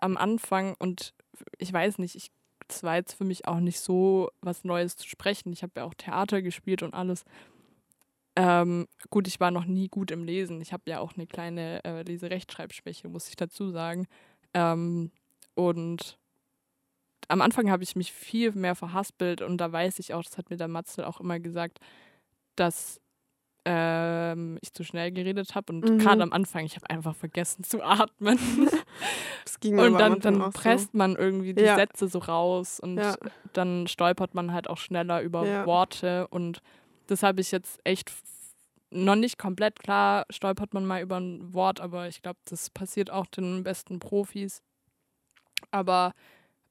am 0.00 0.16
Anfang 0.16 0.76
und 0.78 1.14
ich 1.58 1.72
weiß 1.72 1.98
nicht, 1.98 2.14
ich 2.14 2.30
es 2.74 2.82
war 2.82 2.96
jetzt 2.96 3.14
für 3.14 3.24
mich 3.24 3.46
auch 3.46 3.60
nicht 3.60 3.80
so 3.80 4.30
was 4.40 4.64
Neues 4.64 4.96
zu 4.96 5.08
sprechen. 5.08 5.52
Ich 5.52 5.62
habe 5.62 5.72
ja 5.76 5.84
auch 5.84 5.94
Theater 5.94 6.42
gespielt 6.42 6.82
und 6.82 6.94
alles. 6.94 7.24
Ähm, 8.36 8.88
gut, 9.10 9.28
ich 9.28 9.38
war 9.40 9.50
noch 9.50 9.64
nie 9.64 9.88
gut 9.88 10.10
im 10.10 10.24
Lesen. 10.24 10.60
Ich 10.60 10.72
habe 10.72 10.82
ja 10.86 10.98
auch 10.98 11.14
eine 11.14 11.26
kleine 11.26 11.84
äh, 11.84 12.02
Leserechtschreibschwäche, 12.02 13.08
muss 13.08 13.28
ich 13.28 13.36
dazu 13.36 13.70
sagen. 13.70 14.06
Ähm, 14.54 15.12
und 15.54 16.18
am 17.28 17.40
Anfang 17.40 17.70
habe 17.70 17.84
ich 17.84 17.96
mich 17.96 18.12
viel 18.12 18.52
mehr 18.52 18.74
verhaspelt 18.74 19.40
und 19.40 19.58
da 19.58 19.70
weiß 19.72 19.98
ich 19.98 20.12
auch, 20.14 20.22
das 20.22 20.36
hat 20.36 20.50
mir 20.50 20.56
der 20.56 20.68
Matzel 20.68 21.04
auch 21.04 21.20
immer 21.20 21.38
gesagt, 21.40 21.78
dass 22.56 23.00
ähm, 23.64 24.58
ich 24.60 24.72
zu 24.72 24.84
schnell 24.84 25.10
geredet 25.12 25.54
habe 25.54 25.72
und 25.72 25.88
Mhm. 25.88 25.98
gerade 25.98 26.22
am 26.22 26.32
Anfang, 26.32 26.64
ich 26.64 26.76
habe 26.76 26.88
einfach 26.90 27.14
vergessen 27.16 27.64
zu 27.64 27.82
atmen. 27.82 28.38
Das 29.44 29.60
ging 29.60 29.78
und 29.78 29.94
dann, 29.98 30.20
dann 30.20 30.40
auch 30.40 30.52
so. 30.52 30.58
presst 30.58 30.94
man 30.94 31.16
irgendwie 31.16 31.52
die 31.54 31.62
Ja. 31.62 31.74
Sätze 31.74 32.08
so 32.08 32.18
raus 32.18 32.80
und 32.80 32.96
Ja. 32.98 33.14
dann 33.52 33.86
stolpert 33.86 34.34
man 34.34 34.52
halt 34.52 34.68
auch 34.68 34.78
schneller 34.78 35.20
über 35.20 35.44
Ja. 35.46 35.66
Worte 35.66 36.26
und 36.28 36.60
das 37.08 37.22
habe 37.22 37.40
ich 37.42 37.50
jetzt 37.52 37.78
echt 37.84 38.10
noch 38.90 39.16
nicht 39.16 39.38
komplett 39.38 39.78
klar, 39.78 40.24
stolpert 40.30 40.72
man 40.72 40.86
mal 40.86 41.02
über 41.02 41.18
ein 41.20 41.52
Wort, 41.52 41.80
aber 41.80 42.08
ich 42.08 42.22
glaube, 42.22 42.38
das 42.46 42.70
passiert 42.70 43.10
auch 43.10 43.26
den 43.26 43.62
besten 43.64 43.98
Profis. 43.98 44.62
Aber 45.70 46.12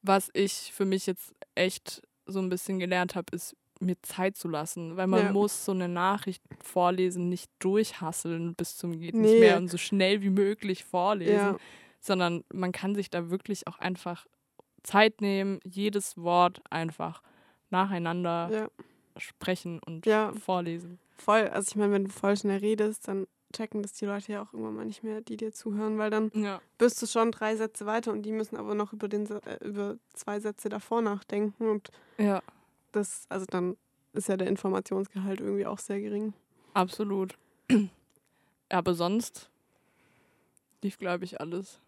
was 0.01 0.29
ich 0.33 0.71
für 0.73 0.85
mich 0.85 1.05
jetzt 1.05 1.33
echt 1.55 2.01
so 2.25 2.39
ein 2.39 2.49
bisschen 2.49 2.79
gelernt 2.79 3.15
habe, 3.15 3.35
ist 3.35 3.55
mir 3.83 4.01
Zeit 4.01 4.35
zu 4.37 4.47
lassen, 4.47 4.95
weil 4.97 5.07
man 5.07 5.19
Ja. 5.25 5.31
muss 5.31 5.65
so 5.65 5.71
eine 5.71 5.87
Nachricht 5.87 6.41
vorlesen, 6.63 7.29
nicht 7.29 7.51
durchhasseln 7.59 8.55
bis 8.55 8.77
zum 8.77 8.91
geht 8.99 9.13
Nee. 9.15 9.21
nicht 9.21 9.39
mehr 9.39 9.57
und 9.57 9.67
so 9.67 9.77
schnell 9.77 10.21
wie 10.21 10.29
möglich 10.29 10.83
vorlesen, 10.85 11.33
Ja. 11.33 11.57
sondern 11.99 12.43
man 12.53 12.71
kann 12.71 12.95
sich 12.95 13.09
da 13.09 13.29
wirklich 13.29 13.67
auch 13.67 13.79
einfach 13.79 14.25
Zeit 14.83 15.21
nehmen, 15.21 15.59
jedes 15.63 16.17
Wort 16.17 16.61
einfach 16.69 17.21
nacheinander 17.69 18.49
Ja, 18.51 18.67
sprechen 19.17 19.79
und 19.85 20.05
Ja. 20.05 20.31
vorlesen. 20.33 20.99
voll. 21.17 21.47
Also 21.47 21.69
ich 21.69 21.75
meine, 21.75 21.93
wenn 21.93 22.05
du 22.05 22.11
voll 22.11 22.35
schnell 22.37 22.59
redest, 22.59 23.07
dann 23.07 23.27
checken 23.53 23.81
das 23.83 23.93
die 23.93 24.05
Leute 24.05 24.31
ja 24.31 24.41
auch 24.41 24.51
irgendwann 24.53 24.75
mal 24.75 24.85
nicht 24.85 25.03
mehr, 25.03 25.21
die 25.21 25.37
dir 25.37 25.53
zuhören, 25.53 25.97
weil 25.99 26.09
dann 26.09 26.31
Ja. 26.33 26.59
bist 26.79 27.01
du 27.01 27.05
schon 27.05 27.31
drei 27.31 27.55
Sätze 27.55 27.85
weiter 27.85 28.11
und 28.11 28.23
die 28.23 28.31
müssen 28.31 28.57
aber 28.57 28.73
noch 28.75 28.93
über, 28.93 29.07
den, 29.07 29.27
äh, 29.29 29.57
über 29.63 29.97
zwei 30.13 30.39
Sätze 30.39 30.69
davor 30.69 31.01
nachdenken 31.01 31.69
und 31.69 31.89
Ja, 32.17 32.41
das, 32.93 33.25
also 33.29 33.45
dann 33.45 33.77
ist 34.13 34.27
ja 34.29 34.37
der 34.37 34.47
Informationsgehalt 34.47 35.41
irgendwie 35.41 35.65
auch 35.65 35.79
sehr 35.79 35.99
gering. 35.99 36.33
absolut. 36.73 37.37
Aber 38.69 38.93
sonst 38.93 39.49
lief, 40.81 40.97
glaube 40.97 41.25
ich, 41.25 41.39
alles 41.39 41.79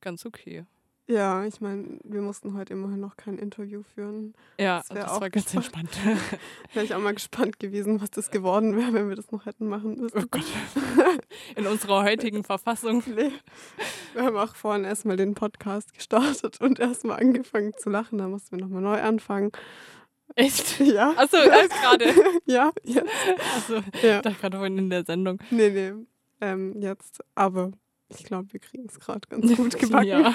ganz 0.00 0.24
okay. 0.24 0.66
Ja, 1.08 1.44
ich 1.44 1.60
meine, 1.60 1.98
wir 2.02 2.20
mussten 2.20 2.54
heute 2.58 2.72
immerhin 2.72 2.98
noch 2.98 3.16
kein 3.16 3.38
Interview 3.38 3.82
führen. 3.94 4.34
Ja, 4.58 4.78
Das 4.78 4.88
das, 4.88 5.20
war 5.20 5.30
ganz 5.30 5.54
entspannt. 5.54 5.90
Wäre 6.72 6.84
ich 6.84 6.94
auch 6.94 7.00
mal 7.00 7.14
gespannt 7.14 7.60
gewesen, 7.60 8.00
was 8.00 8.10
das 8.10 8.32
geworden 8.32 8.76
wäre, 8.76 8.92
wenn 8.92 9.08
wir 9.08 9.14
das 9.14 9.30
noch 9.30 9.46
hätten 9.46 9.68
machen 9.68 10.00
müssen. 10.00 10.18
Oh 10.18 10.26
Gott. 10.28 10.44
In 11.54 11.68
unserer 11.68 12.02
heutigen 12.02 12.42
Verfassung. 12.44 13.04
Nee. 13.06 13.30
Wir 14.14 14.24
haben 14.24 14.36
auch 14.36 14.56
vorhin 14.56 14.82
erstmal 14.84 15.16
den 15.16 15.34
Podcast 15.34 15.94
gestartet 15.94 16.60
und 16.60 16.80
erstmal 16.80 17.20
angefangen 17.20 17.72
zu 17.78 17.88
lachen. 17.88 18.18
Da 18.18 18.26
mussten 18.26 18.56
wir 18.56 18.64
nochmal 18.64 18.82
neu 18.82 19.00
anfangen. 19.00 19.52
Echt? 20.34 20.80
Ja. 20.80 21.12
Achso, 21.16 21.36
alles 21.36 21.68
gerade. 21.68 22.06
Ja, 22.46 22.72
jetzt. 22.82 23.08
Also, 23.54 23.74
Ja. 24.02 24.16
ich 24.16 24.22
dachte 24.22 24.40
gerade 24.40 24.56
vorhin 24.56 24.76
in 24.78 24.90
der 24.90 25.04
Sendung. 25.04 25.38
Nee, 25.50 25.70
nee. 25.70 25.92
Ähm, 26.40 26.80
jetzt. 26.82 27.22
Aber 27.36 27.70
ich 28.08 28.24
glaube, 28.24 28.52
wir 28.52 28.58
kriegen 28.58 28.86
es 28.88 28.98
gerade 28.98 29.20
ganz 29.28 29.54
gut 29.56 29.78
gebacken. 29.78 30.06
Ja. 30.08 30.34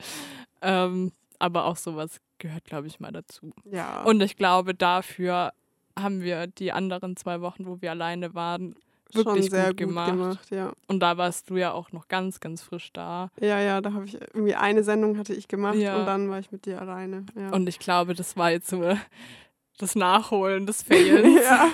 ähm, 0.62 1.12
aber 1.38 1.64
auch 1.64 1.76
sowas 1.76 2.20
gehört, 2.38 2.64
glaube 2.64 2.86
ich, 2.86 3.00
mal 3.00 3.12
dazu. 3.12 3.52
ja. 3.64 4.02
Und 4.02 4.20
ich 4.20 4.36
glaube, 4.36 4.74
dafür 4.74 5.52
haben 5.98 6.20
wir 6.20 6.46
die 6.46 6.72
anderen 6.72 7.16
zwei 7.16 7.40
Wochen, 7.40 7.66
wo 7.66 7.80
wir 7.80 7.90
alleine 7.90 8.34
waren, 8.34 8.76
wirklich 9.12 9.46
schon 9.46 9.50
sehr 9.50 9.68
gut 9.68 9.76
gemacht. 9.78 10.50
ja. 10.50 10.72
Und 10.86 11.00
da 11.00 11.16
warst 11.16 11.50
du 11.50 11.56
ja 11.56 11.72
auch 11.72 11.92
noch 11.92 12.08
ganz, 12.08 12.40
ganz 12.40 12.62
frisch 12.62 12.92
da. 12.92 13.30
Ja, 13.40 13.58
ja, 13.60 13.80
da 13.80 13.92
habe 13.92 14.04
ich 14.04 14.20
irgendwie 14.20 14.54
eine 14.54 14.84
Sendung 14.84 15.18
hatte 15.18 15.34
ich 15.34 15.48
gemacht 15.48 15.76
Ja. 15.76 15.98
und 15.98 16.06
dann 16.06 16.28
war 16.30 16.38
ich 16.38 16.52
mit 16.52 16.66
dir 16.66 16.80
alleine. 16.80 17.24
Ja. 17.34 17.50
Und 17.50 17.68
ich 17.68 17.78
glaube, 17.78 18.14
das 18.14 18.36
war 18.36 18.50
jetzt 18.50 18.68
so 18.68 18.84
das 19.78 19.94
Nachholen 19.94 20.66
des 20.66 20.82
Fails. 20.82 21.26
ja, 21.44 21.68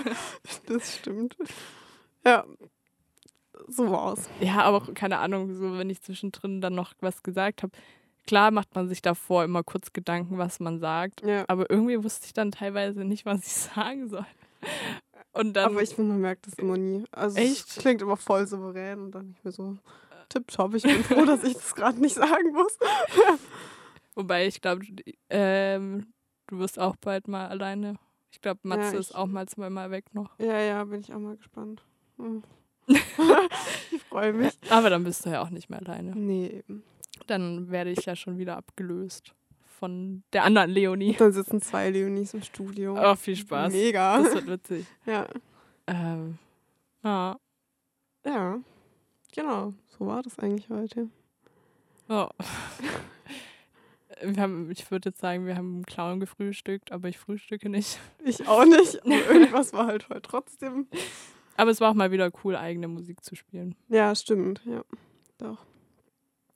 das 0.66 0.96
stimmt. 0.96 1.36
Ja, 2.24 2.44
so 3.68 3.90
war's. 3.90 4.28
Ja, 4.40 4.62
aber 4.62 4.80
keine 4.94 5.18
Ahnung, 5.18 5.54
so 5.54 5.76
wenn 5.78 5.90
ich 5.90 6.02
zwischendrin 6.02 6.60
dann 6.60 6.74
noch 6.74 6.92
was 7.00 7.22
gesagt 7.22 7.62
habe. 7.62 7.72
Klar 8.26 8.50
macht 8.50 8.74
man 8.74 8.88
sich 8.88 9.02
davor 9.02 9.44
immer 9.44 9.62
kurz 9.62 9.92
Gedanken, 9.92 10.38
was 10.38 10.60
man 10.60 10.78
sagt. 10.80 11.22
Ja. 11.22 11.44
Aber 11.48 11.68
irgendwie 11.70 12.02
wusste 12.02 12.26
ich 12.26 12.32
dann 12.32 12.50
teilweise 12.50 13.04
nicht, 13.04 13.26
was 13.26 13.40
ich 13.46 13.52
sagen 13.74 14.08
soll. 14.08 14.26
Und 15.32 15.54
dann, 15.54 15.72
Aber 15.72 15.82
ich 15.82 15.90
finde, 15.94 16.12
man 16.12 16.20
merkt 16.20 16.46
das 16.46 16.54
immer 16.54 16.76
nie. 16.76 17.04
Also 17.10 17.36
Echt? 17.38 17.68
es 17.68 17.76
klingt 17.76 18.00
immer 18.00 18.16
voll 18.16 18.46
souverän 18.46 19.00
und 19.00 19.10
dann 19.14 19.28
nicht 19.28 19.44
mehr 19.44 19.52
so 19.52 19.76
tipptopp. 20.28 20.74
Ich 20.74 20.84
bin 20.84 21.02
froh, 21.04 21.24
dass 21.24 21.42
ich 21.44 21.54
das 21.54 21.74
gerade 21.74 22.00
nicht 22.00 22.14
sagen 22.14 22.52
muss. 22.52 22.78
wobei 24.14 24.46
ich 24.46 24.60
glaube, 24.60 24.84
ähm, 25.30 26.06
du 26.46 26.58
wirst 26.58 26.78
auch 26.78 26.96
bald 26.96 27.28
mal 27.28 27.48
alleine. 27.48 27.96
Ich 28.30 28.40
glaube, 28.40 28.60
Matze 28.62 28.94
Ja, 28.94 28.98
ist 29.00 29.10
ich- 29.10 29.16
auch 29.16 29.26
mal 29.26 29.46
zweimal 29.48 29.90
weg 29.90 30.06
noch. 30.14 30.38
Ja, 30.38 30.58
ja, 30.60 30.84
bin 30.84 31.00
ich 31.00 31.12
auch 31.12 31.18
mal 31.18 31.36
gespannt. 31.36 31.82
Hm. 32.16 32.42
ich 32.86 34.02
freue 34.08 34.32
mich. 34.32 34.56
Aber 34.70 34.88
dann 34.90 35.04
bist 35.04 35.24
du 35.26 35.30
ja 35.30 35.42
auch 35.42 35.50
nicht 35.50 35.68
mehr 35.68 35.80
alleine. 35.80 36.12
Nee, 36.16 36.46
eben. 36.66 36.82
Dann 37.26 37.70
werde 37.70 37.90
ich 37.90 38.04
ja 38.04 38.16
schon 38.16 38.38
wieder 38.38 38.56
abgelöst 38.56 39.34
von 39.78 40.22
der 40.32 40.44
anderen 40.44 40.70
Leonie. 40.70 41.14
Dann 41.14 41.32
sitzen 41.32 41.60
zwei 41.60 41.90
Leonis 41.90 42.34
im 42.34 42.42
Studio. 42.42 42.96
Oh, 42.98 43.14
viel 43.16 43.36
Spaß. 43.36 43.72
Mega. 43.72 44.18
Das 44.22 44.34
wird 44.34 44.46
witzig. 44.46 44.86
ja. 45.06 45.26
Ähm, 45.86 46.38
ja. 47.02 47.38
ja, 48.24 48.58
genau. 49.34 49.74
So 49.86 50.06
war 50.06 50.22
das 50.22 50.38
eigentlich 50.38 50.68
heute. 50.70 51.08
Oh. 52.08 52.28
Wir 54.22 54.40
haben, 54.40 54.70
ich 54.70 54.90
würde 54.90 55.10
jetzt 55.10 55.20
sagen, 55.20 55.44
wir 55.44 55.56
haben 55.56 55.74
einen 55.74 55.86
Clown 55.86 56.20
gefrühstückt, 56.20 56.92
aber 56.92 57.08
ich 57.08 57.18
frühstücke 57.18 57.68
nicht. 57.68 57.98
Ich 58.24 58.46
auch 58.46 58.64
nicht, 58.64 59.02
aber 59.04 59.26
irgendwas 59.26 59.72
war 59.72 59.86
halt 59.86 60.08
heute 60.08 60.22
trotzdem. 60.22 60.86
Aber 61.56 61.70
es 61.70 61.80
war 61.80 61.90
auch 61.90 61.94
mal 61.94 62.10
wieder 62.10 62.30
cool, 62.42 62.56
eigene 62.56 62.88
Musik 62.88 63.22
zu 63.24 63.34
spielen. 63.34 63.74
Ja, 63.88 64.14
stimmt, 64.14 64.62
ja. 64.64 64.82
Doch. 65.38 65.66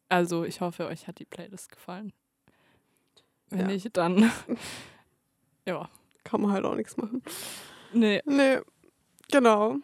Also 0.08 0.44
ich 0.44 0.60
hoffe, 0.60 0.86
euch 0.86 1.06
hat 1.06 1.18
die 1.18 1.24
Playlist 1.26 1.70
gefallen. 1.70 2.12
Wenn 3.50 3.60
Ja. 3.60 3.66
nicht, 3.66 3.96
dann. 3.96 4.30
ja. 5.66 5.88
Kann 6.24 6.42
man 6.42 6.52
halt 6.52 6.64
auch 6.64 6.74
nichts 6.74 6.96
machen. 6.96 7.22
Nee. 7.92 8.22
Nee, 8.26 8.60
genau. 9.30 9.76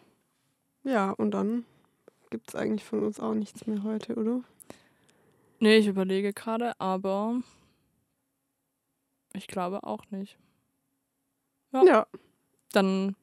Ja, 0.83 1.11
und 1.11 1.31
dann 1.31 1.65
gibt 2.29 2.49
es 2.49 2.55
eigentlich 2.55 2.83
von 2.83 3.03
uns 3.03 3.19
auch 3.19 3.33
nichts 3.33 3.65
mehr 3.65 3.81
heute, 3.83 4.15
oder? 4.15 4.41
Nee, 5.59 5.77
ich 5.77 5.87
überlege 5.87 6.33
gerade, 6.33 6.79
aber 6.79 7.41
ich 9.33 9.47
glaube 9.47 9.83
auch 9.83 10.03
nicht. 10.11 10.37
Ja. 11.71 11.83
Ja. 11.83 12.07
Dann 12.71 13.15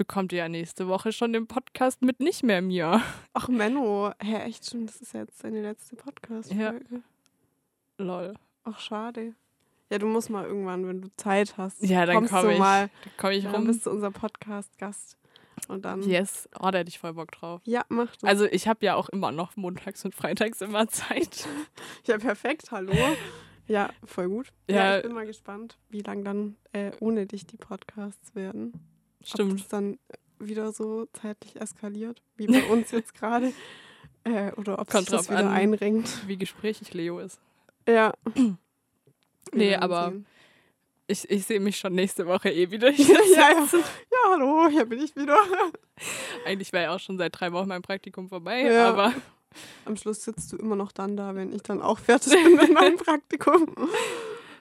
bekommt 0.00 0.32
ihr 0.32 0.38
ja 0.38 0.48
nächste 0.48 0.88
Woche 0.88 1.12
schon 1.12 1.34
den 1.34 1.46
Podcast 1.46 2.00
mit 2.00 2.20
nicht 2.20 2.42
mehr 2.42 2.62
mir. 2.62 3.02
Ach, 3.34 3.48
Menno. 3.48 4.12
Hä, 4.18 4.36
echt 4.44 4.70
schon, 4.70 4.86
das 4.86 4.96
ist 5.02 5.12
ja 5.12 5.20
jetzt 5.20 5.44
deine 5.44 5.60
letzte 5.60 5.94
Podcast-Folge. 5.94 7.02
Lol. 7.98 8.32
Ach, 8.64 8.80
schade. 8.80 9.34
Ja, 9.90 9.98
du 9.98 10.06
musst 10.06 10.30
mal 10.30 10.46
irgendwann, 10.46 10.86
wenn 10.88 11.02
du 11.02 11.08
Zeit 11.18 11.58
hast, 11.58 11.82
Ja, 11.82 12.06
dann 12.06 12.16
kommst 12.16 12.32
komm 12.32 12.44
du 12.44 12.52
ich. 12.52 12.58
mal. 12.58 12.88
Da 13.04 13.10
komme 13.18 13.34
ich 13.34 13.44
Dann 13.44 13.54
rum. 13.56 13.66
bist 13.66 13.84
du 13.84 13.90
unser 13.90 14.10
Podcast-Gast. 14.10 15.18
Und 15.68 15.84
dann. 15.84 16.02
Yes. 16.02 16.48
Oh, 16.58 16.70
da 16.70 16.78
hätte 16.78 16.88
ich 16.88 16.98
voll 16.98 17.12
Bock 17.12 17.30
drauf. 17.32 17.60
Ja, 17.64 17.84
mach 17.90 18.16
das. 18.16 18.24
Also 18.30 18.46
ich 18.46 18.66
habe 18.68 18.86
ja 18.86 18.94
auch 18.94 19.10
immer 19.10 19.32
noch 19.32 19.54
montags 19.56 20.02
und 20.06 20.14
freitags 20.14 20.62
immer 20.62 20.88
Zeit. 20.88 21.46
Ja, 22.06 22.16
perfekt, 22.16 22.70
hallo. 22.70 22.94
Ja, 23.66 23.90
voll 24.06 24.28
gut. 24.30 24.48
Ja, 24.70 24.76
Ja. 24.76 24.96
ich 24.96 25.02
bin 25.02 25.12
mal 25.12 25.26
gespannt, 25.26 25.76
wie 25.90 26.00
lang 26.00 26.24
dann 26.24 26.56
äh, 26.72 26.92
ohne 27.00 27.26
dich 27.26 27.46
die 27.46 27.58
Podcasts 27.58 28.34
werden. 28.34 28.72
Ob 29.20 29.26
Stimmt. 29.26 29.60
das 29.60 29.68
dann 29.68 29.98
wieder 30.38 30.72
so 30.72 31.06
zeitlich 31.12 31.60
eskaliert, 31.60 32.22
wie 32.36 32.46
bei 32.46 32.64
uns 32.68 32.90
jetzt 32.92 33.14
gerade. 33.14 33.52
Äh, 34.24 34.52
oder 34.52 34.78
ob 34.78 34.90
Kommt 34.90 35.08
sich 35.08 35.16
das 35.16 35.28
wieder 35.28 35.38
an. 35.40 35.48
einrenkt. 35.48 36.26
Wie 36.26 36.36
gesprächig 36.36 36.92
Leo 36.94 37.18
ist. 37.18 37.40
Ja. 37.88 38.12
Nee, 39.52 39.74
aber 39.74 40.10
sehen. 40.10 40.26
ich, 41.08 41.28
ich 41.28 41.44
sehe 41.46 41.58
mich 41.58 41.76
schon 41.76 41.94
nächste 41.94 42.26
Woche 42.26 42.50
eh 42.50 42.70
wieder. 42.70 42.90
ja, 42.92 43.04
ja. 43.34 43.66
ja, 43.72 44.18
hallo, 44.30 44.68
hier 44.68 44.84
bin 44.84 45.00
ich 45.00 45.16
wieder. 45.16 45.36
Eigentlich 46.46 46.72
wäre 46.72 46.84
ja 46.84 46.94
auch 46.94 47.00
schon 47.00 47.18
seit 47.18 47.40
drei 47.40 47.50
Wochen 47.52 47.66
mein 47.66 47.82
Praktikum 47.82 48.28
vorbei, 48.28 48.62
Ja. 48.70 48.90
aber 48.90 49.12
Am 49.86 49.96
Schluss 49.96 50.22
sitzt 50.22 50.52
du 50.52 50.56
immer 50.56 50.76
noch 50.76 50.92
dann 50.92 51.16
da, 51.16 51.34
wenn 51.34 51.52
ich 51.52 51.62
dann 51.62 51.82
auch 51.82 51.98
fertig 51.98 52.32
bin 52.32 52.54
mit 52.54 52.72
meinem 52.72 52.96
Praktikum. 52.96 53.74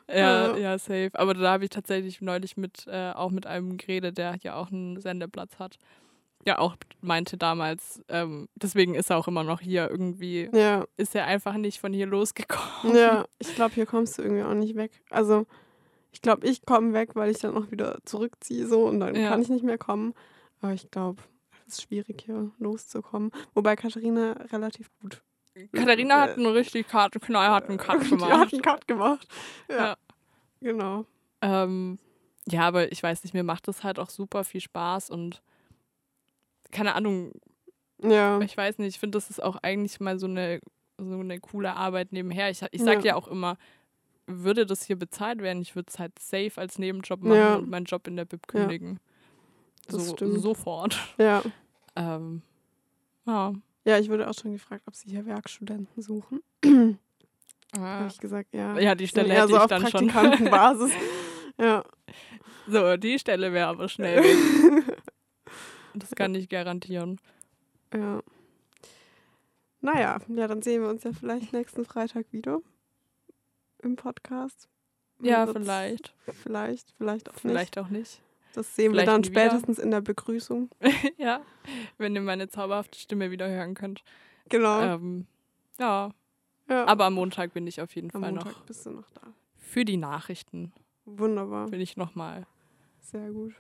Ja, 0.10 0.47
Ja. 0.51 0.57
ja, 0.57 0.78
safe. 0.78 1.12
Aber 1.14 1.34
da 1.34 1.51
habe 1.51 1.64
ich 1.66 1.70
tatsächlich 1.70 2.22
neulich 2.22 2.57
mit 2.57 2.86
äh, 2.88 3.12
auch 3.12 3.32
mit 3.32 3.45
einem 3.47 3.78
geredet, 3.78 4.18
der 4.18 4.36
ja 4.41 4.55
auch 4.55 4.72
einen 4.72 4.99
Sendeplatz 4.99 5.60
hat. 5.60 5.78
ja 6.45 6.57
auch 6.57 6.76
meinte 7.01 7.38
damals, 7.38 8.01
ähm, 8.07 8.47
deswegen 8.55 8.95
ist 8.95 9.10
er 9.10 9.18
auch 9.18 9.28
immer 9.28 9.43
noch 9.43 9.60
hier 9.62 9.89
irgendwie, 9.89 10.49
Ja, 10.53 10.86
ist 10.97 11.14
er 11.16 11.26
einfach 11.26 11.53
nicht 11.55 11.80
von 11.80 11.91
hier 11.93 12.07
losgekommen. 12.07 12.95
ja. 12.95 13.26
Ich 13.39 13.55
glaube, 13.55 13.76
hier 13.76 13.86
kommst 13.86 14.18
du 14.18 14.22
irgendwie 14.24 14.43
auch 14.43 14.53
nicht 14.53 14.76
weg. 14.76 14.91
Also, 15.10 15.45
ich 16.12 16.22
glaube, 16.22 16.47
ich 16.47 16.66
komme 16.66 16.93
weg, 16.93 17.16
weil 17.16 17.30
ich 17.30 17.39
dann 17.39 17.55
auch 17.57 17.70
wieder 17.72 17.99
zurückziehe 18.05 18.66
so 18.68 18.86
und 18.88 18.99
dann 18.99 19.16
Ja. 19.16 19.30
kann 19.30 19.41
ich 19.41 19.49
nicht 19.49 19.64
mehr 19.64 19.78
kommen. 19.78 20.14
Aber 20.62 20.74
ich 20.74 20.89
glaube, 20.91 21.22
es 21.68 21.74
ist 21.76 21.82
schwierig, 21.84 22.24
hier 22.26 22.51
loszukommen. 22.57 23.32
Wobei 23.53 23.76
Katharina 23.76 24.32
relativ 24.51 24.89
gut. 25.01 25.22
Katharina 25.68 26.22
hat 26.22 26.38
einen 26.38 26.45
richtig 26.47 26.91
harten, 26.93 27.20
knallharten 27.20 27.78
Cut 27.78 28.01
Die 28.03 28.12
hat 28.12 28.20
gemacht. 28.20 28.53
einen 28.53 28.62
Cut 28.62 28.88
gemacht. 28.88 29.28
Ja, 29.70 29.76
Ja. 29.78 29.97
genau. 30.62 31.05
Ähm, 31.41 31.99
ja, 32.47 32.62
aber 32.68 32.91
ich 32.91 33.01
weiß 33.03 33.24
nicht, 33.24 33.34
mir 33.34 33.43
macht 33.43 33.68
das 33.68 33.84
halt 33.84 33.99
auch 33.99 34.10
super 34.10 34.43
viel 34.43 34.62
Spaß 34.62 35.10
und 35.10 35.41
keine 36.72 36.95
Ahnung, 36.95 37.32
Ja, 38.01 38.39
ich 38.41 38.55
weiß 38.55 38.78
nicht, 38.78 38.89
ich 38.95 38.99
finde, 38.99 39.18
das 39.18 39.30
ist 39.30 39.41
auch 39.41 39.57
eigentlich 39.62 39.99
mal 39.99 40.20
so 40.20 40.28
eine, 40.28 40.60
so 40.97 41.20
eine 41.20 41.39
coole 41.39 41.76
Arbeit 41.76 42.12
nebenher. 42.12 42.49
Ich, 42.49 42.62
ich 42.72 42.82
sage 42.84 42.99
Ja. 42.99 43.05
ja. 43.07 43.16
auch 43.16 43.28
immer, 43.28 43.57
würde 44.28 44.66
das 44.66 44.84
hier 44.84 44.95
bezahlt 44.97 45.41
werden, 45.41 45.62
ich 45.62 45.76
würde 45.76 45.88
es 45.89 45.97
halt 45.99 46.18
safe 46.20 46.51
als 46.57 46.78
Nebenjob 46.78 47.22
machen 47.24 47.36
Ja. 47.38 47.55
und 47.55 47.70
meinen 47.70 47.86
Job 47.86 48.05
in 48.07 48.16
der 48.16 48.28
Ja. 48.32 48.38
kündigen. 48.47 48.99
Das 49.88 50.05
so, 50.07 50.14
stimmt. 50.16 50.39
sofort. 50.41 50.97
ja. 51.18 51.41
Ähm, 51.95 52.43
ja. 53.26 53.53
Ja, 53.90 53.98
ich 53.98 54.08
wurde 54.08 54.30
auch 54.30 54.36
schon 54.36 54.52
gefragt, 54.54 54.84
ob 54.86 54.96
sie 54.96 55.10
hier 55.10 55.26
Werkstudenten 55.26 56.02
suchen. 56.02 56.42
Da 57.72 57.82
habe 57.82 58.08
ich 58.08 58.18
gesagt, 58.18 58.52
ja. 58.52 58.80
Ja, 58.80 58.96
die 58.96 59.08
Stelle 59.08 59.32
hätte 59.32 59.50
so 59.50 59.56
ich 59.56 59.62
auf 59.62 59.68
dann 59.68 59.88
schon. 59.88 60.08
Praktikantenbasis. 60.08 60.92
ja. 61.60 61.84
So, 62.68 62.98
die 62.98 63.20
Stelle 63.20 63.54
wäre 63.54 63.68
aber 63.68 63.90
schnell. 63.90 64.24
Das 65.96 66.12
kann 66.12 66.36
ich 66.36 66.50
garantieren. 66.50 67.20
ja. 67.94 68.22
Naja, 69.82 70.20
ja, 70.28 70.48
dann 70.48 70.62
sehen 70.62 70.84
wir 70.84 70.90
uns 70.90 71.04
ja 71.04 71.12
vielleicht 71.14 71.52
nächsten 71.52 71.84
Freitag 71.84 72.32
wieder 72.32 72.60
im 73.82 73.96
Podcast. 73.96 74.70
Ja, 75.22 75.48
vielleicht. 75.48 76.14
Vielleicht, 76.44 76.94
vielleicht 76.98 77.30
auch 77.30 77.34
nicht. 77.34 77.42
Vielleicht 77.42 77.78
auch 77.80 77.90
nicht. 77.90 78.22
Das 78.54 78.76
sehen 78.76 78.91
vielleicht 78.91 79.08
wir 79.08 79.12
dann 79.14 79.22
nie 79.22 79.30
wieder. 79.30 79.41
spätestens 79.41 79.80
in 79.80 79.91
der 79.91 80.02
Begrüßung. 80.02 80.70
ja, 81.18 81.41
wenn 81.97 82.16
ihr 82.16 82.22
meine 82.22 82.47
zauberhafte 82.50 83.00
Stimme 83.00 83.32
wieder 83.32 83.47
hören 83.47 83.74
könnt. 83.76 84.04
Genau. 84.50 84.82
Ähm, 84.82 85.28
ja, 85.78 86.12
ja. 86.68 86.86
aber 86.88 87.06
am 87.06 87.14
Montag 87.14 87.54
bin 87.54 87.68
ich 87.68 87.82
auf 87.82 87.95
jeden 87.95 88.10
am 88.14 88.22
Fall 88.22 88.32
Montag 88.32 88.54
noch 88.54 88.62
bist 88.66 88.86
du 88.86 88.91
noch 88.91 89.10
da. 89.12 89.22
für 89.58 89.86
die 89.86 89.97
Nachrichten. 89.97 90.74
Wunderbar. 91.06 91.68
Bin 91.70 91.82
ich 91.82 91.97
nochmal 91.97 92.45
Sehr 93.00 93.32
gut. 93.32 93.54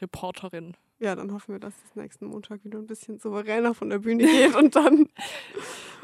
Reporterin. 0.00 0.76
Ja, 1.02 1.16
dann 1.16 1.32
hoffen 1.32 1.52
wir, 1.54 1.58
dass 1.58 1.74
es 1.84 1.96
nächsten 1.96 2.26
Montag 2.26 2.64
wieder 2.64 2.78
ein 2.78 2.86
bisschen 2.86 3.18
souveräner 3.18 3.74
von 3.74 3.90
der 3.90 3.98
Bühne 3.98 4.24
geht 4.24 4.54
und 4.54 4.76
dann 4.76 5.08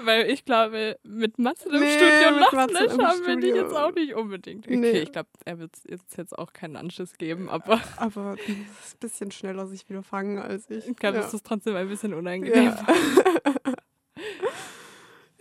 Weil 0.01 0.31
ich 0.31 0.45
glaube, 0.45 0.97
mit 1.03 1.39
Matze 1.39 1.69
im 1.69 1.81
Nee, 1.81 1.97
Studio 1.97 2.29
im 2.29 2.45
haben 2.45 2.73
wir 2.73 3.33
Studio. 3.33 3.57
jetzt 3.57 3.75
auch 3.75 3.93
nicht 3.93 4.15
unbedingt. 4.15 4.67
Okay, 4.67 4.77
Nee. 4.77 4.91
ich 5.01 5.11
glaube, 5.13 5.29
er 5.45 5.59
wird 5.59 5.73
jetzt, 5.89 6.17
jetzt 6.17 6.39
auch 6.39 6.53
keinen 6.53 6.77
Anschiss 6.77 7.15
geben, 7.19 7.49
aber 7.49 7.81
aber 7.97 8.37
es 8.39 8.49
ist 8.87 8.95
ein 8.95 8.99
bisschen 9.01 9.31
schneller 9.33 9.67
sich 9.67 9.89
wieder 9.89 10.03
fangen 10.05 10.39
als 10.39 10.71
ich. 10.71 10.87
ich 10.89 10.97
glaube, 10.97 11.19
ja. 11.19 11.25
es 11.25 11.35
ist 11.35 11.45
trotzdem 11.47 11.75
ein 11.77 11.89
bisschen 11.89 12.15
unangenehm. 12.15 12.65
Ja. 12.65 12.87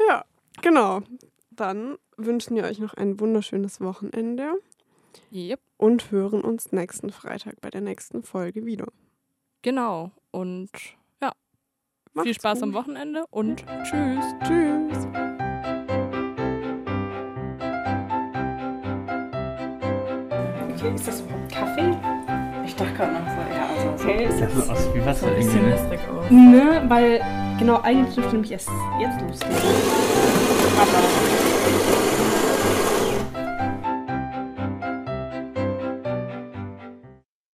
ja, 0.07 0.25
genau. 0.61 1.01
Dann 1.51 1.97
wünschen 2.17 2.55
wir 2.55 2.63
euch 2.63 2.79
noch 2.79 2.93
ein 2.93 3.19
wunderschönes 3.19 3.81
Wochenende 3.81 4.53
Yep, 5.31 5.59
und 5.77 6.11
hören 6.11 6.41
uns 6.41 6.71
nächsten 6.71 7.11
Freitag 7.11 7.59
bei 7.61 7.69
der 7.69 7.81
nächsten 7.81 8.23
Folge 8.23 8.65
wieder. 8.65 8.87
Genau. 9.67 10.11
Und 10.31 10.69
ja, 11.21 11.31
viel 12.13 12.13
Macht's 12.13 12.35
Spaß 12.35 12.59
gut. 12.59 12.63
am 12.69 12.73
Wochenende 12.73 13.25
und 13.31 13.65
tschüss. 13.83 14.23
Tschüss. 14.45 15.05
Okay, 20.75 20.93
ist 20.95 21.07
das 21.07 21.21
überhaupt 21.21 21.51
Kaffee? 21.51 21.97
Ich 22.65 22.75
dachte 22.75 22.93
gerade 22.93 23.13
noch 23.13 23.27
so, 23.29 23.55
ja, 23.55 23.67
also 23.75 23.97
so 23.97 24.03
Okay, 24.03 24.25
ist 24.25 24.39
Das 24.41 24.53
sieht 24.53 24.69
aus 24.69 24.93
wie 24.93 25.05
Wasser 25.05 25.27
ein 25.27 25.33
irgendwie. 25.33 25.45
bisschen 25.45 25.65
Ne? 25.65 25.71
wässrig 25.73 25.99
aus. 26.09 26.29
Ne, 26.29 26.85
weil 26.87 27.21
genau 27.59 27.81
eigentlich 27.81 28.15
dürfte 28.15 28.33
nämlich 28.33 28.51
erst 28.51 28.69
jetzt 28.99 29.21
loslegen. 29.21 29.57
Aber 30.77 31.01